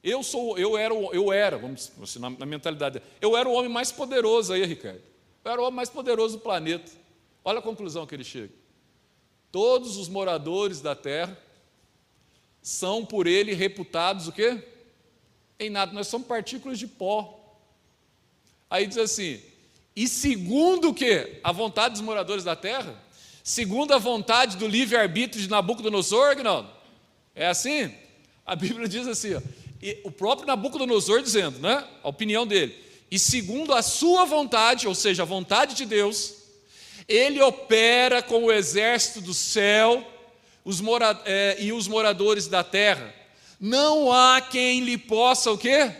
eu 0.02 0.22
sou, 0.22 0.58
eu 0.58 0.78
era, 0.78 0.94
eu 0.94 1.32
era, 1.32 1.58
vamos 1.58 1.92
assim, 2.02 2.18
na, 2.18 2.30
na 2.30 2.46
mentalidade, 2.46 3.02
eu 3.20 3.36
era 3.36 3.48
o 3.48 3.52
homem 3.52 3.70
mais 3.70 3.92
poderoso 3.92 4.52
aí, 4.52 4.64
Ricardo. 4.64 5.02
Eu 5.44 5.52
era 5.52 5.60
o 5.60 5.64
homem 5.64 5.76
mais 5.76 5.90
poderoso 5.90 6.38
do 6.38 6.42
planeta. 6.42 6.90
Olha 7.44 7.58
a 7.58 7.62
conclusão 7.62 8.06
que 8.06 8.14
ele 8.14 8.24
chega. 8.24 8.52
Todos 9.52 9.96
os 9.96 10.08
moradores 10.08 10.80
da 10.80 10.94
terra 10.94 11.38
são 12.62 13.04
por 13.04 13.26
ele 13.26 13.52
reputados 13.52 14.28
o 14.28 14.32
quê? 14.32 14.62
Em 15.58 15.68
nada, 15.68 15.92
nós 15.92 16.06
somos 16.06 16.26
partículas 16.26 16.78
de 16.78 16.86
pó. 16.86 17.58
Aí 18.70 18.86
diz 18.86 18.98
assim: 18.98 19.40
"E 19.94 20.08
segundo 20.08 20.90
o 20.90 20.94
quê? 20.94 21.40
A 21.44 21.52
vontade 21.52 21.94
dos 21.94 22.02
moradores 22.02 22.44
da 22.44 22.56
terra? 22.56 22.98
Segundo 23.42 23.92
a 23.92 23.98
vontade 23.98 24.56
do 24.56 24.66
livre-arbítrio 24.66 25.42
de 25.42 25.48
Nabucodonosor, 25.48 26.32
Agnaldo? 26.32 26.70
É 27.34 27.46
assim? 27.46 27.92
A 28.44 28.54
Bíblia 28.54 28.88
diz 28.88 29.06
assim, 29.06 29.34
ó, 29.34 29.40
o 30.04 30.10
próprio 30.10 30.46
Nabucodonosor 30.46 31.22
dizendo, 31.22 31.58
né? 31.58 31.86
A 32.02 32.08
opinião 32.08 32.46
dele. 32.46 32.76
E 33.10 33.18
segundo 33.18 33.72
a 33.72 33.82
sua 33.82 34.24
vontade, 34.24 34.86
ou 34.86 34.94
seja, 34.94 35.22
a 35.22 35.26
vontade 35.26 35.74
de 35.74 35.84
Deus, 35.86 36.34
ele 37.08 37.40
opera 37.40 38.22
com 38.22 38.44
o 38.44 38.52
exército 38.52 39.20
do 39.20 39.34
céu 39.34 40.06
os 40.64 40.80
mora, 40.80 41.20
é, 41.24 41.56
e 41.58 41.72
os 41.72 41.88
moradores 41.88 42.46
da 42.46 42.62
terra. 42.62 43.14
Não 43.58 44.12
há 44.12 44.40
quem 44.40 44.80
lhe 44.80 44.96
possa 44.96 45.50
o 45.50 45.58
quê? 45.58 45.90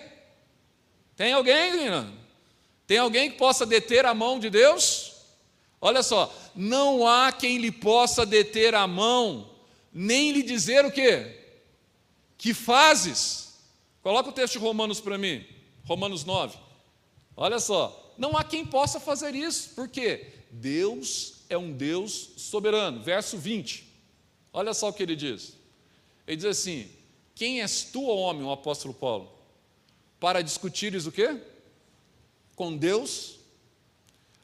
Tem 1.17 1.33
alguém? 1.33 1.73
Tem 2.87 2.99
alguém 2.99 3.31
que 3.31 3.37
possa 3.37 3.67
deter 3.67 4.07
a 4.07 4.15
mão 4.15 4.39
de 4.39 4.49
Deus? 4.49 5.10
Olha 5.81 6.03
só, 6.03 6.33
não 6.55 7.07
há 7.07 7.33
quem 7.33 7.59
lhe 7.59 7.73
possa 7.73 8.27
deter 8.27 8.75
a 8.75 8.87
mão, 8.87 9.51
nem 9.93 10.33
lhe 10.33 10.43
dizer 10.43 10.85
o 10.85 10.93
quê? 10.93 11.39
Que 12.37 12.53
fazes? 12.53 13.59
Coloca 14.03 14.29
o 14.29 14.33
texto 14.33 14.55
de 14.55 14.59
Romanos 14.59 15.01
para 15.01 15.17
mim, 15.17 15.45
Romanos 15.85 16.25
9. 16.25 16.59
Olha 17.37 17.59
só, 17.59 18.15
não 18.19 18.37
há 18.37 18.45
quem 18.45 18.67
possa 18.67 19.01
fazer 19.01 19.35
isso, 19.35 19.71
por 19.75 19.89
quê? 19.89 20.35
Deus 20.51 21.41
é 21.49 21.57
um 21.57 21.73
Deus 21.73 22.31
soberano. 22.37 23.03
Verso 23.03 23.39
20. 23.39 23.87
Olha 24.53 24.75
só 24.75 24.89
o 24.89 24.93
que 24.93 25.03
ele 25.03 25.17
diz. 25.17 25.57
Ele 26.27 26.37
diz 26.37 26.47
assim: 26.47 26.89
Quem 27.35 27.61
és 27.61 27.85
tu, 27.85 28.03
homem, 28.03 28.45
o 28.45 28.53
apóstolo 28.53 28.95
Paulo, 28.95 29.31
para 30.19 30.43
discutires 30.43 31.07
o 31.07 31.13
quê? 31.13 31.41
Com 32.55 32.77
Deus? 32.77 33.40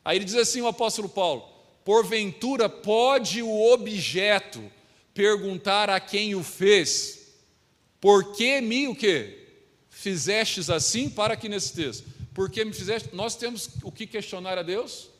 Aí 0.06 0.18
ele 0.18 0.24
diz 0.24 0.36
assim, 0.36 0.60
o 0.60 0.68
apóstolo 0.68 1.08
Paulo: 1.08 1.42
Porventura 1.84 2.68
pode 2.68 3.42
o 3.42 3.72
objeto 3.72 4.62
perguntar 5.12 5.90
a 5.90 5.98
quem 5.98 6.36
o 6.36 6.44
fez, 6.44 7.34
por 8.00 8.32
que 8.32 8.60
me 8.60 8.86
o 8.86 8.94
quê? 8.94 9.48
Fizestes 9.90 10.70
assim? 10.70 11.10
Para 11.10 11.34
aqui 11.34 11.48
nesse 11.48 11.74
texto. 11.74 12.06
Por 12.32 12.48
que 12.48 12.64
me 12.64 12.72
fizeste? 12.72 13.16
Nós 13.16 13.34
temos 13.34 13.68
o 13.82 13.90
que 13.90 14.06
questionar 14.06 14.56
a 14.56 14.62
Deus? 14.62 15.10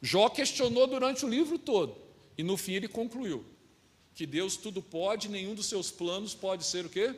Jó 0.00 0.28
questionou 0.28 0.86
durante 0.86 1.26
o 1.26 1.28
livro 1.28 1.58
todo. 1.58 1.96
E 2.36 2.44
no 2.44 2.56
fim 2.56 2.74
ele 2.74 2.86
concluiu 2.86 3.44
que 4.14 4.24
Deus 4.24 4.56
tudo 4.56 4.80
pode, 4.80 5.28
nenhum 5.28 5.56
dos 5.56 5.66
seus 5.66 5.90
planos 5.90 6.32
pode 6.32 6.64
ser 6.64 6.86
o 6.86 6.88
quê? 6.88 7.12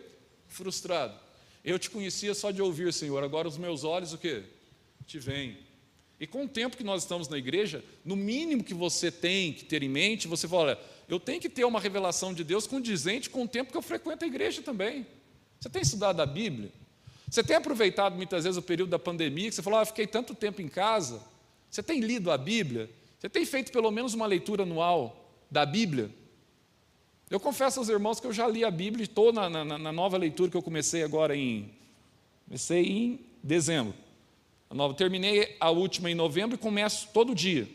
Frustrado. 0.49 1.21
Eu 1.63 1.79
te 1.79 1.91
conhecia 1.91 2.33
só 2.33 2.51
de 2.51 2.63
ouvir, 2.63 2.95
Senhor, 2.95 3.23
agora 3.23 3.47
os 3.47 3.59
meus 3.59 3.85
olhos 3.85 4.15
o 4.15 4.19
quê? 4.19 4.45
Te 5.07 5.19
veem. 5.19 5.70
E 6.21 6.27
com 6.27 6.45
o 6.45 6.49
tempo 6.49 6.77
que 6.77 6.85
nós 6.85 7.03
estamos 7.03 7.29
na 7.29 7.39
igreja, 7.39 7.83
no 8.05 8.15
mínimo 8.15 8.63
que 8.63 8.75
você 8.75 9.11
tem 9.11 9.55
que 9.55 9.65
ter 9.65 9.83
em 9.83 9.89
mente, 9.89 10.29
você 10.29 10.47
fala, 10.47 10.63
olha, 10.63 10.79
eu 11.09 11.19
tenho 11.19 11.41
que 11.41 11.49
ter 11.49 11.65
uma 11.65 11.81
revelação 11.81 12.35
de 12.35 12.45
Deus 12.45 12.67
condizente 12.67 13.31
com 13.31 13.45
o 13.45 13.49
tempo 13.49 13.73
que 13.73 13.77
eu 13.77 13.83
frequento 13.83 14.25
a 14.25 14.29
igreja 14.29 14.61
também. 14.61 15.07
Você 15.59 15.71
tem 15.71 15.81
estudado 15.81 16.21
a 16.21 16.27
Bíblia? 16.27 16.71
Você 17.29 17.43
tem 17.43 17.57
aproveitado 17.57 18.17
muitas 18.17 18.45
vezes 18.45 18.59
o 18.59 18.63
período 18.63 18.91
da 18.91 18.99
pandemia, 18.99 19.49
que 19.49 19.55
você 19.55 19.63
falou, 19.63 19.79
ah, 19.79 19.85
fiquei 19.87 20.07
tanto 20.07 20.35
tempo 20.35 20.61
em 20.61 20.69
casa. 20.69 21.23
Você 21.71 21.83
tem 21.83 22.01
lido 22.01 22.31
a 22.31 22.37
Bíblia? 22.37 22.91
Você 23.19 23.29
tem 23.29 23.47
feito 23.47 23.73
pelo 23.73 23.91
menos 23.91 24.13
uma 24.13 24.27
leitura 24.27 24.65
anual 24.65 25.33
da 25.51 25.65
Bíblia? 25.65 26.11
Eu 27.31 27.41
confesso 27.41 27.79
aos 27.79 27.89
irmãos 27.89 28.21
que 28.21 28.27
eu 28.27 28.33
já 28.33 28.47
li 28.47 28.65
a 28.65 28.71
Bíblia 28.71 29.05
e 29.05 29.07
estou 29.07 29.33
na, 29.33 29.49
na, 29.49 29.79
na, 29.79 29.93
nova 29.93 30.19
leitura 30.19 30.51
que 30.51 30.57
eu 30.57 30.63
comecei 30.63 31.03
agora 31.03 31.37
em. 31.37 31.71
Comecei 32.47 32.85
em 32.85 33.21
dezembro. 33.43 33.95
A 34.71 34.75
nova, 34.75 34.95
terminei 34.95 35.57
a 35.59 35.69
última 35.69 36.09
em 36.09 36.15
novembro 36.15 36.55
e 36.55 36.59
começo 36.59 37.09
todo 37.13 37.35
dia. 37.35 37.69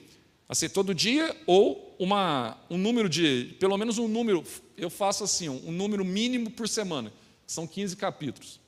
Assim, 0.47 0.69
todo 0.69 0.95
dia 0.95 1.35
ou 1.45 1.93
uma, 1.99 2.57
um 2.69 2.77
número 2.77 3.09
de. 3.09 3.53
Pelo 3.59 3.77
menos 3.77 3.97
um 3.97 4.07
número. 4.07 4.45
Eu 4.77 4.89
faço 4.89 5.23
assim, 5.25 5.49
um 5.49 5.73
número 5.73 6.05
mínimo 6.05 6.49
por 6.49 6.69
semana. 6.69 7.11
São 7.45 7.67
15 7.67 7.97
capítulos. 7.97 8.61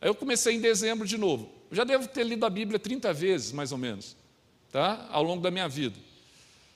Aí 0.00 0.08
eu 0.08 0.14
comecei 0.14 0.54
em 0.54 0.60
dezembro 0.60 1.06
de 1.06 1.18
novo. 1.18 1.50
Eu 1.70 1.76
já 1.76 1.84
devo 1.84 2.08
ter 2.08 2.24
lido 2.24 2.46
a 2.46 2.50
Bíblia 2.50 2.78
30 2.78 3.12
vezes, 3.12 3.52
mais 3.52 3.72
ou 3.72 3.78
menos, 3.78 4.16
tá? 4.70 5.06
ao 5.10 5.22
longo 5.22 5.42
da 5.42 5.50
minha 5.50 5.68
vida. 5.68 5.98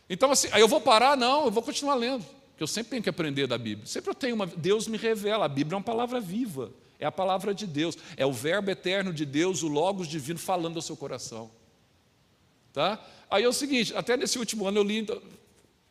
Então, 0.08 0.30
assim, 0.30 0.48
aí 0.52 0.60
eu 0.60 0.68
vou 0.68 0.80
parar? 0.80 1.16
Não, 1.16 1.46
eu 1.46 1.50
vou 1.50 1.62
continuar 1.62 1.94
lendo, 1.94 2.24
porque 2.50 2.62
eu 2.62 2.66
sempre 2.66 2.90
tenho 2.90 3.02
que 3.02 3.08
aprender 3.08 3.46
da 3.46 3.58
Bíblia. 3.58 3.86
Sempre 3.86 4.10
eu 4.10 4.14
tenho 4.14 4.34
uma. 4.34 4.46
Deus 4.46 4.86
me 4.86 4.98
revela, 4.98 5.46
a 5.46 5.48
Bíblia 5.48 5.74
é 5.74 5.78
uma 5.78 5.82
palavra 5.82 6.20
viva, 6.20 6.70
é 6.98 7.06
a 7.06 7.12
palavra 7.12 7.54
de 7.54 7.66
Deus, 7.66 7.96
é 8.16 8.24
o 8.24 8.32
Verbo 8.32 8.70
eterno 8.70 9.12
de 9.12 9.24
Deus, 9.24 9.62
o 9.62 9.68
Logos 9.68 10.08
divino 10.08 10.38
falando 10.38 10.76
ao 10.76 10.82
seu 10.82 10.96
coração. 10.96 11.50
Tá? 12.72 13.04
Aí 13.30 13.44
é 13.44 13.48
o 13.48 13.52
seguinte: 13.52 13.94
até 13.94 14.16
nesse 14.16 14.38
último 14.38 14.66
ano 14.66 14.78
eu 14.78 14.82
li, 14.82 15.06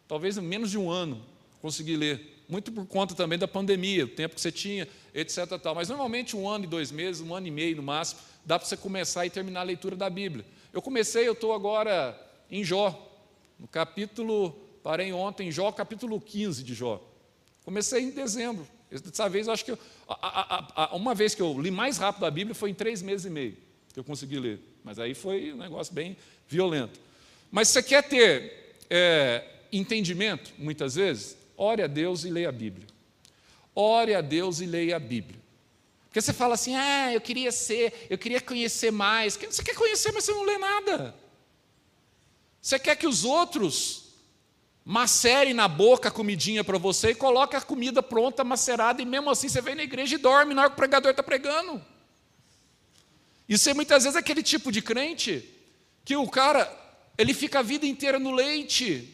talvez 0.08 0.38
menos 0.38 0.72
de 0.72 0.78
um 0.78 0.90
ano, 0.90 1.22
consegui 1.62 1.96
ler 1.96 2.36
muito 2.48 2.72
por 2.72 2.86
conta 2.86 3.16
também 3.16 3.40
da 3.40 3.48
pandemia, 3.48 4.06
o 4.06 4.08
tempo 4.08 4.36
que 4.36 4.42
você 4.42 4.52
tinha, 4.52 4.88
etc. 5.14 5.60
Tal. 5.62 5.76
Mas 5.76 5.90
normalmente 5.90 6.36
um 6.36 6.48
ano 6.48 6.66
e 6.66 6.68
dois 6.68 6.92
meses, 6.92 7.22
um 7.22 7.34
ano 7.34 7.48
e 7.48 7.52
meio 7.52 7.76
no 7.76 7.84
máximo, 7.84 8.22
dá 8.46 8.60
para 8.60 8.68
você 8.68 8.78
começar 8.78 9.26
e 9.26 9.30
terminar 9.30 9.62
a 9.62 9.64
leitura 9.64 9.96
da 9.96 10.10
Bíblia. 10.10 10.46
Eu 10.72 10.82
comecei, 10.82 11.28
eu 11.28 11.34
estou 11.34 11.54
agora 11.54 12.20
em 12.52 12.64
Jó, 12.64 13.12
no 13.60 13.68
capítulo, 13.68 14.52
parei 14.84 15.12
ontem, 15.12 15.48
em 15.48 15.52
Jó, 15.52 15.72
capítulo 15.72 16.22
15 16.22 16.64
de 16.64 16.74
Jó. 16.74 17.02
Comecei 17.64 18.04
em 18.04 18.12
dezembro. 18.12 18.68
Dessa 19.02 19.30
vez, 19.30 19.48
eu 19.48 19.54
acho 19.54 19.66
que 19.66 19.72
eu, 19.72 19.80
a, 20.08 20.56
a, 20.56 20.84
a, 20.84 20.96
uma 20.96 21.14
vez 21.14 21.36
que 21.36 21.42
eu 21.42 21.60
li 21.60 21.72
mais 21.72 21.98
rápido 21.98 22.26
a 22.26 22.32
Bíblia 22.32 22.56
foi 22.56 22.70
em 22.70 22.74
três 22.74 23.02
meses 23.02 23.26
e 23.26 23.30
meio 23.30 23.58
que 23.94 24.00
eu 24.00 24.04
consegui 24.04 24.38
ler. 24.38 24.60
Mas 24.84 25.00
aí 25.00 25.14
foi 25.14 25.54
um 25.54 25.58
negócio 25.58 25.94
bem 25.94 26.18
violento. 26.48 27.00
Mas 27.50 27.70
você 27.70 27.82
quer 27.82 28.04
ter 28.04 28.76
é, 28.90 29.44
entendimento, 29.72 30.52
muitas 30.58 30.96
vezes, 30.96 31.38
ore 31.56 31.82
a 31.82 31.88
Deus 31.88 32.26
e 32.26 32.30
leia 32.30 32.50
a 32.50 32.52
Bíblia. 32.52 32.86
Ore 33.74 34.14
a 34.14 34.20
Deus 34.20 34.60
e 34.60 34.66
leia 34.66 34.98
a 34.98 35.00
Bíblia. 35.00 35.40
Porque 36.08 36.20
você 36.20 36.34
fala 36.34 36.56
assim, 36.56 36.76
ah, 36.76 37.14
eu 37.14 37.22
queria 37.22 37.52
ser, 37.52 38.08
eu 38.10 38.18
queria 38.18 38.42
conhecer 38.42 38.92
mais. 38.92 39.36
Você 39.38 39.64
quer 39.64 39.76
conhecer, 39.76 40.12
mas 40.12 40.26
você 40.26 40.34
não 40.34 40.44
lê 40.44 40.58
nada. 40.58 41.16
Você 42.62 42.78
quer 42.78 42.96
que 42.96 43.08
os 43.08 43.24
outros 43.24 44.05
macerem 44.86 45.52
na 45.52 45.68
boca 45.68 46.10
a 46.10 46.12
comidinha 46.12 46.64
para 46.64 46.78
você 46.78 47.10
e 47.10 47.16
coloquem 47.16 47.58
a 47.58 47.62
comida 47.62 48.04
pronta, 48.04 48.44
macerada, 48.44 49.02
e 49.02 49.06
mesmo 49.06 49.32
assim 49.32 49.50
você 49.50 49.60
vem 49.60 49.74
na 49.74 49.82
igreja 49.82 50.14
e 50.14 50.20
dorme 50.20 50.54
na 50.54 50.62
hora 50.62 50.70
que 50.70 50.76
o 50.76 50.78
pregador 50.78 51.10
está 51.10 51.24
pregando. 51.24 51.84
Isso 53.50 53.68
é 53.68 53.74
muitas 53.74 54.04
vezes 54.04 54.16
aquele 54.16 54.44
tipo 54.44 54.72
de 54.72 54.84
crente 54.84 55.50
que 56.04 56.16
o 56.16 56.30
cara, 56.30 56.72
ele 57.18 57.34
fica 57.34 57.60
a 57.60 57.64
vida 57.64 57.88
inteira 57.88 58.20
no 58.20 58.32
leite, 58.32 59.12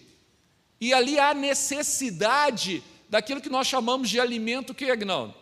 e 0.79 0.93
ali 0.93 1.17
há 1.17 1.33
necessidade 1.33 2.83
daquilo 3.07 3.39
que 3.39 3.49
nós 3.49 3.65
chamamos 3.65 4.09
de 4.09 4.19
alimento 4.19 4.73
que, 4.73 4.91
Agnaldo? 4.91 5.33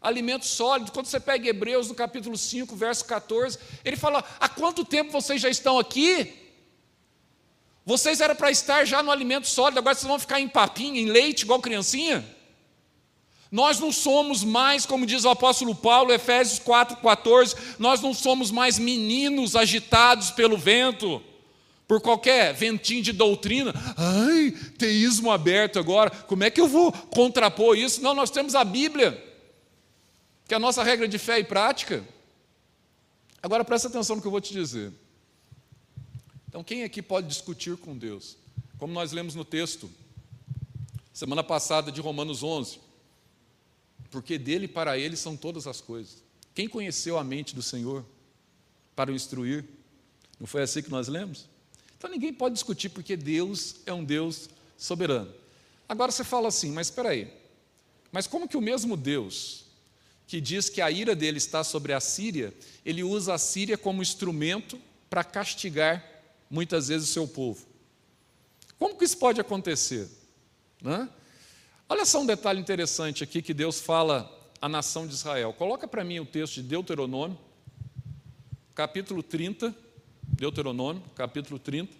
Alimento 0.00 0.46
sólido. 0.46 0.90
Quando 0.90 1.06
você 1.06 1.20
pega 1.20 1.48
Hebreus 1.48 1.88
no 1.88 1.94
capítulo 1.94 2.36
5, 2.36 2.74
verso 2.74 3.04
14, 3.04 3.58
ele 3.84 3.96
fala: 3.96 4.24
há 4.40 4.48
quanto 4.48 4.82
tempo 4.82 5.12
vocês 5.12 5.40
já 5.40 5.50
estão 5.50 5.78
aqui? 5.78 6.39
Vocês 7.90 8.20
eram 8.20 8.36
para 8.36 8.52
estar 8.52 8.84
já 8.84 9.02
no 9.02 9.10
alimento 9.10 9.48
sólido, 9.48 9.78
agora 9.78 9.96
vocês 9.96 10.06
vão 10.06 10.16
ficar 10.16 10.38
em 10.38 10.46
papinha, 10.46 11.00
em 11.00 11.06
leite, 11.06 11.42
igual 11.42 11.60
criancinha? 11.60 12.24
Nós 13.50 13.80
não 13.80 13.90
somos 13.90 14.44
mais, 14.44 14.86
como 14.86 15.04
diz 15.04 15.24
o 15.24 15.28
apóstolo 15.28 15.74
Paulo, 15.74 16.12
Efésios 16.12 16.60
4,14, 16.60 17.56
nós 17.80 18.00
não 18.00 18.14
somos 18.14 18.52
mais 18.52 18.78
meninos 18.78 19.56
agitados 19.56 20.30
pelo 20.30 20.56
vento 20.56 21.20
por 21.88 22.00
qualquer 22.00 22.54
ventinho 22.54 23.02
de 23.02 23.10
doutrina. 23.10 23.74
Ai, 23.96 24.52
teísmo 24.78 25.32
aberto 25.32 25.80
agora, 25.80 26.10
como 26.10 26.44
é 26.44 26.50
que 26.50 26.60
eu 26.60 26.68
vou 26.68 26.92
contrapor 26.92 27.76
isso? 27.76 28.00
Não, 28.00 28.14
nós 28.14 28.30
temos 28.30 28.54
a 28.54 28.62
Bíblia, 28.62 29.20
que 30.46 30.54
é 30.54 30.56
a 30.56 30.60
nossa 30.60 30.84
regra 30.84 31.08
de 31.08 31.18
fé 31.18 31.40
e 31.40 31.44
prática. 31.44 32.04
Agora 33.42 33.64
presta 33.64 33.88
atenção 33.88 34.14
no 34.14 34.22
que 34.22 34.28
eu 34.28 34.32
vou 34.32 34.40
te 34.40 34.52
dizer. 34.52 34.92
Então, 36.50 36.64
quem 36.64 36.82
aqui 36.82 37.00
pode 37.00 37.28
discutir 37.28 37.76
com 37.76 37.96
Deus? 37.96 38.36
Como 38.76 38.92
nós 38.92 39.12
lemos 39.12 39.36
no 39.36 39.44
texto, 39.44 39.88
semana 41.12 41.44
passada 41.44 41.92
de 41.92 42.00
Romanos 42.00 42.42
11, 42.42 42.80
porque 44.10 44.36
dele 44.36 44.64
e 44.64 44.68
para 44.68 44.98
ele 44.98 45.16
são 45.16 45.36
todas 45.36 45.68
as 45.68 45.80
coisas. 45.80 46.24
Quem 46.52 46.68
conheceu 46.68 47.16
a 47.16 47.22
mente 47.22 47.54
do 47.54 47.62
Senhor 47.62 48.04
para 48.96 49.12
o 49.12 49.14
instruir? 49.14 49.64
Não 50.40 50.46
foi 50.46 50.62
assim 50.62 50.82
que 50.82 50.90
nós 50.90 51.06
lemos? 51.06 51.48
Então 51.96 52.10
ninguém 52.10 52.34
pode 52.34 52.54
discutir 52.54 52.88
porque 52.88 53.16
Deus 53.16 53.76
é 53.86 53.92
um 53.92 54.02
Deus 54.02 54.50
soberano. 54.76 55.32
Agora 55.88 56.10
você 56.10 56.24
fala 56.24 56.48
assim, 56.48 56.72
mas 56.72 56.88
espera 56.88 57.10
aí. 57.10 57.32
Mas 58.10 58.26
como 58.26 58.48
que 58.48 58.56
o 58.56 58.60
mesmo 58.60 58.96
Deus 58.96 59.66
que 60.26 60.40
diz 60.40 60.68
que 60.68 60.80
a 60.80 60.90
ira 60.90 61.14
dele 61.14 61.38
está 61.38 61.62
sobre 61.62 61.92
a 61.92 62.00
Síria, 62.00 62.52
ele 62.84 63.04
usa 63.04 63.34
a 63.34 63.38
Síria 63.38 63.78
como 63.78 64.02
instrumento 64.02 64.80
para 65.08 65.22
castigar 65.22 66.19
muitas 66.50 66.88
vezes 66.88 67.08
o 67.08 67.12
seu 67.12 67.28
povo. 67.28 67.64
Como 68.78 68.96
que 68.96 69.04
isso 69.04 69.16
pode 69.16 69.40
acontecer? 69.40 70.08
Né? 70.82 71.08
Olha 71.88 72.04
só 72.04 72.20
um 72.20 72.26
detalhe 72.26 72.60
interessante 72.60 73.22
aqui 73.22 73.40
que 73.40 73.54
Deus 73.54 73.80
fala 73.80 74.30
à 74.60 74.68
nação 74.68 75.06
de 75.06 75.14
Israel. 75.14 75.52
Coloca 75.52 75.86
para 75.86 76.02
mim 76.02 76.18
o 76.18 76.26
texto 76.26 76.54
de 76.54 76.62
Deuteronômio, 76.62 77.38
capítulo 78.74 79.22
30, 79.22 79.74
Deuteronômio, 80.22 81.02
capítulo 81.14 81.58
30, 81.58 81.94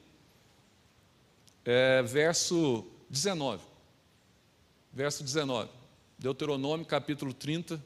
é, 1.64 2.02
verso 2.02 2.86
19. 3.08 3.62
Verso 4.92 5.22
19. 5.22 5.70
Deuteronômio, 6.18 6.84
capítulo 6.84 7.32
30, 7.32 7.82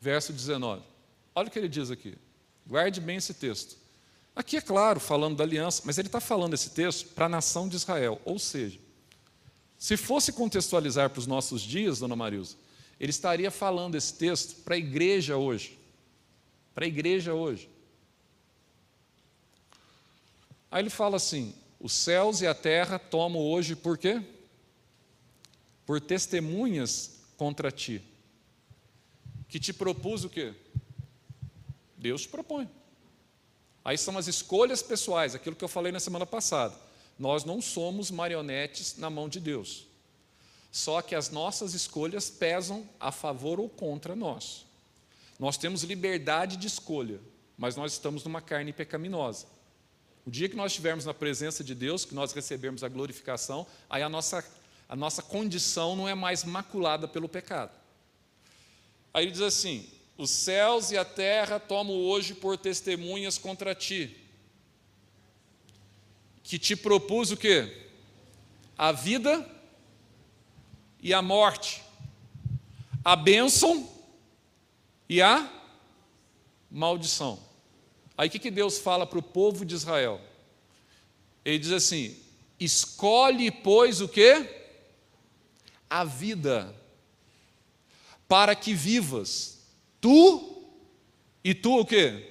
verso 0.00 0.32
19. 0.32 0.82
Olha 1.34 1.48
o 1.48 1.50
que 1.50 1.58
ele 1.58 1.68
diz 1.68 1.90
aqui. 1.90 2.16
Guarde 2.66 3.00
bem 3.00 3.16
esse 3.16 3.34
texto. 3.34 3.81
Aqui 4.34 4.56
é 4.56 4.60
claro, 4.60 4.98
falando 4.98 5.36
da 5.36 5.44
aliança, 5.44 5.82
mas 5.84 5.98
ele 5.98 6.08
está 6.08 6.20
falando 6.20 6.54
esse 6.54 6.70
texto 6.70 7.08
para 7.08 7.26
a 7.26 7.28
nação 7.28 7.68
de 7.68 7.76
Israel. 7.76 8.20
Ou 8.24 8.38
seja, 8.38 8.78
se 9.76 9.96
fosse 9.96 10.32
contextualizar 10.32 11.10
para 11.10 11.20
os 11.20 11.26
nossos 11.26 11.60
dias, 11.60 11.98
dona 11.98 12.16
Marilza, 12.16 12.56
ele 12.98 13.10
estaria 13.10 13.50
falando 13.50 13.94
esse 13.94 14.14
texto 14.14 14.62
para 14.62 14.74
a 14.74 14.78
igreja 14.78 15.36
hoje. 15.36 15.78
Para 16.74 16.84
a 16.84 16.88
igreja 16.88 17.34
hoje. 17.34 17.68
Aí 20.70 20.80
ele 20.82 20.88
fala 20.88 21.16
assim: 21.16 21.54
os 21.78 21.92
céus 21.92 22.40
e 22.40 22.46
a 22.46 22.54
terra 22.54 22.98
tomam 22.98 23.42
hoje 23.42 23.76
por 23.76 23.98
quê? 23.98 24.22
Por 25.84 26.00
testemunhas 26.00 27.18
contra 27.36 27.70
ti. 27.70 28.00
Que 29.48 29.60
te 29.60 29.72
propus 29.72 30.24
o 30.24 30.30
quê? 30.30 30.54
Deus 31.98 32.22
te 32.22 32.28
propõe. 32.28 32.70
Aí 33.84 33.98
são 33.98 34.16
as 34.16 34.28
escolhas 34.28 34.82
pessoais, 34.82 35.34
aquilo 35.34 35.56
que 35.56 35.64
eu 35.64 35.68
falei 35.68 35.90
na 35.90 36.00
semana 36.00 36.24
passada. 36.26 36.74
Nós 37.18 37.44
não 37.44 37.60
somos 37.60 38.10
marionetes 38.10 38.96
na 38.96 39.10
mão 39.10 39.28
de 39.28 39.40
Deus. 39.40 39.86
Só 40.70 41.02
que 41.02 41.14
as 41.14 41.30
nossas 41.30 41.74
escolhas 41.74 42.30
pesam 42.30 42.88
a 42.98 43.12
favor 43.12 43.60
ou 43.60 43.68
contra 43.68 44.16
nós. 44.16 44.64
Nós 45.38 45.56
temos 45.56 45.82
liberdade 45.82 46.56
de 46.56 46.66
escolha, 46.66 47.20
mas 47.58 47.76
nós 47.76 47.92
estamos 47.92 48.24
numa 48.24 48.40
carne 48.40 48.72
pecaminosa. 48.72 49.46
O 50.24 50.30
dia 50.30 50.48
que 50.48 50.56
nós 50.56 50.72
estivermos 50.72 51.04
na 51.04 51.12
presença 51.12 51.64
de 51.64 51.74
Deus, 51.74 52.04
que 52.04 52.14
nós 52.14 52.32
recebermos 52.32 52.84
a 52.84 52.88
glorificação, 52.88 53.66
aí 53.90 54.02
a 54.02 54.08
nossa, 54.08 54.44
a 54.88 54.94
nossa 54.94 55.20
condição 55.20 55.96
não 55.96 56.08
é 56.08 56.14
mais 56.14 56.44
maculada 56.44 57.08
pelo 57.08 57.28
pecado. 57.28 57.72
Aí 59.12 59.24
ele 59.24 59.32
diz 59.32 59.40
assim: 59.40 59.86
os 60.16 60.30
céus 60.30 60.90
e 60.90 60.96
a 60.96 61.04
terra 61.04 61.58
tomo 61.58 61.92
hoje 61.92 62.34
por 62.34 62.56
testemunhas 62.56 63.38
contra 63.38 63.74
ti, 63.74 64.16
que 66.42 66.58
te 66.58 66.76
propus 66.76 67.30
o 67.30 67.36
quê? 67.36 67.88
A 68.76 68.92
vida 68.92 69.48
e 71.00 71.14
a 71.14 71.22
morte, 71.22 71.82
a 73.04 73.16
bênção 73.16 73.88
e 75.08 75.22
a 75.22 75.50
maldição. 76.70 77.38
Aí 78.16 78.28
o 78.28 78.30
que, 78.30 78.38
que 78.38 78.50
Deus 78.50 78.78
fala 78.78 79.06
para 79.06 79.18
o 79.18 79.22
povo 79.22 79.64
de 79.64 79.74
Israel? 79.74 80.20
Ele 81.44 81.58
diz 81.58 81.72
assim: 81.72 82.16
escolhe, 82.58 83.50
pois, 83.50 84.00
o 84.00 84.08
que? 84.08 84.48
A 85.88 86.04
vida, 86.04 86.74
para 88.28 88.54
que 88.54 88.74
vivas 88.74 89.61
Tu 90.02 90.58
e 91.44 91.54
tu 91.54 91.78
o 91.78 91.86
quê? 91.86 92.28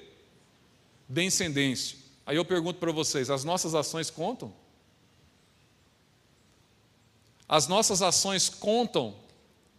Descendência. 1.07 1.97
Aí 2.25 2.35
eu 2.35 2.43
pergunto 2.43 2.79
para 2.79 2.91
vocês: 2.91 3.29
as 3.29 3.45
nossas 3.45 3.73
ações 3.73 4.09
contam? 4.09 4.53
As 7.47 7.69
nossas 7.69 8.01
ações 8.01 8.49
contam 8.49 9.15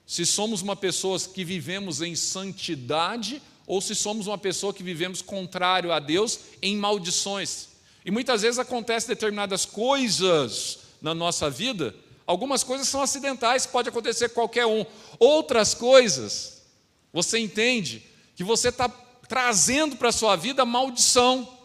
se 0.06 0.24
somos 0.24 0.62
uma 0.62 0.74
pessoa 0.74 1.18
que 1.20 1.44
vivemos 1.44 2.00
em 2.00 2.16
santidade 2.16 3.42
ou 3.66 3.80
se 3.80 3.94
somos 3.94 4.26
uma 4.26 4.38
pessoa 4.38 4.72
que 4.72 4.82
vivemos 4.82 5.20
contrário 5.20 5.92
a 5.92 5.98
Deus 5.98 6.40
em 6.62 6.76
maldições. 6.76 7.68
E 8.06 8.10
muitas 8.10 8.40
vezes 8.40 8.58
acontecem 8.58 9.08
determinadas 9.08 9.66
coisas 9.66 10.78
na 11.02 11.14
nossa 11.14 11.50
vida, 11.50 11.94
algumas 12.26 12.64
coisas 12.64 12.88
são 12.88 13.02
acidentais, 13.02 13.66
pode 13.66 13.90
acontecer 13.90 14.30
qualquer 14.30 14.64
um. 14.64 14.86
Outras 15.18 15.74
coisas 15.74 16.61
você 17.12 17.38
entende 17.38 18.02
que 18.34 18.42
você 18.42 18.68
está 18.68 18.88
trazendo 19.28 19.96
para 19.96 20.08
a 20.08 20.12
sua 20.12 20.36
vida 20.36 20.64
maldição, 20.64 21.58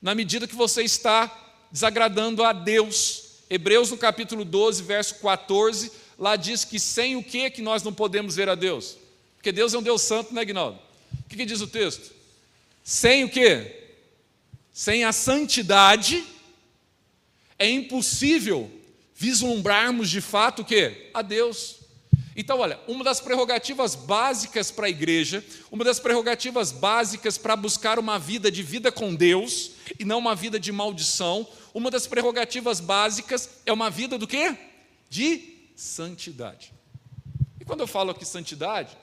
na 0.00 0.14
medida 0.14 0.46
que 0.46 0.54
você 0.54 0.82
está 0.82 1.32
desagradando 1.70 2.44
a 2.44 2.52
Deus. 2.52 3.24
Hebreus 3.48 3.90
no 3.90 3.96
capítulo 3.96 4.44
12, 4.44 4.82
verso 4.82 5.16
14, 5.16 5.90
lá 6.18 6.36
diz 6.36 6.64
que 6.64 6.78
sem 6.78 7.16
o 7.16 7.22
que 7.22 7.50
que 7.50 7.62
nós 7.62 7.82
não 7.82 7.92
podemos 7.92 8.36
ver 8.36 8.48
a 8.48 8.54
Deus? 8.54 8.96
Porque 9.36 9.52
Deus 9.52 9.74
é 9.74 9.78
um 9.78 9.82
Deus 9.82 10.02
santo, 10.02 10.32
né, 10.32 10.44
Gnaldo? 10.44 10.78
O 11.24 11.28
que, 11.28 11.36
que 11.36 11.44
diz 11.44 11.60
o 11.60 11.66
texto? 11.66 12.12
Sem 12.82 13.24
o 13.24 13.28
que? 13.28 13.84
Sem 14.72 15.04
a 15.04 15.12
santidade, 15.12 16.24
é 17.58 17.68
impossível 17.68 18.70
vislumbrarmos 19.14 20.10
de 20.10 20.20
fato 20.20 20.62
o 20.62 20.64
que? 20.64 21.10
A 21.14 21.22
Deus. 21.22 21.76
Então, 22.36 22.58
olha, 22.58 22.80
uma 22.88 23.04
das 23.04 23.20
prerrogativas 23.20 23.94
básicas 23.94 24.70
para 24.70 24.86
a 24.86 24.90
igreja, 24.90 25.44
uma 25.70 25.84
das 25.84 26.00
prerrogativas 26.00 26.72
básicas 26.72 27.38
para 27.38 27.54
buscar 27.54 27.98
uma 27.98 28.18
vida 28.18 28.50
de 28.50 28.62
vida 28.62 28.90
com 28.90 29.14
Deus 29.14 29.72
e 29.98 30.04
não 30.04 30.18
uma 30.18 30.34
vida 30.34 30.58
de 30.58 30.72
maldição, 30.72 31.46
uma 31.72 31.90
das 31.90 32.06
prerrogativas 32.06 32.80
básicas 32.80 33.48
é 33.64 33.72
uma 33.72 33.88
vida 33.88 34.18
do 34.18 34.26
quê? 34.26 34.56
De 35.08 35.68
santidade. 35.76 36.72
E 37.60 37.64
quando 37.64 37.80
eu 37.80 37.86
falo 37.86 38.10
aqui 38.10 38.24
santidade, 38.24 38.96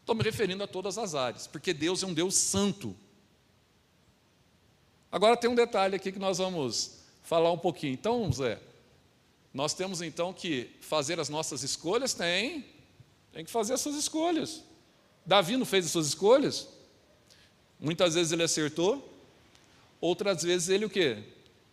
estou 0.00 0.14
me 0.14 0.22
referindo 0.22 0.62
a 0.62 0.66
todas 0.68 0.98
as 0.98 1.14
áreas, 1.14 1.46
porque 1.46 1.74
Deus 1.74 2.02
é 2.02 2.06
um 2.06 2.14
Deus 2.14 2.36
santo. 2.36 2.94
Agora 5.10 5.36
tem 5.36 5.50
um 5.50 5.54
detalhe 5.54 5.96
aqui 5.96 6.12
que 6.12 6.18
nós 6.18 6.38
vamos 6.38 7.00
falar 7.22 7.50
um 7.50 7.58
pouquinho. 7.58 7.92
Então, 7.92 8.32
Zé, 8.32 8.60
nós 9.56 9.72
temos 9.72 10.02
então 10.02 10.34
que 10.34 10.70
fazer 10.82 11.18
as 11.18 11.30
nossas 11.30 11.62
escolhas? 11.62 12.12
Tem. 12.12 12.62
Tem 13.32 13.42
que 13.42 13.50
fazer 13.50 13.72
as 13.72 13.80
suas 13.80 13.96
escolhas. 13.96 14.62
Davi 15.24 15.56
não 15.56 15.64
fez 15.64 15.86
as 15.86 15.92
suas 15.92 16.08
escolhas? 16.08 16.68
Muitas 17.80 18.12
vezes 18.12 18.32
ele 18.32 18.42
acertou, 18.42 19.10
outras 19.98 20.42
vezes 20.42 20.68
ele 20.68 20.84
o 20.84 20.90
quê? 20.90 21.24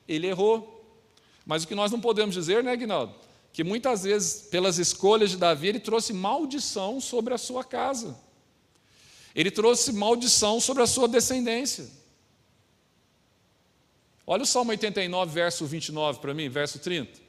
Ele 0.08 0.28
errou. 0.28 0.82
Mas 1.46 1.66
o 1.66 1.68
que 1.68 1.76
nós 1.76 1.92
não 1.92 2.00
podemos 2.00 2.34
dizer, 2.34 2.64
né, 2.64 2.72
Aguinaldo? 2.72 3.14
Que 3.52 3.66
muitas 3.66 4.04
vezes, 4.04 4.44
pelas 4.44 4.78
escolhas 4.78 5.32
de 5.32 5.36
Davi, 5.36 5.68
ele 5.68 5.80
trouxe 5.82 6.14
maldição 6.14 7.02
sobre 7.02 7.34
a 7.34 7.38
sua 7.38 7.66
casa. 7.66 8.18
Ele 9.36 9.52
trouxe 9.52 9.92
maldição 9.92 10.62
sobre 10.62 10.84
a 10.84 10.88
sua 10.88 11.10
descendência. 11.10 11.86
Olha 14.26 14.44
o 14.44 14.46
Salmo 14.46 14.72
89, 14.72 15.34
verso 15.34 15.66
29 15.66 16.22
para 16.22 16.34
mim, 16.34 16.48
verso 16.48 16.80
30. 16.80 17.23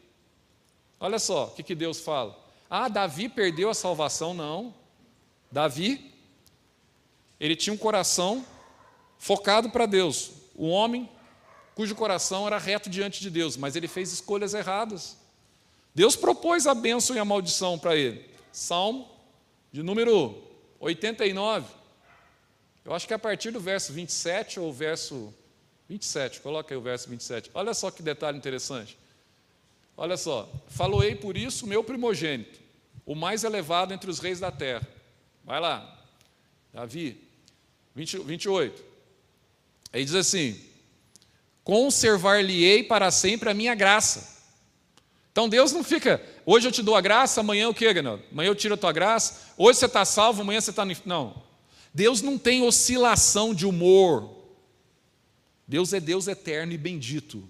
Olha 1.05 1.19
só 1.19 1.45
o 1.45 1.51
que, 1.51 1.63
que 1.63 1.75
Deus 1.75 2.01
fala. 2.01 2.35
Ah, 2.71 2.89
Davi 2.89 3.29
perdeu 3.29 3.69
a 3.69 3.75
salvação? 3.75 4.33
Não. 4.33 4.75
Davi, 5.53 6.11
ele 7.39 7.55
tinha 7.55 7.75
um 7.75 7.77
coração 7.77 8.43
focado 9.19 9.69
para 9.69 9.85
Deus. 9.85 10.31
O 10.55 10.67
homem 10.67 11.07
cujo 11.75 11.95
coração 11.95 12.47
era 12.47 12.57
reto 12.57 12.89
diante 12.89 13.21
de 13.21 13.29
Deus, 13.29 13.55
mas 13.55 13.77
ele 13.77 13.87
fez 13.87 14.15
escolhas 14.15 14.55
erradas. 14.55 15.19
Deus 15.95 16.17
propôs 16.17 16.67
a 16.67 16.75
bênção 16.75 17.15
e 17.15 17.19
a 17.19 17.25
maldição 17.25 17.79
para 17.79 17.95
ele. 17.95 18.27
Salmo 18.51 19.07
de 19.71 19.83
número 19.83 20.43
89. 20.81 21.67
Eu 22.83 22.95
acho 22.95 23.07
que 23.07 23.13
é 23.13 23.17
a 23.17 23.19
partir 23.19 23.51
do 23.51 23.61
verso 23.61 23.93
27 23.93 24.59
ou 24.59 24.73
verso 24.73 25.35
27, 25.87 26.41
coloca 26.41 26.73
aí 26.73 26.79
o 26.79 26.81
verso 26.81 27.11
27. 27.11 27.51
Olha 27.53 27.75
só 27.75 27.91
que 27.91 28.03
detalhe 28.03 28.39
interessante. 28.39 29.04
Olha 29.97 30.17
só, 30.17 30.51
faloei 30.69 31.15
por 31.15 31.37
isso 31.37 31.67
meu 31.67 31.85
primogênito, 31.85 32.61
o 33.07 33.15
mais 33.15 33.45
elevado 33.45 33.95
entre 33.95 34.11
os 34.11 34.19
reis 34.19 34.41
da 34.41 34.51
terra. 34.51 34.87
Vai 35.45 35.61
lá, 35.61 36.07
Davi, 36.73 37.21
20, 37.95 38.19
28. 38.19 38.83
Aí 39.93 40.05
diz 40.05 40.15
assim: 40.15 40.61
conservar-lhe-ei 41.63 42.83
para 42.83 43.11
sempre 43.11 43.49
a 43.49 43.55
minha 43.55 43.75
graça. 43.75 44.35
Então 45.31 45.49
Deus 45.49 45.73
não 45.73 45.83
fica, 45.83 46.23
hoje 46.47 46.69
eu 46.69 46.73
te 46.73 46.83
dou 46.83 46.95
a 46.95 47.01
graça, 47.01 47.41
amanhã 47.41 47.69
o 47.69 47.75
que, 47.75 47.89
Amanhã 47.89 48.49
eu 48.49 48.55
tiro 48.55 48.75
a 48.75 48.77
tua 48.77 48.93
graça, 48.93 49.53
hoje 49.57 49.79
você 49.79 49.87
está 49.87 50.05
salvo, 50.05 50.43
amanhã 50.43 50.61
você 50.61 50.71
está 50.71 50.85
no. 50.85 50.95
Não. 51.05 51.43
Deus 51.93 52.23
não 52.23 52.37
tem 52.37 52.63
oscilação 52.63 53.55
de 53.55 53.67
humor. 53.67 54.33
Deus 55.67 55.93
é 55.93 56.01
Deus 56.01 56.27
eterno 56.27 56.73
e 56.73 56.79
bendito. 56.79 57.49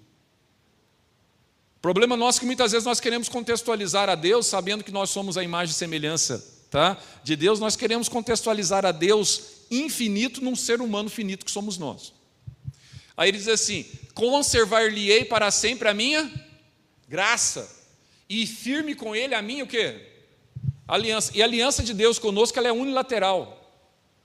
Problema 1.84 2.16
nosso 2.16 2.38
é 2.38 2.40
que 2.40 2.46
muitas 2.46 2.72
vezes 2.72 2.86
nós 2.86 2.98
queremos 2.98 3.28
contextualizar 3.28 4.08
a 4.08 4.14
Deus, 4.14 4.46
sabendo 4.46 4.82
que 4.82 4.90
nós 4.90 5.10
somos 5.10 5.36
a 5.36 5.44
imagem 5.44 5.70
e 5.70 5.76
semelhança 5.76 6.42
tá? 6.70 6.96
de 7.22 7.36
Deus, 7.36 7.60
nós 7.60 7.76
queremos 7.76 8.08
contextualizar 8.08 8.86
a 8.86 8.90
Deus 8.90 9.66
infinito 9.70 10.42
num 10.42 10.56
ser 10.56 10.80
humano 10.80 11.10
finito 11.10 11.44
que 11.44 11.50
somos 11.50 11.76
nós. 11.76 12.14
Aí 13.14 13.28
ele 13.28 13.36
diz 13.36 13.48
assim: 13.48 13.84
conservar-lhe-ei 14.14 15.26
para 15.26 15.50
sempre 15.50 15.86
a 15.86 15.92
minha 15.92 16.32
graça, 17.06 17.70
e 18.30 18.46
firme 18.46 18.94
com 18.94 19.14
ele 19.14 19.34
a 19.34 19.42
minha 19.42 19.64
o 19.64 19.66
quê? 19.66 20.08
Aliança. 20.88 21.32
E 21.34 21.42
a 21.42 21.44
aliança 21.44 21.82
de 21.82 21.92
Deus 21.92 22.18
conosco 22.18 22.58
ela 22.58 22.68
é 22.68 22.72
unilateral. 22.72 23.60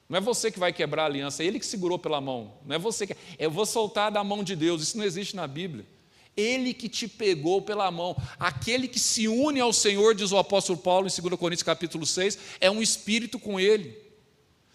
Não 0.07 0.17
é 0.17 0.21
você 0.21 0.49
que 0.49 0.59
vai 0.59 0.71
quebrar 0.71 1.03
a 1.03 1.07
aliança, 1.07 1.43
é 1.43 1.47
ele 1.47 1.59
que 1.59 1.65
segurou 1.65 1.99
pela 1.99 2.21
mão. 2.21 2.53
Não 2.65 2.77
é 2.77 2.79
você 2.79 3.05
que. 3.05 3.17
Eu 3.37 3.51
vou 3.51 3.65
soltar 3.65 4.09
da 4.09 4.23
mão 4.23 4.45
de 4.45 4.55
Deus. 4.55 4.81
Isso 4.81 4.97
não 4.97 5.03
existe 5.03 5.35
na 5.35 5.45
Bíblia. 5.45 5.85
Ele 6.39 6.73
que 6.73 6.87
te 6.87 7.07
pegou 7.07 7.61
pela 7.61 7.91
mão. 7.91 8.15
Aquele 8.39 8.87
que 8.87 8.99
se 8.99 9.27
une 9.27 9.59
ao 9.59 9.73
Senhor, 9.73 10.15
diz 10.15 10.31
o 10.31 10.37
apóstolo 10.37 10.77
Paulo 10.77 11.07
em 11.07 11.21
2 11.21 11.39
Coríntios 11.39 11.63
capítulo 11.63 12.05
6, 12.05 12.37
é 12.59 12.71
um 12.71 12.81
espírito 12.81 13.37
com 13.37 13.59
ele. 13.59 13.97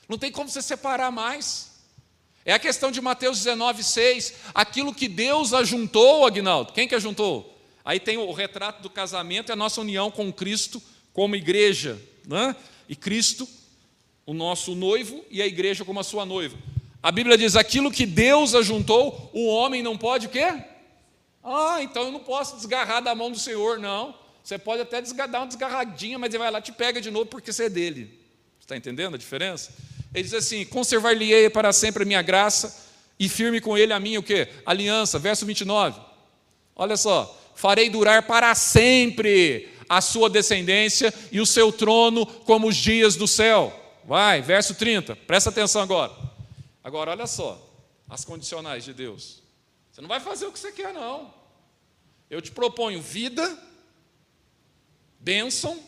Não 0.08 0.18
tem 0.18 0.30
como 0.30 0.48
você 0.48 0.60
separar 0.60 1.10
mais. 1.10 1.72
É 2.44 2.52
a 2.52 2.58
questão 2.58 2.90
de 2.90 3.00
Mateus 3.00 3.38
19, 3.38 3.82
6. 3.82 4.34
Aquilo 4.54 4.94
que 4.94 5.08
Deus 5.08 5.54
ajuntou, 5.54 6.26
Agnaldo. 6.26 6.72
Quem 6.72 6.86
que 6.86 6.94
ajuntou? 6.94 7.58
Aí 7.84 7.98
tem 7.98 8.16
o 8.16 8.32
retrato 8.32 8.82
do 8.82 8.90
casamento 8.90 9.50
e 9.50 9.52
a 9.52 9.56
nossa 9.56 9.80
união 9.80 10.10
com 10.10 10.32
Cristo 10.32 10.82
como 11.12 11.36
igreja. 11.36 12.00
Né? 12.26 12.54
E 12.88 12.94
Cristo 12.94 13.48
o 14.26 14.32
nosso 14.32 14.74
noivo 14.74 15.24
e 15.30 15.42
a 15.42 15.46
igreja 15.46 15.84
como 15.84 16.00
a 16.00 16.04
sua 16.04 16.24
noiva. 16.24 16.56
A 17.02 17.12
Bíblia 17.12 17.36
diz: 17.36 17.56
aquilo 17.56 17.90
que 17.90 18.06
Deus 18.06 18.54
ajuntou, 18.54 19.30
o 19.32 19.46
homem 19.46 19.82
não 19.82 19.96
pode 19.96 20.26
o 20.26 20.30
quê? 20.30 20.62
Ah, 21.44 21.82
então 21.82 22.04
eu 22.04 22.12
não 22.12 22.20
posso 22.20 22.56
desgarrar 22.56 23.02
da 23.02 23.14
mão 23.14 23.30
do 23.30 23.38
Senhor, 23.38 23.78
não. 23.78 24.14
Você 24.42 24.58
pode 24.58 24.82
até 24.82 25.00
dar 25.02 25.40
uma 25.40 25.46
desgarradinha, 25.46 26.18
mas 26.18 26.30
ele 26.30 26.38
vai 26.38 26.50
lá 26.50 26.60
te 26.60 26.72
pega 26.72 27.00
de 27.00 27.10
novo 27.10 27.26
porque 27.26 27.52
você 27.52 27.64
é 27.64 27.68
dele. 27.68 28.18
Está 28.58 28.76
entendendo 28.76 29.14
a 29.14 29.18
diferença? 29.18 29.74
Ele 30.14 30.24
diz 30.24 30.34
assim: 30.34 30.64
conservar-lhe-ei 30.64 31.50
para 31.50 31.72
sempre 31.72 32.02
a 32.02 32.06
minha 32.06 32.22
graça 32.22 32.88
e 33.18 33.28
firme 33.28 33.60
com 33.60 33.76
ele 33.76 33.92
a 33.92 34.00
minha 34.00 34.20
o 34.20 34.22
quê? 34.22 34.48
Aliança. 34.64 35.18
Verso 35.18 35.44
29. 35.44 36.00
Olha 36.74 36.96
só. 36.96 37.40
Farei 37.54 37.88
durar 37.88 38.26
para 38.26 38.54
sempre 38.54 39.68
a 39.88 40.00
sua 40.00 40.28
descendência 40.30 41.12
e 41.30 41.40
o 41.40 41.46
seu 41.46 41.70
trono 41.70 42.26
como 42.26 42.68
os 42.68 42.76
dias 42.76 43.16
do 43.16 43.28
céu. 43.28 43.72
Vai, 44.04 44.42
verso 44.42 44.74
30, 44.74 45.14
presta 45.16 45.50
atenção 45.50 45.82
agora. 45.82 46.12
Agora, 46.82 47.12
olha 47.12 47.26
só, 47.26 47.58
as 48.08 48.24
condicionais 48.24 48.84
de 48.84 48.92
Deus. 48.92 49.43
Você 49.94 50.00
não 50.00 50.08
vai 50.08 50.18
fazer 50.18 50.46
o 50.46 50.50
que 50.50 50.58
você 50.58 50.72
quer, 50.72 50.92
não. 50.92 51.32
Eu 52.28 52.42
te 52.42 52.50
proponho 52.50 53.00
vida, 53.00 53.56
bênção 55.20 55.80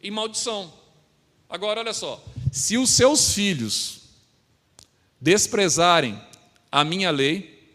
e 0.00 0.10
maldição. 0.10 0.72
Agora, 1.46 1.80
olha 1.80 1.92
só, 1.92 2.24
se 2.50 2.78
os 2.78 2.88
seus 2.88 3.34
filhos 3.34 4.00
desprezarem 5.20 6.18
a 6.72 6.82
minha 6.84 7.10
lei 7.10 7.70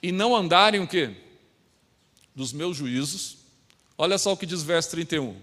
e 0.00 0.12
não 0.12 0.36
andarem 0.36 0.80
o 0.80 0.86
quê? 0.86 1.10
Dos 2.32 2.52
meus 2.52 2.76
juízos, 2.76 3.38
olha 3.98 4.16
só 4.16 4.32
o 4.32 4.36
que 4.36 4.46
diz 4.46 4.62
verso 4.62 4.90
31. 4.90 5.42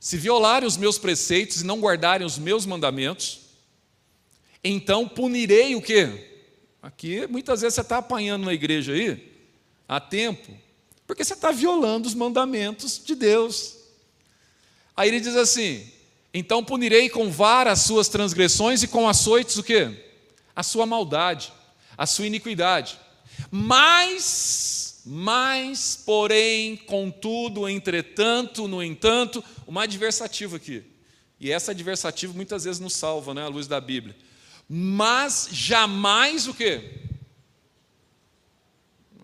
Se 0.00 0.16
violarem 0.16 0.66
os 0.66 0.76
meus 0.76 0.98
preceitos 0.98 1.60
e 1.60 1.64
não 1.64 1.78
guardarem 1.78 2.26
os 2.26 2.36
meus 2.36 2.66
mandamentos, 2.66 3.42
então 4.64 5.08
punirei 5.08 5.76
o 5.76 5.80
quê? 5.80 6.31
Aqui, 6.82 7.26
muitas 7.28 7.60
vezes 7.60 7.76
você 7.76 7.80
está 7.80 7.98
apanhando 7.98 8.44
na 8.44 8.52
igreja 8.52 8.92
aí, 8.92 9.32
há 9.88 10.00
tempo, 10.00 10.52
porque 11.06 11.24
você 11.24 11.34
está 11.34 11.52
violando 11.52 12.08
os 12.08 12.14
mandamentos 12.14 13.00
de 13.04 13.14
Deus. 13.14 13.76
Aí 14.96 15.08
ele 15.08 15.20
diz 15.20 15.36
assim: 15.36 15.88
então 16.34 16.64
punirei 16.64 17.08
com 17.08 17.30
vara 17.30 17.70
as 17.70 17.82
suas 17.82 18.08
transgressões 18.08 18.82
e 18.82 18.88
com 18.88 19.08
açoites 19.08 19.56
o 19.58 19.62
quê? 19.62 20.10
A 20.56 20.62
sua 20.62 20.84
maldade, 20.84 21.52
a 21.96 22.04
sua 22.06 22.26
iniquidade. 22.26 22.98
Mas 23.50 24.82
mas, 25.04 26.00
porém, 26.06 26.76
contudo, 26.76 27.68
entretanto, 27.68 28.68
no 28.68 28.82
entanto, 28.82 29.42
uma 29.66 29.82
adversativa 29.82 30.56
aqui. 30.56 30.84
E 31.40 31.50
essa 31.50 31.72
adversativa 31.72 32.32
muitas 32.32 32.64
vezes 32.64 32.80
nos 32.80 32.94
salva, 32.94 33.34
né, 33.34 33.42
à 33.42 33.48
luz 33.48 33.66
da 33.66 33.80
Bíblia. 33.80 34.14
Mas 34.68 35.48
jamais 35.50 36.46
o 36.46 36.54
quê? 36.54 37.00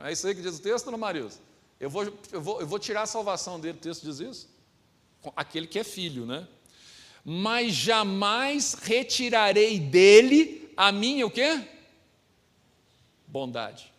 É 0.00 0.12
isso 0.12 0.26
aí 0.26 0.34
que 0.34 0.42
diz 0.42 0.58
o 0.58 0.62
texto, 0.62 0.90
não, 0.90 0.98
Marius? 0.98 1.40
Eu 1.80 1.90
vou, 1.90 2.04
eu, 2.32 2.40
vou, 2.40 2.60
eu 2.60 2.66
vou 2.66 2.78
tirar 2.78 3.02
a 3.02 3.06
salvação 3.06 3.58
dele, 3.58 3.78
o 3.78 3.80
texto 3.80 4.04
diz 4.04 4.20
isso? 4.20 4.48
Aquele 5.34 5.66
que 5.66 5.78
é 5.78 5.84
filho, 5.84 6.26
né? 6.26 6.46
Mas 7.24 7.74
jamais 7.74 8.74
retirarei 8.74 9.78
dele 9.78 10.72
a 10.76 10.92
minha 10.92 11.26
o 11.26 11.30
quê? 11.30 11.60
Bondade 13.26 13.92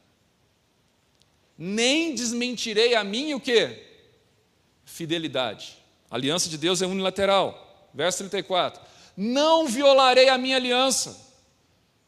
nem 1.62 2.16
desmentirei 2.16 2.96
a 2.96 3.04
mim 3.04 3.34
o 3.34 3.40
que? 3.40 3.78
Fidelidade. 4.86 5.78
A 6.10 6.16
aliança 6.16 6.48
de 6.48 6.58
Deus 6.58 6.82
é 6.82 6.88
unilateral. 6.88 7.90
Verso 7.94 8.20
34. 8.20 8.82
Não 9.18 9.68
violarei 9.68 10.30
a 10.30 10.38
minha 10.38 10.56
aliança. 10.56 11.20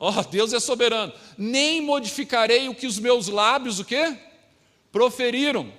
Ó, 0.04 0.10
oh, 0.10 0.24
Deus 0.24 0.52
é 0.52 0.60
soberano. 0.60 1.14
Nem 1.38 1.80
modificarei 1.80 2.68
o 2.68 2.74
que 2.74 2.88
os 2.88 2.98
meus 2.98 3.28
lábios 3.28 3.78
o 3.78 3.86
quê? 3.86 4.18
Proferiram. 4.92 5.72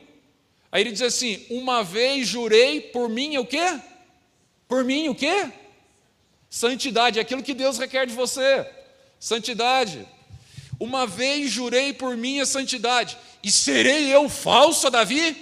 Aí 0.71 0.81
ele 0.81 0.93
diz 0.93 1.03
assim: 1.03 1.45
"Uma 1.51 1.83
vez 1.83 2.29
jurei 2.29 2.81
por 2.81 3.09
mim 3.09 3.37
o 3.37 3.45
quê? 3.45 3.81
Por 4.69 4.85
mim 4.85 5.09
o 5.09 5.15
quê? 5.15 5.51
Santidade, 6.49 7.19
é 7.19 7.23
aquilo 7.23 7.43
que 7.43 7.53
Deus 7.53 7.79
requer 7.79 8.07
de 8.07 8.15
você. 8.15 8.65
Santidade. 9.19 10.07
Uma 10.79 11.05
vez 11.05 11.51
jurei 11.51 11.93
por 11.93 12.17
minha 12.17 12.47
santidade, 12.47 13.19
e 13.43 13.51
serei 13.51 14.15
eu 14.15 14.29
falso 14.29 14.87
a 14.87 14.91
Davi? 14.91 15.37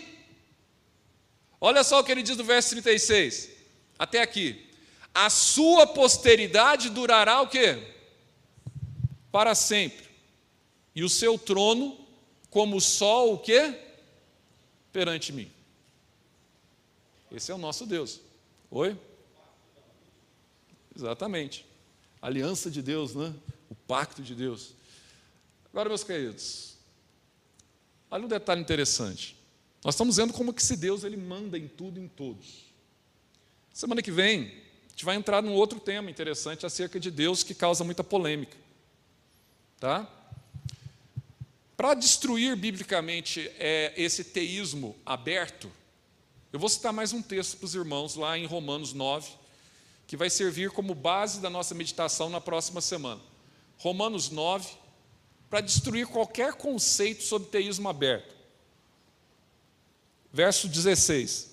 Olha 1.61 1.85
só 1.85 2.01
o 2.01 2.05
que 2.05 2.11
ele 2.11 2.22
diz 2.22 2.37
no 2.39 2.45
verso 2.45 2.70
36, 2.70 3.51
até 3.99 4.22
aqui. 4.22 4.66
A 5.14 5.28
sua 5.28 5.87
posteridade 5.87 6.89
durará 6.89 7.43
o 7.43 7.47
quê? 7.47 7.99
Para 9.31 9.55
sempre. 9.55 10.09
E 10.95 11.05
o 11.05 11.09
seu 11.09 11.39
trono 11.39 11.99
como 12.51 12.76
o 12.76 12.81
sol 12.81 13.35
o 13.35 13.39
quê? 13.39 13.78
Perante 14.93 15.33
mim. 15.33 15.51
Esse 17.31 17.53
é 17.53 17.55
o 17.55 17.59
nosso 17.59 17.87
Deus. 17.87 18.20
Oi? 18.70 18.97
Exatamente. 20.95 21.64
aliança 22.20 22.70
de 22.70 22.83
Deus, 22.83 23.14
né? 23.14 23.33
O 23.70 23.74
pacto 23.74 24.20
de 24.20 24.35
Deus. 24.35 24.74
Agora, 25.72 25.89
meus 25.89 26.03
queridos, 26.03 26.74
olha 28.11 28.24
um 28.24 28.28
detalhe 28.28 28.61
interessante. 28.61 29.37
Nós 29.85 29.95
estamos 29.95 30.16
vendo 30.16 30.33
como 30.33 30.53
que 30.53 30.62
se 30.62 30.76
Deus 30.76 31.05
ele 31.05 31.16
manda 31.16 31.57
em 31.57 31.68
tudo 31.68 31.99
e 31.99 32.03
em 32.03 32.09
todos. 32.09 32.64
Semana 33.72 34.03
que 34.03 34.11
vem, 34.11 34.43
a 34.87 34.91
gente 34.91 35.05
vai 35.05 35.16
entrar 35.16 35.43
num 35.43 35.55
outro 35.55 35.81
tema 35.81 36.11
interessante 36.11 36.66
acerca 36.66 37.01
de 37.01 37.11
Deus 37.11 37.43
que 37.43 37.55
causa 37.55 37.85
muita 37.85 38.05
polêmica. 38.05 38.57
Tá? 39.81 40.07
Para 41.74 41.95
destruir 41.95 42.55
biblicamente 42.55 43.51
é, 43.59 43.95
esse 43.97 44.22
teísmo 44.22 44.95
aberto, 45.07 45.72
eu 46.53 46.61
vou 46.61 46.68
citar 46.68 46.93
mais 46.93 47.14
um 47.14 47.22
texto 47.22 47.57
para 47.57 47.64
os 47.64 47.74
irmãos 47.74 48.14
lá 48.14 48.37
em 48.37 48.45
Romanos 48.45 48.93
9, 48.93 49.31
que 50.07 50.18
vai 50.18 50.28
servir 50.28 50.70
como 50.70 50.95
base 50.95 51.41
da 51.41 51.49
nossa 51.49 51.74
meditação 51.74 52.28
na 52.28 52.43
próxima 52.43 52.83
semana. 52.83 53.22
Romanos 53.78 54.28
9, 54.28 54.68
para 55.49 55.62
destruir 55.62 56.07
qualquer 56.07 56.53
conceito 56.53 57.22
sobre 57.22 57.49
teísmo 57.49 57.89
aberto. 57.89 58.35
Verso 60.31 60.68
16. 60.68 61.51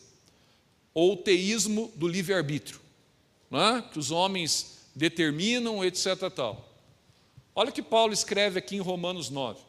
Ou 0.94 1.16
teísmo 1.16 1.94
do 1.96 2.10
livre-arbítrio, 2.10 2.82
é? 3.52 3.82
que 3.84 3.98
os 3.98 4.12
homens 4.12 4.80
determinam, 4.94 5.86
etc. 5.86 6.30
Tal. 6.36 6.67
Olha 7.58 7.72
o 7.72 7.74
que 7.74 7.82
Paulo 7.82 8.14
escreve 8.14 8.60
aqui 8.60 8.76
em 8.76 8.82
Romanos 8.82 9.32
9. 9.32 9.60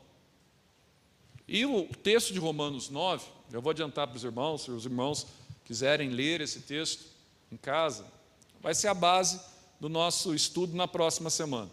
E 1.49 1.65
o 1.65 1.87
texto 1.87 2.35
de 2.35 2.39
Romanos 2.39 2.91
9, 2.91 3.27
eu 3.51 3.63
vou 3.63 3.71
adiantar 3.71 4.07
para 4.07 4.15
os 4.15 4.23
irmãos, 4.23 4.61
se 4.61 4.71
os 4.71 4.85
irmãos 4.85 5.27
quiserem 5.65 6.11
ler 6.11 6.43
esse 6.43 6.61
texto 6.61 7.07
em 7.51 7.57
casa, 7.57 8.05
vai 8.61 8.75
ser 8.75 8.89
a 8.89 8.95
base 8.95 9.41
do 9.81 9.89
nosso 9.89 10.35
estudo 10.35 10.77
na 10.77 10.87
próxima 10.87 11.31
semana. 11.31 11.71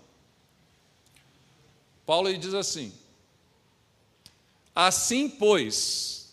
Paulo 2.06 2.34
diz 2.38 2.54
assim: 2.54 2.94
Assim, 4.74 5.28
pois, 5.28 6.32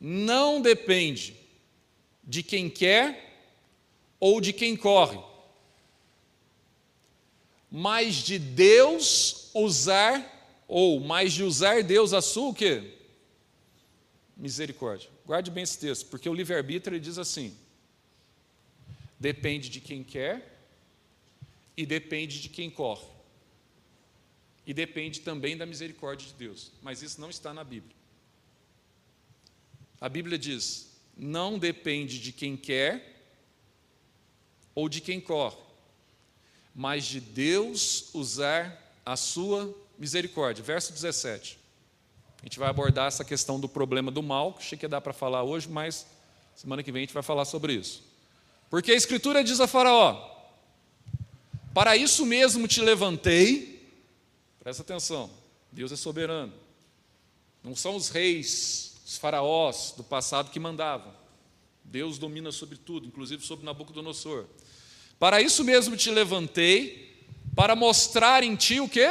não 0.00 0.58
depende 0.58 1.36
de 2.24 2.42
quem 2.42 2.70
quer 2.70 3.44
ou 4.18 4.40
de 4.40 4.54
quem 4.54 4.74
corre, 4.74 5.20
mas 7.74 8.16
de 8.16 8.38
Deus 8.38 9.50
usar, 9.54 10.62
ou 10.68 11.00
mais 11.00 11.32
de 11.32 11.42
usar 11.42 11.82
Deus 11.82 12.12
a 12.12 12.20
sua 12.20 12.48
o 12.50 12.54
quê? 12.54 12.98
Misericórdia. 14.36 15.08
Guarde 15.24 15.50
bem 15.50 15.62
esse 15.62 15.78
texto, 15.78 16.06
porque 16.10 16.28
o 16.28 16.34
livre-arbítrio 16.34 17.00
diz 17.00 17.16
assim: 17.16 17.56
depende 19.18 19.70
de 19.70 19.80
quem 19.80 20.04
quer 20.04 20.60
e 21.74 21.86
depende 21.86 22.42
de 22.42 22.50
quem 22.50 22.68
corre. 22.68 23.06
e 24.66 24.74
depende 24.74 25.20
também 25.20 25.56
da 25.56 25.64
misericórdia 25.64 26.28
de 26.28 26.34
Deus, 26.34 26.70
mas 26.82 27.02
isso 27.02 27.20
não 27.20 27.30
está 27.30 27.54
na 27.54 27.64
Bíblia. 27.64 27.96
A 29.98 30.10
Bíblia 30.10 30.38
diz: 30.38 30.90
não 31.16 31.58
depende 31.58 32.18
de 32.18 32.32
quem 32.32 32.54
quer 32.54 33.24
ou 34.74 34.90
de 34.90 35.00
quem 35.00 35.20
corre, 35.20 35.61
mas 36.74 37.04
de 37.04 37.20
Deus 37.20 38.10
usar 38.14 38.80
a 39.04 39.16
sua 39.16 39.74
misericórdia. 39.98 40.64
Verso 40.64 40.92
17. 40.92 41.58
A 42.40 42.44
gente 42.44 42.58
vai 42.58 42.68
abordar 42.68 43.06
essa 43.06 43.24
questão 43.24 43.60
do 43.60 43.68
problema 43.68 44.10
do 44.10 44.22
mal, 44.22 44.54
que 44.54 44.60
achei 44.60 44.78
que 44.78 44.84
ia 44.84 44.88
dar 44.88 45.00
para 45.00 45.12
falar 45.12 45.44
hoje, 45.44 45.68
mas 45.68 46.06
semana 46.56 46.82
que 46.82 46.90
vem 46.90 47.00
a 47.00 47.04
gente 47.04 47.14
vai 47.14 47.22
falar 47.22 47.44
sobre 47.44 47.74
isso. 47.74 48.02
Porque 48.68 48.90
a 48.90 48.96
Escritura 48.96 49.44
diz 49.44 49.60
a 49.60 49.66
Faraó: 49.66 50.28
Para 51.72 51.96
isso 51.96 52.26
mesmo 52.26 52.66
te 52.66 52.80
levantei, 52.80 53.96
presta 54.58 54.82
atenção, 54.82 55.30
Deus 55.70 55.92
é 55.92 55.96
soberano, 55.96 56.52
não 57.62 57.76
são 57.76 57.94
os 57.94 58.08
reis, 58.08 59.00
os 59.06 59.18
faraós 59.18 59.94
do 59.96 60.02
passado 60.02 60.50
que 60.50 60.58
mandavam, 60.58 61.14
Deus 61.84 62.18
domina 62.18 62.50
sobre 62.50 62.76
tudo, 62.76 63.06
inclusive 63.06 63.44
sobre 63.44 63.64
Nabucodonosor. 63.64 64.46
Para 65.22 65.40
isso 65.40 65.62
mesmo 65.62 65.96
te 65.96 66.10
levantei, 66.10 67.14
para 67.54 67.76
mostrar 67.76 68.42
em 68.42 68.56
ti 68.56 68.80
o 68.80 68.88
que? 68.88 69.06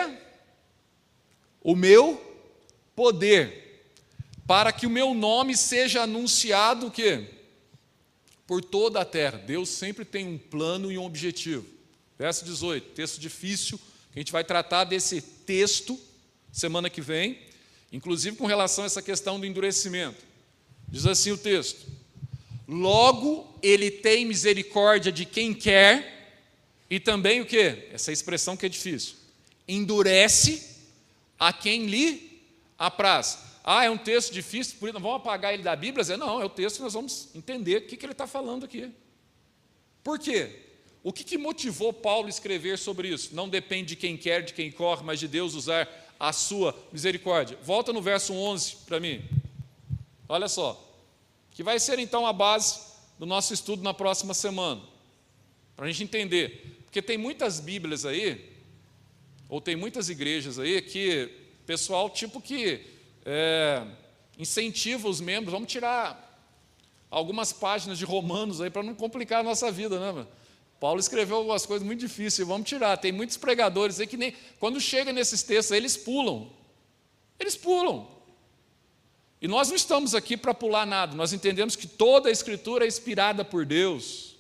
O 1.64 1.74
meu 1.74 2.22
poder, 2.93 3.88
para 4.45 4.74
que 4.74 4.86
o 4.86 4.89
meu 4.89 5.14
nome 5.14 5.55
seja 5.55 6.01
anunciado 6.01 6.88
o 6.88 6.91
quê? 6.91 7.30
Por 8.45 8.62
toda 8.62 8.99
a 8.99 9.05
terra. 9.05 9.38
Deus 9.38 9.70
sempre 9.70 10.03
tem 10.03 10.28
um 10.28 10.38
plano 10.38 10.91
e 10.91 10.97
um 10.97 11.05
objetivo. 11.05 11.66
Verso 12.20 12.43
18, 12.43 12.89
texto 12.89 13.18
difícil, 13.18 13.78
que 14.12 14.20
a 14.20 14.22
gente 14.22 14.34
vai 14.34 14.43
tratar 14.43 14.84
desse 14.84 15.22
texto 15.22 15.97
semana 16.51 16.89
que 16.89 16.99
vem, 16.99 17.39
inclusive 17.89 18.36
com 18.36 18.47
relação 18.47 18.84
a 18.84 18.88
essa 18.88 19.01
questão 19.01 19.39
do 19.39 19.45
endurecimento. 19.45 20.22
Diz 20.89 21.05
assim 21.05 21.32
o 21.32 21.38
texto: 21.38 21.88
Logo 22.72 23.53
ele 23.61 23.91
tem 23.91 24.26
misericórdia 24.26 25.11
de 25.11 25.26
quem 25.26 25.53
quer, 25.53 26.39
e 26.89 27.01
também 27.01 27.41
o 27.41 27.45
que? 27.45 27.89
Essa 27.91 28.13
expressão 28.13 28.55
que 28.55 28.65
é 28.65 28.69
difícil. 28.69 29.15
Endurece 29.67 30.78
a 31.38 31.51
quem 31.51 31.88
lhe 31.88 32.41
apraz. 32.80 33.39
Ah, 33.61 33.84
é 33.84 33.89
um 33.89 33.97
texto 33.97 34.32
difícil, 34.32 34.78
por 34.80 34.88
isso 34.88 34.97
vamos 34.97 35.17
apagar 35.17 35.53
ele 35.53 35.63
da 35.63 35.76
Bíblia? 35.76 36.15
Não, 36.15 36.41
é 36.41 36.45
o 36.45 36.49
texto 36.49 36.78
que 36.78 36.84
nós 36.84 36.93
vamos 36.93 37.28
entender 37.36 37.76
o 37.76 37.82
que, 37.88 37.97
que 37.97 38.05
ele 38.05 38.13
está 38.13 38.26
falando 38.26 38.63
aqui. 38.63 38.89
Por 40.01 40.17
quê? 40.17 40.61
O 41.03 41.11
que, 41.11 41.26
que 41.26 41.38
motivou 41.38 41.91
Paulo 41.91 42.28
a 42.28 42.30
escrever 42.30 42.78
sobre 42.78 43.09
isso? 43.09 43.36
Não 43.36 43.49
depende 43.49 43.89
de 43.89 43.95
quem 43.97 44.15
quer, 44.15 44.43
de 44.43 44.53
quem 44.53 44.72
corre, 44.72 45.03
mas 45.03 45.19
de 45.19 45.28
Deus 45.28 45.55
usar 45.55 45.89
a 46.17 46.32
sua 46.32 46.74
misericórdia. 46.89 47.57
Volta 47.61 47.91
no 47.91 48.01
verso 48.01 48.34
11 48.34 48.78
para 48.86 48.99
mim. 48.99 49.22
Olha 50.30 50.47
só. 50.47 50.90
Que 51.52 51.64
vai 51.64 51.80
ser 51.80 51.99
então 51.99 52.26
a 52.26 52.34
base 52.34 52.80
do 53.20 53.26
nosso 53.26 53.54
estudo 53.54 53.84
na 53.84 53.93
próxima 53.93 54.34
semana. 54.34 54.82
Para 55.76 55.86
a 55.86 55.91
gente 55.91 56.04
entender. 56.04 56.84
Porque 56.86 57.02
tem 57.02 57.18
muitas 57.18 57.60
Bíblias 57.60 58.06
aí, 58.06 58.49
ou 59.47 59.62
tem 59.62 59.76
muitas 59.76 60.10
igrejas 60.10 60.60
aí, 60.60 60.82
que 60.82 61.41
Pessoal, 61.66 62.10
tipo 62.10 62.41
que 62.41 62.82
é, 63.24 63.86
incentiva 64.38 65.08
os 65.08 65.22
membros, 65.22 65.54
vamos 65.54 65.72
tirar 65.72 66.38
algumas 67.10 67.54
páginas 67.54 67.97
de 67.97 68.06
Romanos 68.06 68.60
aí 68.60 68.70
para 68.70 68.84
não 68.84 68.95
complicar 68.95 69.39
a 69.39 69.43
nossa 69.43 69.72
vida, 69.72 69.99
né? 69.99 70.12
Mano? 70.12 70.28
Paulo 70.80 70.99
escreveu 70.99 71.38
algumas 71.38 71.66
coisas 71.66 71.86
muito 71.86 71.99
difíceis, 71.99 72.47
vamos 72.47 72.68
tirar. 72.68 72.97
Tem 72.97 73.12
muitos 73.12 73.38
pregadores 73.38 73.99
aí 73.99 74.08
que 74.08 74.18
nem. 74.18 74.36
Quando 74.60 74.82
chega 74.82 75.14
nesses 75.14 75.43
textos, 75.43 75.78
eles 75.78 75.95
pulam. 75.95 76.49
Eles 77.39 77.56
pulam. 77.56 78.08
E 79.41 79.47
nós 79.47 79.69
não 79.69 79.75
estamos 79.75 80.13
aqui 80.13 80.37
para 80.37 80.53
pular 80.53 80.85
nada, 80.85 81.15
nós 81.15 81.33
entendemos 81.33 81.75
que 81.75 81.87
toda 81.87 82.29
a 82.29 82.31
escritura 82.31 82.85
é 82.85 82.87
inspirada 82.87 83.43
por 83.43 83.65
Deus 83.65 84.35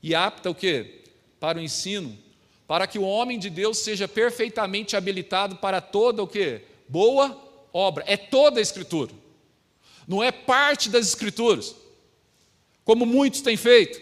e 0.00 0.14
apta 0.14 0.48
o 0.48 0.54
quê? 0.54 1.02
Para 1.40 1.58
o 1.58 1.60
ensino, 1.60 2.16
para 2.64 2.86
que 2.86 2.96
o 2.96 3.02
homem 3.02 3.40
de 3.40 3.50
Deus 3.50 3.78
seja 3.78 4.06
perfeitamente 4.06 4.96
habilitado 4.96 5.56
para 5.56 5.80
toda 5.80 6.22
o 6.22 6.28
que? 6.28 6.60
Boa 6.88 7.36
obra. 7.72 8.04
É 8.06 8.16
toda 8.16 8.60
a 8.60 8.62
escritura. 8.62 9.12
Não 10.06 10.22
é 10.22 10.30
parte 10.30 10.88
das 10.88 11.08
escrituras, 11.08 11.74
como 12.84 13.04
muitos 13.04 13.40
têm 13.40 13.56
feito. 13.56 14.00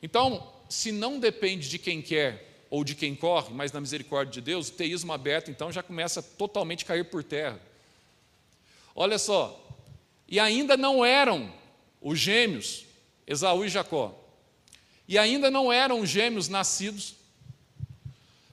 Então, 0.00 0.52
se 0.68 0.92
não 0.92 1.18
depende 1.18 1.68
de 1.68 1.80
quem 1.80 2.00
quer 2.00 2.64
ou 2.70 2.84
de 2.84 2.94
quem 2.94 3.16
corre, 3.16 3.52
mas 3.52 3.72
na 3.72 3.80
misericórdia 3.80 4.34
de 4.34 4.40
Deus, 4.40 4.68
o 4.68 4.72
teísmo 4.72 5.12
aberto 5.12 5.50
então 5.50 5.72
já 5.72 5.82
começa 5.82 6.20
a 6.20 6.22
totalmente 6.22 6.84
cair 6.84 7.04
por 7.04 7.24
terra. 7.24 7.60
Olha 8.94 9.18
só, 9.18 9.58
e 10.28 10.38
ainda 10.38 10.76
não 10.76 11.04
eram 11.04 11.52
os 12.00 12.18
gêmeos, 12.18 12.84
Esaú 13.26 13.64
e 13.64 13.68
Jacó 13.68 14.22
e 15.12 15.18
ainda 15.18 15.50
não 15.50 15.72
eram 15.72 16.06
gêmeos 16.06 16.48
nascidos, 16.48 17.14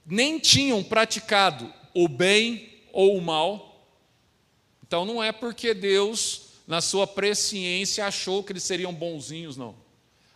nem 0.06 0.40
tinham 0.40 0.84
praticado 0.84 1.74
o 1.94 2.08
bem 2.08 2.82
ou 2.92 3.18
o 3.18 3.22
mal. 3.22 3.88
Então 4.86 5.06
não 5.06 5.24
é 5.24 5.32
porque 5.32 5.74
Deus, 5.74 6.48
na 6.68 6.82
sua 6.82 7.06
presciência, 7.06 8.06
achou 8.06 8.44
que 8.44 8.52
eles 8.52 8.64
seriam 8.64 8.94
bonzinhos, 8.94 9.56
não. 9.56 9.74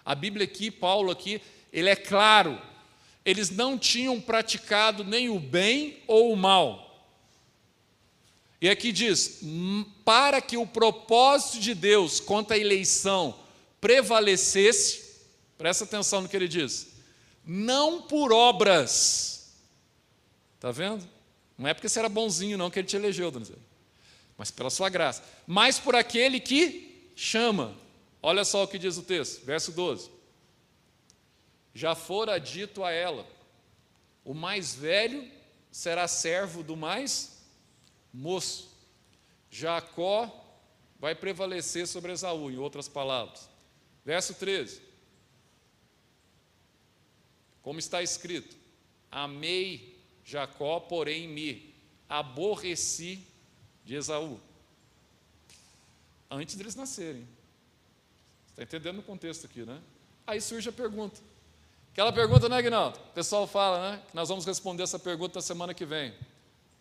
A 0.06 0.14
Bíblia 0.14 0.46
aqui, 0.46 0.70
Paulo 0.70 1.12
aqui, 1.12 1.42
ele 1.72 1.90
é 1.90 1.96
claro, 1.96 2.62
eles 3.26 3.50
não 3.50 3.78
tinham 3.78 4.22
praticado 4.22 5.04
nem 5.04 5.30
o 5.30 5.40
bem 5.40 5.98
ou 6.08 6.32
o 6.32 6.38
mal. 6.38 6.93
E 8.64 8.70
aqui 8.70 8.92
diz: 8.92 9.42
para 10.04 10.42
que 10.42 10.58
o 10.58 10.66
propósito 10.66 11.60
de 11.60 11.76
Deus 11.76 12.20
quanto 12.20 12.54
à 12.54 12.58
eleição 12.58 13.38
prevalecesse, 13.80 15.04
Presta 15.58 15.84
atenção 15.84 16.22
no 16.22 16.30
que 16.30 16.36
ele 16.36 16.48
diz. 16.48 16.90
Não 17.46 18.02
por 18.02 18.34
obras. 18.34 19.54
Está 20.56 20.72
vendo? 20.72 21.08
Não 21.58 21.70
é 21.70 21.74
porque 21.74 21.88
você 21.88 22.00
era 22.00 22.10
bonzinho, 22.10 22.58
não, 22.58 22.70
que 22.70 22.80
ele 22.80 22.88
te 22.88 22.96
elegeu, 22.96 23.32
Donizete. 23.32 23.62
Mas 24.38 24.52
pela 24.52 24.70
sua 24.70 24.90
graça. 24.90 25.24
Mas 25.46 25.80
por 25.80 25.96
aquele 25.96 26.40
que 26.40 27.12
chama. 27.16 27.74
Olha 28.22 28.44
só 28.44 28.64
o 28.64 28.68
que 28.68 28.80
diz 28.80 28.98
o 28.98 29.04
texto, 29.04 29.46
verso 29.46 29.72
12. 29.72 30.10
Já 31.74 31.96
fora 31.96 32.38
dito 32.40 32.84
a 32.84 32.92
ela: 32.92 33.26
o 34.26 34.34
mais 34.34 34.74
velho 34.74 35.30
será 35.72 36.08
servo 36.08 36.64
do 36.64 36.76
mais 36.76 37.43
moço. 38.14 38.70
Jacó 39.50 40.32
vai 41.00 41.16
prevalecer 41.16 41.88
sobre 41.88 42.12
Esaú, 42.12 42.52
em 42.52 42.58
outras 42.58 42.88
palavras. 42.88 43.50
Verso 44.06 44.34
13. 44.36 44.82
Como 47.62 47.80
está 47.80 48.02
escrito: 48.04 48.56
Amei 49.10 50.00
Jacó, 50.24 50.80
porém 50.80 51.28
me 51.28 51.74
aborreci 52.08 53.26
de 53.84 53.96
Esaú. 53.96 54.40
Antes 56.30 56.56
deles 56.56 56.76
nascerem. 56.76 57.28
Está 58.50 58.64
entendendo 58.64 59.00
o 59.00 59.04
contexto 59.04 59.46
aqui, 59.46 59.64
né? 59.64 59.82
Aí 60.26 60.40
surge 60.40 60.70
a 60.70 60.72
pergunta. 60.72 61.20
Aquela 61.92 62.12
pergunta, 62.12 62.50
né, 62.50 62.58
Aguinaldo? 62.58 62.98
O 62.98 63.14
pessoal 63.14 63.46
fala, 63.46 63.92
né? 63.92 64.04
Que 64.10 64.16
nós 64.16 64.30
vamos 64.30 64.46
responder 64.46 64.84
essa 64.84 64.98
pergunta 64.98 65.38
na 65.38 65.42
semana 65.42 65.74
que 65.74 65.86
vem. 65.86 66.14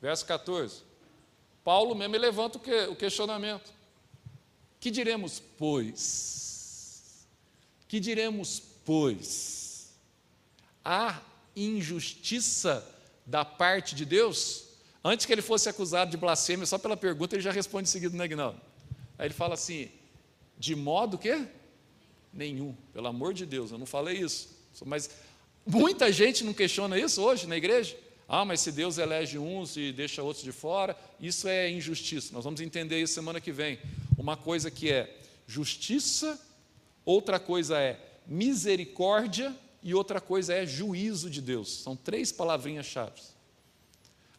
Verso 0.01 0.24
14. 0.26 0.83
Paulo 1.64 1.94
mesmo 1.94 2.16
levanta 2.16 2.58
o 2.90 2.96
questionamento. 2.96 3.72
Que 4.80 4.90
diremos, 4.90 5.42
pois? 5.56 7.26
Que 7.86 8.00
diremos, 8.00 8.60
pois? 8.84 9.62
há 10.84 11.20
injustiça 11.54 12.86
da 13.24 13.44
parte 13.44 13.94
de 13.94 14.04
Deus? 14.04 14.64
Antes 15.04 15.26
que 15.26 15.32
ele 15.32 15.42
fosse 15.42 15.68
acusado 15.68 16.10
de 16.10 16.16
blasfêmia, 16.16 16.66
só 16.66 16.78
pela 16.78 16.96
pergunta, 16.96 17.34
ele 17.34 17.42
já 17.42 17.52
responde 17.52 17.88
em 17.88 17.92
seguida, 17.92 18.16
né? 18.16 18.54
Aí 19.18 19.26
ele 19.26 19.34
fala 19.34 19.54
assim: 19.54 19.90
de 20.58 20.74
modo 20.74 21.18
que? 21.18 21.46
Nenhum, 22.32 22.74
pelo 22.92 23.08
amor 23.08 23.34
de 23.34 23.44
Deus, 23.44 23.70
eu 23.70 23.78
não 23.78 23.86
falei 23.86 24.18
isso. 24.18 24.48
Mas 24.86 25.10
muita 25.66 26.10
gente 26.10 26.44
não 26.44 26.54
questiona 26.54 26.98
isso 26.98 27.20
hoje 27.22 27.46
na 27.46 27.56
igreja. 27.56 27.96
Ah, 28.35 28.47
mas 28.47 28.62
se 28.62 28.72
Deus 28.72 28.97
elege 28.97 29.37
uns 29.37 29.76
e 29.76 29.93
deixa 29.93 30.22
outros 30.22 30.43
de 30.43 30.53
fora, 30.53 30.97
isso 31.20 31.47
é 31.47 31.70
injustiça. 31.70 32.33
Nós 32.33 32.45
vamos 32.45 32.62
entender 32.62 32.99
isso 32.99 33.12
semana 33.12 33.43
que 33.43 33.53
vem. 33.53 33.78
Uma 34.16 34.39
coisa 34.39 34.70
que 34.70 34.91
é 34.91 35.20
justiça, 35.47 36.41
outra 37.05 37.39
coisa 37.39 37.78
é 37.78 38.01
misericórdia 38.26 39.55
e 39.83 39.93
outra 39.93 40.18
coisa 40.18 40.55
é 40.55 40.64
juízo 40.64 41.28
de 41.28 41.43
Deus. 41.43 41.83
São 41.83 41.95
três 41.95 42.33
palavrinhas-chave. 42.33 43.20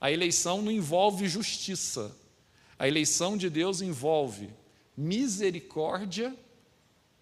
A 0.02 0.12
eleição 0.12 0.64
não 0.64 0.72
envolve 0.72 1.30
justiça. 1.30 2.18
A 2.80 2.88
eleição 2.88 3.38
de 3.38 3.48
Deus 3.48 3.80
envolve 3.80 4.50
misericórdia 4.98 6.36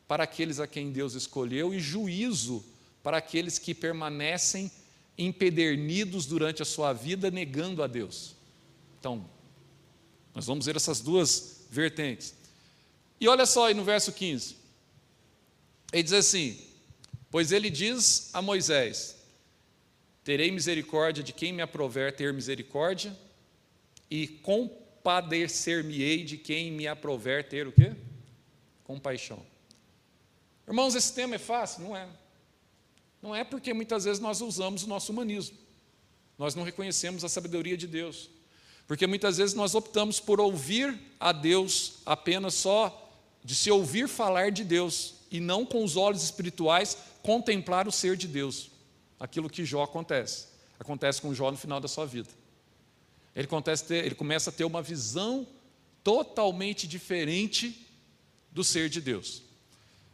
para 0.07 0.23
aqueles 0.23 0.57
a 0.57 0.67
quem 0.67 0.89
Deus 0.89 1.15
escolheu 1.15 1.73
e 1.73 1.81
juízo 1.81 2.63
para 3.03 3.17
aqueles 3.17 3.59
que 3.59 3.75
permanecem 3.75 4.71
empedernidos 5.17 6.25
durante 6.25 6.61
a 6.61 6.65
sua 6.65 6.93
vida 6.93 7.29
negando 7.29 7.83
a 7.83 7.87
Deus. 7.87 8.35
Então, 8.99 9.29
nós 10.33 10.45
vamos 10.45 10.65
ver 10.65 10.75
essas 10.75 11.01
duas 11.01 11.65
vertentes. 11.69 12.33
E 13.19 13.27
olha 13.27 13.45
só 13.45 13.67
aí 13.67 13.73
no 13.73 13.83
verso 13.83 14.11
15. 14.11 14.55
Ele 15.91 16.03
diz 16.03 16.13
assim: 16.13 16.59
Pois 17.29 17.51
ele 17.51 17.69
diz 17.69 18.29
a 18.33 18.41
Moisés: 18.41 19.17
Terei 20.23 20.51
misericórdia 20.51 21.23
de 21.23 21.33
quem 21.33 21.51
me 21.51 21.61
aprover 21.61 22.15
ter 22.15 22.33
misericórdia, 22.33 23.15
e 24.09 24.27
compadecer-me-ei 24.27 26.23
de 26.23 26.37
quem 26.37 26.71
me 26.71 26.87
aprover 26.87 27.47
ter 27.47 27.67
o 27.67 27.71
quê? 27.71 27.93
Compaixão. 28.83 29.45
Irmãos, 30.67 30.95
esse 30.95 31.13
tema 31.13 31.35
é 31.35 31.39
fácil? 31.39 31.83
Não 31.83 31.95
é. 31.95 32.07
Não 33.21 33.35
é 33.35 33.43
porque 33.43 33.73
muitas 33.73 34.05
vezes 34.05 34.19
nós 34.19 34.41
usamos 34.41 34.83
o 34.83 34.87
nosso 34.87 35.11
humanismo. 35.11 35.57
Nós 36.37 36.55
não 36.55 36.63
reconhecemos 36.63 37.23
a 37.23 37.29
sabedoria 37.29 37.77
de 37.77 37.85
Deus. 37.85 38.29
Porque 38.87 39.05
muitas 39.05 39.37
vezes 39.37 39.53
nós 39.53 39.75
optamos 39.75 40.19
por 40.19 40.41
ouvir 40.41 40.99
a 41.19 41.31
Deus 41.31 41.99
apenas 42.05 42.55
só 42.55 43.09
de 43.43 43.55
se 43.55 43.69
ouvir 43.69 44.07
falar 44.07 44.51
de 44.51 44.63
Deus 44.63 45.15
e 45.29 45.39
não 45.39 45.65
com 45.65 45.83
os 45.83 45.95
olhos 45.95 46.23
espirituais 46.23 46.97
contemplar 47.21 47.87
o 47.87 47.91
ser 47.91 48.17
de 48.17 48.27
Deus. 48.27 48.71
Aquilo 49.19 49.49
que 49.49 49.63
Jó 49.63 49.83
acontece. 49.83 50.47
Acontece 50.79 51.21
com 51.21 51.33
Jó 51.33 51.51
no 51.51 51.57
final 51.57 51.79
da 51.79 51.87
sua 51.87 52.05
vida. 52.05 52.29
Ele, 53.35 53.47
ter, 53.87 54.05
ele 54.05 54.15
começa 54.15 54.49
a 54.49 54.53
ter 54.53 54.65
uma 54.65 54.81
visão 54.81 55.47
totalmente 56.03 56.87
diferente 56.87 57.87
do 58.51 58.63
ser 58.63 58.89
de 58.89 58.99
Deus. 58.99 59.43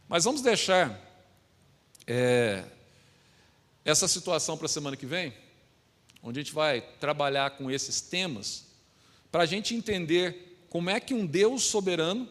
Mas 0.08 0.26
vamos 0.26 0.41
deixar 0.41 1.01
é, 2.05 2.64
essa 3.88 4.05
situação 4.05 4.57
para 4.57 4.65
a 4.65 4.69
semana 4.69 4.97
que 4.97 5.05
vem, 5.05 5.33
onde 6.21 6.41
a 6.41 6.43
gente 6.43 6.53
vai 6.53 6.81
trabalhar 6.81 7.51
com 7.51 7.71
esses 7.71 8.01
temas, 8.01 8.65
para 9.31 9.43
a 9.43 9.45
gente 9.45 9.73
entender 9.73 10.65
como 10.69 10.89
é 10.89 10.99
que 10.99 11.13
um 11.13 11.25
Deus 11.25 11.63
soberano 11.63 12.27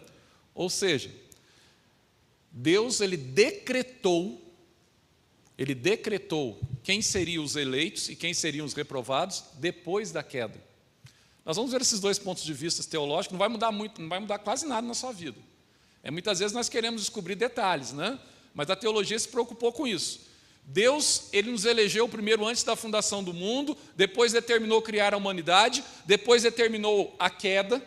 ou 0.54 0.70
seja, 0.70 1.10
Deus 2.50 3.00
ele 3.00 3.16
decretou, 3.16 4.40
ele 5.56 5.74
decretou 5.74 6.58
quem 6.82 7.02
seriam 7.02 7.44
os 7.44 7.56
eleitos 7.56 8.08
e 8.08 8.16
quem 8.16 8.32
seriam 8.32 8.64
os 8.64 8.72
reprovados 8.72 9.44
depois 9.54 10.10
da 10.10 10.22
queda. 10.22 10.58
Nós 11.44 11.56
vamos 11.56 11.72
ver 11.72 11.82
esses 11.82 12.00
dois 12.00 12.18
pontos 12.18 12.42
de 12.42 12.54
vista 12.54 12.82
teológicos, 12.84 13.32
não 13.32 13.38
vai 13.38 13.48
mudar 13.48 13.70
muito, 13.70 14.00
não 14.00 14.08
vai 14.08 14.18
mudar 14.18 14.38
quase 14.38 14.66
nada 14.66 14.86
na 14.86 14.94
sua 14.94 15.12
vida. 15.12 15.38
É, 16.02 16.10
muitas 16.10 16.38
vezes 16.38 16.54
nós 16.54 16.68
queremos 16.68 17.02
descobrir 17.02 17.34
detalhes, 17.34 17.92
né? 17.92 18.18
mas 18.54 18.70
a 18.70 18.76
teologia 18.76 19.18
se 19.18 19.28
preocupou 19.28 19.72
com 19.72 19.86
isso. 19.86 20.31
Deus, 20.62 21.28
ele 21.32 21.50
nos 21.50 21.64
elegeu 21.64 22.08
primeiro 22.08 22.46
antes 22.46 22.62
da 22.62 22.76
fundação 22.76 23.22
do 23.22 23.34
mundo, 23.34 23.76
depois 23.96 24.32
determinou 24.32 24.80
criar 24.80 25.12
a 25.12 25.16
humanidade, 25.16 25.84
depois 26.06 26.42
determinou 26.42 27.14
a 27.18 27.28
queda, 27.28 27.82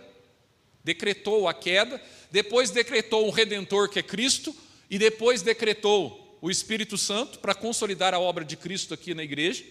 decretou 0.83 1.47
a 1.47 1.53
queda, 1.53 2.01
depois 2.29 2.69
decretou 2.69 3.27
o 3.27 3.31
redentor 3.31 3.89
que 3.89 3.99
é 3.99 4.03
Cristo 4.03 4.55
e 4.89 4.99
depois 4.99 5.41
decretou 5.41 6.37
o 6.41 6.51
Espírito 6.51 6.97
Santo 6.97 7.39
para 7.39 7.55
consolidar 7.55 8.13
a 8.13 8.19
obra 8.19 8.45
de 8.45 8.55
Cristo 8.55 8.93
aqui 8.93 9.15
na 9.15 9.23
igreja. 9.23 9.65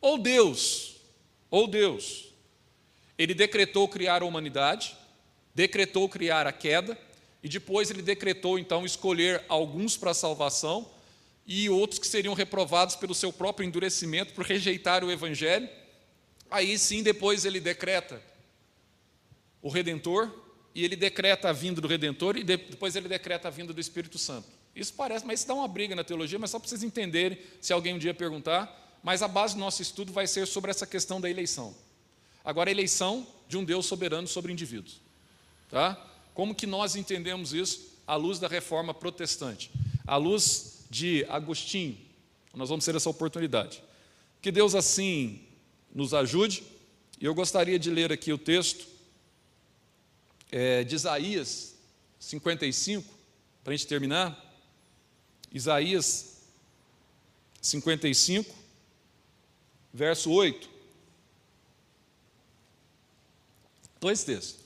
Ou 0.00 0.18
Deus, 0.18 0.96
ou 1.50 1.66
Deus, 1.66 2.26
ele 3.16 3.34
decretou 3.34 3.88
criar 3.88 4.22
a 4.22 4.26
humanidade, 4.26 4.94
decretou 5.54 6.08
criar 6.08 6.46
a 6.46 6.52
queda 6.52 6.98
e 7.42 7.48
depois 7.48 7.90
ele 7.90 8.02
decretou 8.02 8.58
então 8.58 8.84
escolher 8.84 9.42
alguns 9.48 9.96
para 9.96 10.10
a 10.10 10.14
salvação 10.14 10.88
e 11.48 11.70
outros 11.70 11.98
que 11.98 12.06
seriam 12.06 12.34
reprovados 12.34 12.94
pelo 12.94 13.14
seu 13.14 13.32
próprio 13.32 13.66
endurecimento 13.66 14.34
por 14.34 14.44
rejeitar 14.44 15.02
o 15.02 15.10
evangelho. 15.10 15.66
Aí 16.50 16.78
sim, 16.78 17.02
depois 17.02 17.46
ele 17.46 17.58
decreta 17.58 18.22
o 19.62 19.70
redentor 19.70 20.30
e 20.74 20.84
ele 20.84 20.94
decreta 20.94 21.48
a 21.48 21.52
vinda 21.52 21.80
do 21.80 21.88
redentor 21.88 22.36
e 22.36 22.44
depois 22.44 22.94
ele 22.94 23.08
decreta 23.08 23.48
a 23.48 23.50
vinda 23.50 23.72
do 23.72 23.80
Espírito 23.80 24.18
Santo. 24.18 24.46
Isso 24.76 24.92
parece, 24.92 25.24
mas 25.24 25.40
isso 25.40 25.48
dá 25.48 25.54
uma 25.54 25.66
briga 25.66 25.96
na 25.96 26.04
teologia, 26.04 26.38
mas 26.38 26.50
só 26.50 26.58
para 26.58 26.68
vocês 26.68 26.82
entenderem, 26.82 27.38
se 27.62 27.72
alguém 27.72 27.94
um 27.94 27.98
dia 27.98 28.12
perguntar, 28.12 28.98
mas 29.02 29.22
a 29.22 29.28
base 29.28 29.54
do 29.54 29.60
nosso 29.60 29.80
estudo 29.80 30.12
vai 30.12 30.26
ser 30.26 30.46
sobre 30.46 30.70
essa 30.70 30.86
questão 30.86 31.18
da 31.18 31.30
eleição. 31.30 31.74
Agora, 32.44 32.68
a 32.68 32.72
eleição 32.72 33.26
de 33.48 33.56
um 33.56 33.64
Deus 33.64 33.86
soberano 33.86 34.28
sobre 34.28 34.52
indivíduos. 34.52 35.00
Tá? 35.70 35.96
Como 36.34 36.54
que 36.54 36.66
nós 36.66 36.94
entendemos 36.94 37.54
isso 37.54 37.90
à 38.06 38.16
luz 38.16 38.38
da 38.38 38.48
reforma 38.48 38.92
protestante? 38.92 39.70
À 40.06 40.16
luz 40.16 40.77
de 40.88 41.24
Agostinho. 41.28 41.98
Nós 42.54 42.68
vamos 42.68 42.84
ter 42.84 42.94
essa 42.94 43.10
oportunidade. 43.10 43.82
Que 44.40 44.50
Deus 44.50 44.74
assim 44.74 45.40
nos 45.94 46.14
ajude. 46.14 46.62
E 47.20 47.24
eu 47.24 47.34
gostaria 47.34 47.78
de 47.78 47.90
ler 47.90 48.12
aqui 48.12 48.32
o 48.32 48.38
texto 48.38 48.86
é, 50.50 50.84
de 50.84 50.94
Isaías 50.94 51.74
55, 52.18 53.04
para 53.62 53.72
a 53.72 53.76
gente 53.76 53.86
terminar. 53.86 54.44
Isaías 55.52 56.38
55, 57.60 58.54
verso 59.92 60.30
8. 60.30 60.68
Dois 64.00 64.22
textos. 64.22 64.60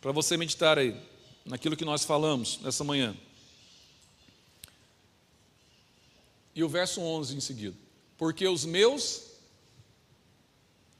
Para 0.00 0.12
você 0.12 0.36
meditar 0.36 0.78
aí, 0.78 1.00
naquilo 1.44 1.76
que 1.76 1.84
nós 1.84 2.04
falamos 2.04 2.58
nessa 2.60 2.82
manhã. 2.84 3.16
E 6.54 6.62
o 6.62 6.68
verso 6.68 7.00
11 7.00 7.36
em 7.36 7.40
seguida. 7.40 7.76
Porque 8.16 8.46
os 8.46 8.64
meus, 8.64 9.22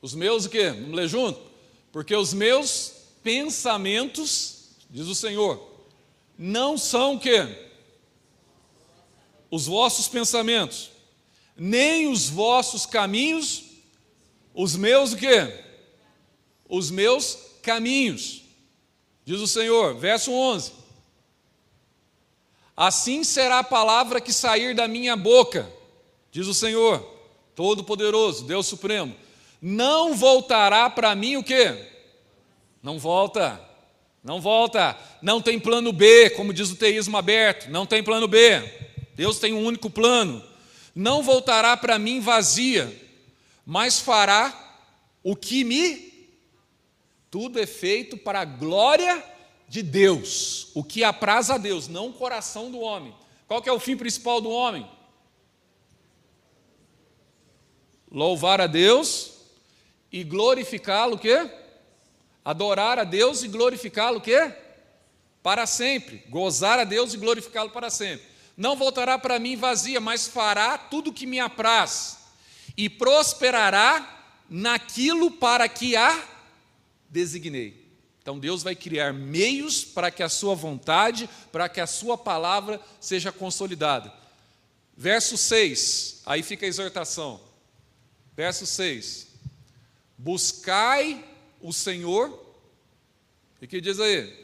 os 0.02 0.14
meus 0.14 0.46
o 0.46 0.48
quê? 0.48 0.70
Vamos 0.70 0.94
ler 0.94 1.08
junto? 1.08 1.40
Porque 1.92 2.14
os 2.14 2.32
meus 2.32 2.92
pensamentos, 3.22 4.70
diz 4.90 5.06
o 5.06 5.14
Senhor, 5.14 5.72
não 6.36 6.76
são 6.76 7.14
o 7.14 7.20
quê? 7.20 7.68
Os 9.50 9.66
vossos 9.66 10.08
pensamentos, 10.08 10.90
nem 11.56 12.08
os 12.08 12.28
vossos 12.28 12.84
caminhos, 12.84 13.62
os 14.52 14.74
meus 14.74 15.12
o 15.12 15.16
quê? 15.16 15.64
Os 16.68 16.90
meus 16.90 17.38
caminhos, 17.62 18.42
diz 19.24 19.40
o 19.40 19.46
Senhor, 19.46 19.94
verso 19.94 20.32
11. 20.32 20.83
Assim 22.76 23.22
será 23.22 23.60
a 23.60 23.64
palavra 23.64 24.20
que 24.20 24.32
sair 24.32 24.74
da 24.74 24.88
minha 24.88 25.16
boca, 25.16 25.70
diz 26.30 26.46
o 26.46 26.54
Senhor, 26.54 27.00
Todo-Poderoso, 27.54 28.44
Deus 28.44 28.66
Supremo. 28.66 29.14
Não 29.62 30.14
voltará 30.14 30.90
para 30.90 31.14
mim 31.14 31.36
o 31.36 31.44
quê? 31.44 31.90
Não 32.82 32.98
volta. 32.98 33.60
Não 34.22 34.40
volta. 34.40 34.98
Não 35.22 35.40
tem 35.40 35.58
plano 35.60 35.92
B, 35.92 36.30
como 36.30 36.52
diz 36.52 36.70
o 36.70 36.76
teísmo 36.76 37.16
aberto. 37.16 37.70
Não 37.70 37.86
tem 37.86 38.02
plano 38.02 38.26
B. 38.26 38.60
Deus 39.14 39.38
tem 39.38 39.52
um 39.52 39.64
único 39.64 39.88
plano. 39.88 40.42
Não 40.94 41.22
voltará 41.22 41.76
para 41.76 41.98
mim 41.98 42.20
vazia, 42.20 42.92
mas 43.64 44.00
fará 44.00 44.78
o 45.22 45.34
que 45.34 45.64
me. 45.64 46.12
Tudo 47.30 47.58
é 47.58 47.66
feito 47.66 48.16
para 48.16 48.40
a 48.40 48.44
glória 48.44 49.33
de 49.68 49.82
Deus, 49.82 50.70
o 50.74 50.84
que 50.84 51.02
apraz 51.02 51.50
a 51.50 51.58
Deus, 51.58 51.88
não 51.88 52.08
o 52.08 52.12
coração 52.12 52.70
do 52.70 52.80
homem. 52.80 53.14
Qual 53.46 53.60
que 53.60 53.68
é 53.68 53.72
o 53.72 53.80
fim 53.80 53.96
principal 53.96 54.40
do 54.40 54.50
homem? 54.50 54.88
Louvar 58.10 58.60
a 58.60 58.66
Deus 58.66 59.32
e 60.12 60.22
glorificá-lo 60.22 61.18
quê? 61.18 61.50
Adorar 62.44 62.98
a 62.98 63.04
Deus 63.04 63.42
e 63.42 63.48
glorificá-lo 63.48 64.20
quê? 64.20 64.52
Para 65.42 65.66
sempre. 65.66 66.24
Gozar 66.28 66.78
a 66.78 66.84
Deus 66.84 67.14
e 67.14 67.16
glorificá-lo 67.16 67.70
para 67.70 67.90
sempre. 67.90 68.26
Não 68.56 68.76
voltará 68.76 69.18
para 69.18 69.38
mim 69.38 69.56
vazia, 69.56 70.00
mas 70.00 70.28
fará 70.28 70.78
tudo 70.78 71.10
o 71.10 71.12
que 71.12 71.26
me 71.26 71.40
apraz 71.40 72.18
e 72.76 72.88
prosperará 72.88 74.42
naquilo 74.48 75.30
para 75.30 75.68
que 75.68 75.96
a 75.96 76.22
designei. 77.08 77.83
Então 78.24 78.38
Deus 78.38 78.62
vai 78.62 78.74
criar 78.74 79.12
meios 79.12 79.84
para 79.84 80.10
que 80.10 80.22
a 80.22 80.30
sua 80.30 80.54
vontade, 80.54 81.28
para 81.52 81.68
que 81.68 81.78
a 81.78 81.86
sua 81.86 82.16
palavra 82.16 82.80
seja 82.98 83.30
consolidada. 83.30 84.10
Verso 84.96 85.36
6, 85.36 86.22
aí 86.24 86.42
fica 86.42 86.64
a 86.64 86.68
exortação. 86.68 87.38
Verso 88.34 88.64
6. 88.64 89.26
Buscai 90.16 91.22
o 91.60 91.70
Senhor. 91.70 92.30
O 93.60 93.66
que 93.66 93.78
diz 93.78 94.00
aí? 94.00 94.34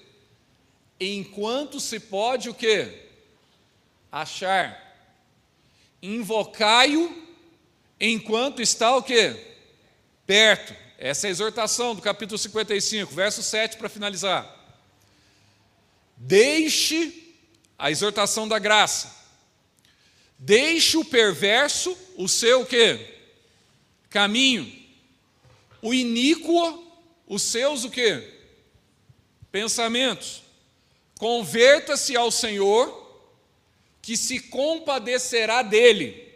Enquanto 1.01 1.81
se 1.81 1.99
pode 1.99 2.51
o 2.51 2.55
quê? 2.55 3.07
Achar. 4.13 4.79
Invocai-o 6.03 7.27
enquanto 7.99 8.61
está 8.61 8.95
o 8.95 9.03
quê? 9.03 9.55
Perto. 10.27 10.75
Essa 11.03 11.27
é 11.27 11.29
a 11.29 11.31
exortação 11.31 11.95
do 11.95 12.03
capítulo 12.03 12.37
55, 12.37 13.15
verso 13.15 13.43
7 13.43 13.79
para 13.79 13.89
finalizar. 13.89 14.55
Deixe 16.15 17.35
a 17.79 17.91
exortação 17.91 18.47
da 18.47 18.59
graça. 18.59 19.11
Deixe 20.39 20.99
o 20.99 21.05
perverso 21.05 21.97
o 22.19 22.29
seu 22.29 22.67
quê? 22.67 23.17
Caminho. 24.11 24.71
O 25.81 25.95
iníquo 25.95 26.87
os 27.27 27.41
seus 27.45 27.83
o 27.85 27.91
quê? 27.91 28.35
Pensamentos. 29.51 30.43
Converta-se 31.19 32.15
ao 32.15 32.31
Senhor, 32.31 33.25
que 34.03 34.19
se 34.19 34.39
compadecerá 34.39 35.63
dele. 35.63 36.31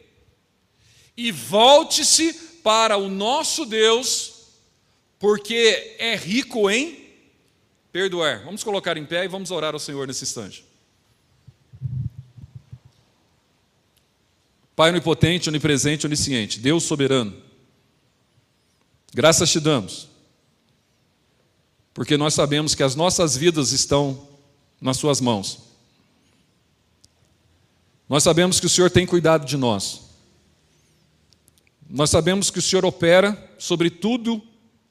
E 1.15 1.31
volte-se 1.31 2.33
para 2.63 2.97
o 2.97 3.11
nosso 3.11 3.67
Deus, 3.67 4.34
porque 5.25 5.97
é 5.99 6.17
rico 6.17 6.69
em 6.69 7.03
perdoar. 7.91 8.45
Vamos 8.45 8.63
colocar 8.63 8.99
em 8.99 9.07
pé 9.07 9.25
e 9.25 9.29
vamos 9.29 9.51
orar 9.51 9.73
ao 9.73 9.81
Senhor 9.81 10.07
nesse 10.07 10.23
instante. 10.23 10.63
Pai 14.77 14.91
onipotente, 14.91 15.49
onipresente, 15.49 16.05
onisciente, 16.05 16.61
Deus 16.61 16.85
soberano, 16.85 17.35
graças 19.15 19.51
te 19.51 19.59
damos, 19.59 20.11
porque 21.95 22.19
nós 22.19 22.35
sabemos 22.35 22.75
que 22.75 22.83
as 22.83 22.95
nossas 22.95 23.35
vidas 23.35 23.73
estão 23.73 24.29
nas 24.79 24.99
Suas 24.99 25.23
mãos. 25.23 25.59
Nós 28.07 28.23
sabemos 28.23 28.61
que 28.61 28.67
o 28.67 28.69
Senhor 28.69 28.91
tem 28.91 29.07
cuidado 29.07 29.47
de 29.47 29.57
nós. 29.57 30.03
Nós 31.89 32.11
sabemos 32.11 32.51
que 32.51 32.59
o 32.59 32.63
Senhor 32.63 32.85
opera 32.85 33.57
sobre 33.59 33.89
tudo 33.89 34.47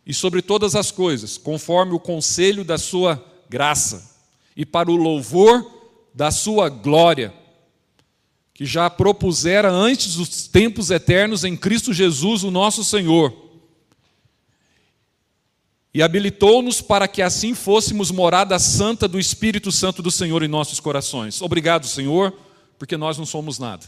e 0.05 0.13
sobre 0.13 0.41
todas 0.41 0.75
as 0.75 0.91
coisas, 0.91 1.37
conforme 1.37 1.93
o 1.93 1.99
conselho 1.99 2.63
da 2.63 2.77
sua 2.77 3.23
graça 3.49 4.11
e 4.55 4.65
para 4.65 4.91
o 4.91 4.95
louvor 4.95 5.65
da 6.13 6.29
sua 6.29 6.69
glória, 6.69 7.33
que 8.53 8.65
já 8.65 8.89
propusera 8.89 9.71
antes 9.71 10.15
dos 10.15 10.47
tempos 10.47 10.91
eternos 10.91 11.43
em 11.43 11.55
Cristo 11.57 11.93
Jesus, 11.93 12.43
o 12.43 12.51
nosso 12.51 12.83
Senhor. 12.83 13.33
E 15.93 16.01
habilitou-nos 16.01 16.81
para 16.81 17.07
que 17.07 17.21
assim 17.21 17.53
fôssemos 17.53 18.11
morada 18.11 18.57
santa 18.59 19.07
do 19.07 19.19
Espírito 19.19 19.71
Santo 19.71 20.01
do 20.01 20.11
Senhor 20.11 20.43
em 20.43 20.47
nossos 20.47 20.79
corações. 20.79 21.41
Obrigado, 21.41 21.87
Senhor, 21.87 22.33
porque 22.77 22.97
nós 22.97 23.17
não 23.17 23.25
somos 23.25 23.59
nada. 23.59 23.85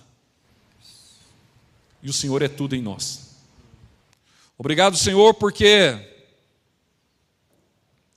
E 2.01 2.09
o 2.09 2.13
Senhor 2.13 2.41
é 2.41 2.47
tudo 2.47 2.75
em 2.75 2.81
nós. 2.81 3.24
Obrigado, 4.57 4.95
Senhor, 4.95 5.33
porque 5.33 6.13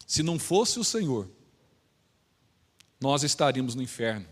se 0.07 0.23
não 0.23 0.39
fosse 0.39 0.79
o 0.79 0.85
Senhor, 0.85 1.29
nós 3.01 3.23
estaríamos 3.23 3.75
no 3.75 3.83
inferno. 3.83 4.27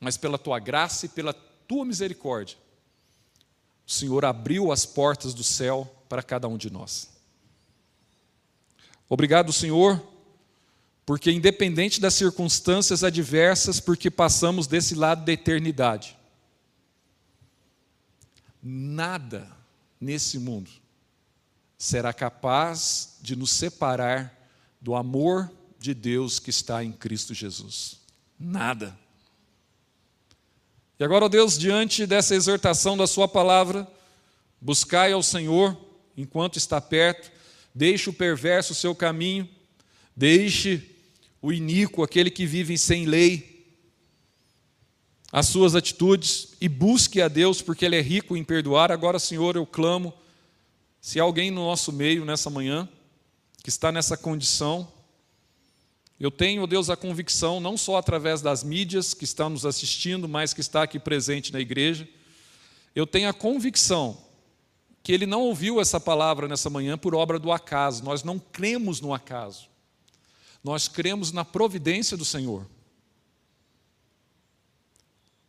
Mas 0.00 0.16
pela 0.16 0.38
tua 0.38 0.58
graça 0.58 1.06
e 1.06 1.08
pela 1.08 1.32
tua 1.32 1.84
misericórdia, 1.84 2.56
o 3.86 3.90
Senhor 3.90 4.24
abriu 4.24 4.72
as 4.72 4.86
portas 4.86 5.34
do 5.34 5.44
céu 5.44 5.88
para 6.08 6.22
cada 6.22 6.48
um 6.48 6.56
de 6.56 6.70
nós. 6.70 7.10
Obrigado, 9.08 9.52
Senhor, 9.52 10.02
porque 11.04 11.30
independente 11.30 12.00
das 12.00 12.14
circunstâncias 12.14 13.04
adversas, 13.04 13.80
porque 13.80 14.10
passamos 14.10 14.66
desse 14.66 14.94
lado 14.94 15.24
da 15.24 15.32
eternidade, 15.32 16.16
nada 18.62 19.53
nesse 20.04 20.38
mundo 20.38 20.70
será 21.78 22.12
capaz 22.12 23.18
de 23.20 23.34
nos 23.34 23.50
separar 23.50 24.32
do 24.80 24.94
amor 24.94 25.50
de 25.78 25.94
Deus 25.94 26.38
que 26.38 26.50
está 26.50 26.84
em 26.84 26.92
Cristo 26.92 27.34
Jesus. 27.34 28.00
Nada. 28.38 28.96
E 30.98 31.04
agora, 31.04 31.24
ó 31.24 31.28
Deus, 31.28 31.58
diante 31.58 32.06
dessa 32.06 32.34
exortação 32.34 32.96
da 32.96 33.06
Sua 33.06 33.26
palavra, 33.26 33.90
buscai 34.60 35.12
ao 35.12 35.22
Senhor 35.22 35.76
enquanto 36.16 36.56
está 36.56 36.80
perto, 36.80 37.32
deixe 37.74 38.08
o 38.08 38.12
perverso 38.12 38.72
o 38.72 38.76
seu 38.76 38.94
caminho, 38.94 39.48
deixe 40.14 40.90
o 41.42 41.52
iníquo, 41.52 42.02
aquele 42.02 42.30
que 42.30 42.46
vive 42.46 42.78
sem 42.78 43.06
lei, 43.06 43.53
as 45.36 45.46
suas 45.46 45.74
atitudes 45.74 46.54
e 46.60 46.68
busque 46.68 47.20
a 47.20 47.26
Deus, 47.26 47.60
porque 47.60 47.84
Ele 47.84 47.96
é 47.96 48.00
rico 48.00 48.36
em 48.36 48.44
perdoar. 48.44 48.92
Agora, 48.92 49.18
Senhor, 49.18 49.56
eu 49.56 49.66
clamo, 49.66 50.14
se 51.00 51.18
alguém 51.18 51.50
no 51.50 51.64
nosso 51.64 51.92
meio 51.92 52.24
nessa 52.24 52.48
manhã 52.48 52.88
que 53.60 53.68
está 53.68 53.90
nessa 53.90 54.16
condição, 54.16 54.86
eu 56.20 56.30
tenho, 56.30 56.68
Deus, 56.68 56.88
a 56.88 56.96
convicção, 56.96 57.58
não 57.58 57.76
só 57.76 57.96
através 57.96 58.42
das 58.42 58.62
mídias 58.62 59.12
que 59.12 59.24
estão 59.24 59.50
nos 59.50 59.66
assistindo, 59.66 60.28
mas 60.28 60.54
que 60.54 60.60
está 60.60 60.84
aqui 60.84 61.00
presente 61.00 61.52
na 61.52 61.58
igreja, 61.58 62.08
eu 62.94 63.04
tenho 63.04 63.28
a 63.28 63.32
convicção 63.32 64.16
que 65.02 65.12
ele 65.12 65.26
não 65.26 65.42
ouviu 65.42 65.80
essa 65.80 65.98
palavra 65.98 66.46
nessa 66.46 66.70
manhã 66.70 66.96
por 66.96 67.12
obra 67.12 67.40
do 67.40 67.50
acaso. 67.50 68.04
Nós 68.04 68.22
não 68.22 68.38
cremos 68.38 69.00
no 69.00 69.12
acaso. 69.12 69.66
Nós 70.62 70.86
cremos 70.86 71.32
na 71.32 71.44
providência 71.44 72.16
do 72.16 72.24
Senhor. 72.24 72.64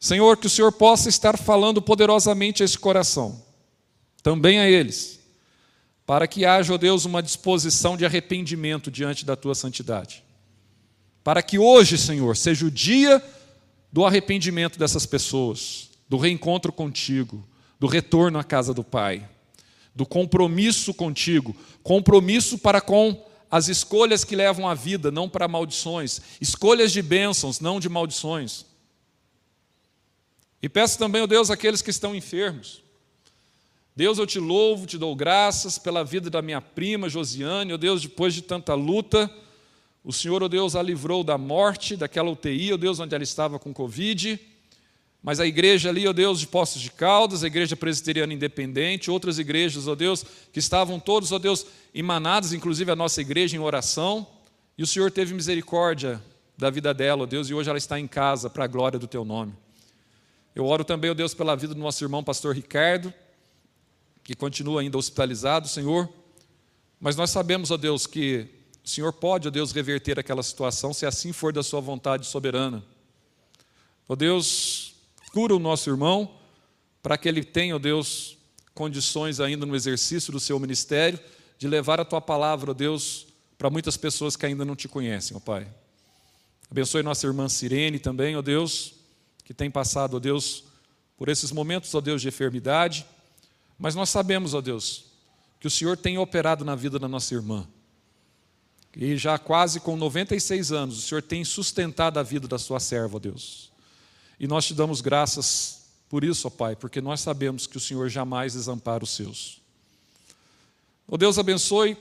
Senhor, 0.06 0.38
que 0.38 0.46
o 0.46 0.50
Senhor 0.52 0.72
possa 0.72 1.10
estar 1.10 1.36
falando 1.36 1.82
poderosamente 1.82 2.62
a 2.62 2.66
esse 2.66 2.78
coração, 2.78 3.42
também 4.22 4.60
a 4.60 4.70
eles, 4.70 5.20
para 6.06 6.28
que 6.28 6.46
haja, 6.46 6.76
ó 6.76 6.78
Deus, 6.78 7.06
uma 7.06 7.24
disposição 7.24 7.98
de 7.98 8.06
arrependimento 8.06 8.92
diante 8.92 9.26
da 9.26 9.36
tua 9.36 9.56
santidade. 9.56 10.24
Para 11.24 11.42
que 11.42 11.58
hoje, 11.58 11.98
Senhor, 11.98 12.38
seja 12.38 12.68
o 12.68 12.70
dia 12.70 13.20
do 13.92 14.06
arrependimento 14.06 14.78
dessas 14.78 15.08
pessoas, 15.08 15.90
do 16.08 16.18
reencontro 16.18 16.72
contigo, 16.72 17.44
do 17.80 17.88
retorno 17.88 18.38
à 18.38 18.44
casa 18.44 18.76
do 18.76 18.84
Pai, 18.84 19.28
do 19.96 20.06
compromisso 20.06 20.94
contigo, 20.94 21.56
compromisso 21.82 22.60
para 22.60 22.80
com 22.80 23.26
as 23.50 23.70
escolhas 23.70 24.24
que 24.24 24.36
levam 24.36 24.70
à 24.70 24.76
vida, 24.76 25.10
não 25.10 25.28
para 25.28 25.48
maldições, 25.48 26.22
escolhas 26.40 26.92
de 26.92 27.02
bênçãos, 27.02 27.60
não 27.60 27.80
de 27.80 27.90
maldições. 27.90 28.75
E 30.62 30.70
peço 30.70 30.98
também, 30.98 31.22
ó 31.22 31.28
Deus, 31.28 31.52
aqueles 31.52 31.82
que 31.82 31.90
estão 31.90 32.16
enfermos. 32.16 32.84
Deus, 33.96 34.18
eu 34.18 34.28
te 34.28 34.40
louvo, 34.40 34.86
te 34.86 34.98
dou 34.98 35.16
graças 35.16 35.78
pela 35.78 36.04
vida 36.04 36.30
da 36.30 36.42
minha 36.42 36.60
prima 36.60 37.08
Josiane, 37.08 37.74
ó 37.74 37.78
Deus, 37.78 38.02
depois 38.02 38.34
de 38.34 38.42
tanta 38.42 38.74
luta, 38.74 39.32
o 40.04 40.12
Senhor, 40.12 40.44
ó 40.44 40.48
Deus, 40.48 40.76
a 40.76 40.84
livrou 40.84 41.24
da 41.24 41.38
morte, 41.38 41.96
daquela 41.96 42.30
UTI, 42.30 42.74
ó 42.74 42.78
Deus, 42.78 43.00
onde 43.00 43.16
ela 43.16 43.24
estava 43.24 43.58
com 43.58 43.74
Covid. 43.74 44.40
Mas 45.24 45.40
a 45.40 45.48
igreja 45.48 45.90
ali, 45.90 46.08
ó 46.08 46.14
Deus, 46.14 46.40
de 46.40 46.46
Poços 46.46 46.82
de 46.82 46.92
Caldas, 46.92 47.44
a 47.44 47.48
igreja 47.48 47.76
presbiteriana 47.76 48.34
independente, 48.34 49.10
outras 49.10 49.40
igrejas, 49.40 49.88
ó 49.88 49.96
Deus, 49.96 50.24
que 50.54 50.60
estavam 50.60 51.00
todos, 51.00 51.32
ó 51.32 51.40
Deus, 51.40 51.66
emanados, 51.94 52.54
inclusive 52.54 52.92
a 52.92 52.96
nossa 52.96 53.22
igreja 53.22 53.56
em 53.56 53.60
oração. 53.60 54.28
E 54.78 54.84
o 54.84 54.88
Senhor 54.88 55.10
teve 55.10 55.34
misericórdia 55.34 56.22
da 56.58 56.70
vida 56.70 56.94
dela, 56.94 57.24
ó 57.24 57.26
Deus, 57.26 57.50
e 57.50 57.54
hoje 57.54 57.70
ela 57.70 57.78
está 57.78 58.00
em 58.00 58.08
casa 58.08 58.50
para 58.50 58.66
a 58.66 58.68
glória 58.68 59.00
do 59.00 59.08
teu 59.08 59.26
nome. 59.26 59.54
Eu 60.56 60.66
oro 60.66 60.86
também, 60.86 61.12
ó 61.12 61.14
Deus, 61.14 61.34
pela 61.34 61.54
vida 61.54 61.74
do 61.74 61.82
nosso 61.82 62.02
irmão 62.02 62.24
pastor 62.24 62.56
Ricardo, 62.56 63.14
que 64.24 64.34
continua 64.34 64.80
ainda 64.80 64.98
hospitalizado, 64.98 65.68
Senhor. 65.68 66.10
Mas 66.98 67.18
nós 67.18 67.30
sabemos, 67.30 67.72
ó 67.72 67.78
Deus, 67.78 68.08
que 68.08 68.48
o 68.82 68.88
Senhor 68.88 69.12
pode, 69.12 69.50
ó 69.50 69.52
Deus, 69.52 69.74
reverter 69.74 70.18
aquela 70.18 70.42
situação, 70.42 70.94
se 70.94 71.06
assim 71.06 71.34
for 71.34 71.52
da 71.52 71.62
sua 71.62 71.82
vontade 71.82 72.26
soberana. 72.26 72.82
Ó 74.08 74.16
Deus, 74.16 74.96
cura 75.34 75.54
o 75.54 75.60
nosso 75.60 75.90
irmão, 75.90 76.40
para 77.04 77.18
que 77.18 77.28
ele 77.28 77.44
tenha, 77.44 77.76
ó 77.76 77.80
Deus, 77.80 78.38
condições 78.74 79.42
ainda 79.42 79.66
no 79.66 79.76
exercício 79.76 80.32
do 80.32 80.40
seu 80.40 80.58
ministério, 80.58 81.20
de 81.58 81.68
levar 81.68 82.00
a 82.00 82.06
tua 82.06 82.22
palavra, 82.22 82.72
ó 82.72 82.74
Deus, 82.74 83.28
para 83.58 83.70
muitas 83.70 83.98
pessoas 83.98 84.38
que 84.38 84.46
ainda 84.46 84.64
não 84.64 84.76
te 84.76 84.88
conhecem, 84.88 85.36
ó 85.36 85.40
Pai. 85.40 85.68
Abençoe 86.72 87.04
nossa 87.04 87.28
irmã 87.28 87.50
Sirene 87.50 88.00
também, 88.00 88.38
ó 88.38 88.42
Deus, 88.42 88.95
que 89.46 89.54
tem 89.54 89.72
passado, 89.72 90.18
ó 90.18 90.20
Deus, 90.20 90.66
por 91.16 91.30
esses 91.30 91.52
momentos, 91.52 91.94
ó 91.96 92.02
Deus, 92.02 92.22
de 92.22 92.28
enfermidade. 92.28 93.06
Mas 93.80 93.96
nós 93.96 94.10
sabemos, 94.10 94.54
ó 94.54 94.60
Deus, 94.60 95.06
que 95.60 95.68
o 95.68 95.72
Senhor 95.72 95.96
tem 95.96 96.18
operado 96.18 96.66
na 96.66 96.76
vida 96.76 97.00
da 97.00 97.08
nossa 97.08 97.34
irmã. 97.34 97.66
E 98.96 99.16
já 99.18 99.38
quase 99.38 99.80
com 99.80 99.96
96 99.96 100.72
anos, 100.72 100.98
o 100.98 101.02
Senhor 101.02 101.22
tem 101.22 101.46
sustentado 101.46 102.18
a 102.18 102.24
vida 102.24 102.48
da 102.48 102.58
sua 102.58 102.80
serva, 102.80 103.18
ó 103.18 103.20
Deus. 103.20 103.72
E 104.40 104.48
nós 104.48 104.66
te 104.66 104.74
damos 104.74 105.00
graças 105.00 105.86
por 106.10 106.24
isso, 106.24 106.48
ó 106.48 106.50
Pai, 106.50 106.76
porque 106.76 107.00
nós 107.00 107.22
sabemos 107.22 107.68
que 107.68 107.78
o 107.78 107.80
Senhor 107.80 108.10
jamais 108.10 108.54
desampara 108.54 109.04
os 109.04 109.12
seus. 109.12 109.62
Ó 111.08 111.18
Deus, 111.18 111.38
abençoe 111.38 111.98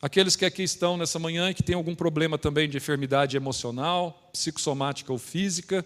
aqueles 0.00 0.36
que 0.36 0.44
aqui 0.44 0.62
estão 0.62 0.96
nessa 0.96 1.18
manhã 1.18 1.50
e 1.50 1.54
que 1.54 1.62
têm 1.62 1.74
algum 1.74 1.94
problema 1.94 2.38
também 2.38 2.68
de 2.68 2.76
enfermidade 2.76 3.36
emocional, 3.36 4.30
psicossomática 4.32 5.12
ou 5.12 5.18
física. 5.18 5.84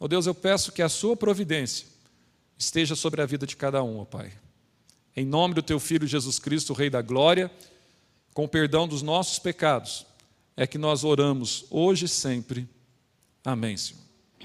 Ó 0.00 0.06
Deus, 0.06 0.26
eu 0.26 0.34
peço 0.34 0.72
que 0.72 0.82
a 0.82 0.88
sua 0.88 1.16
providência 1.16 1.86
esteja 2.56 2.94
sobre 2.94 3.22
a 3.22 3.26
vida 3.26 3.46
de 3.46 3.56
cada 3.56 3.82
um, 3.82 3.98
ó 4.00 4.04
Pai. 4.04 4.32
Em 5.16 5.24
nome 5.24 5.54
do 5.54 5.62
teu 5.62 5.80
filho 5.80 6.06
Jesus 6.06 6.38
Cristo, 6.38 6.72
Rei 6.72 6.88
da 6.88 7.02
glória, 7.02 7.50
com 8.32 8.46
perdão 8.46 8.86
dos 8.86 9.02
nossos 9.02 9.38
pecados, 9.38 10.06
é 10.56 10.66
que 10.66 10.78
nós 10.78 11.02
oramos 11.04 11.64
hoje 11.70 12.06
e 12.06 12.08
sempre. 12.08 12.68
Amém, 13.44 13.76
Senhor. 13.76 14.07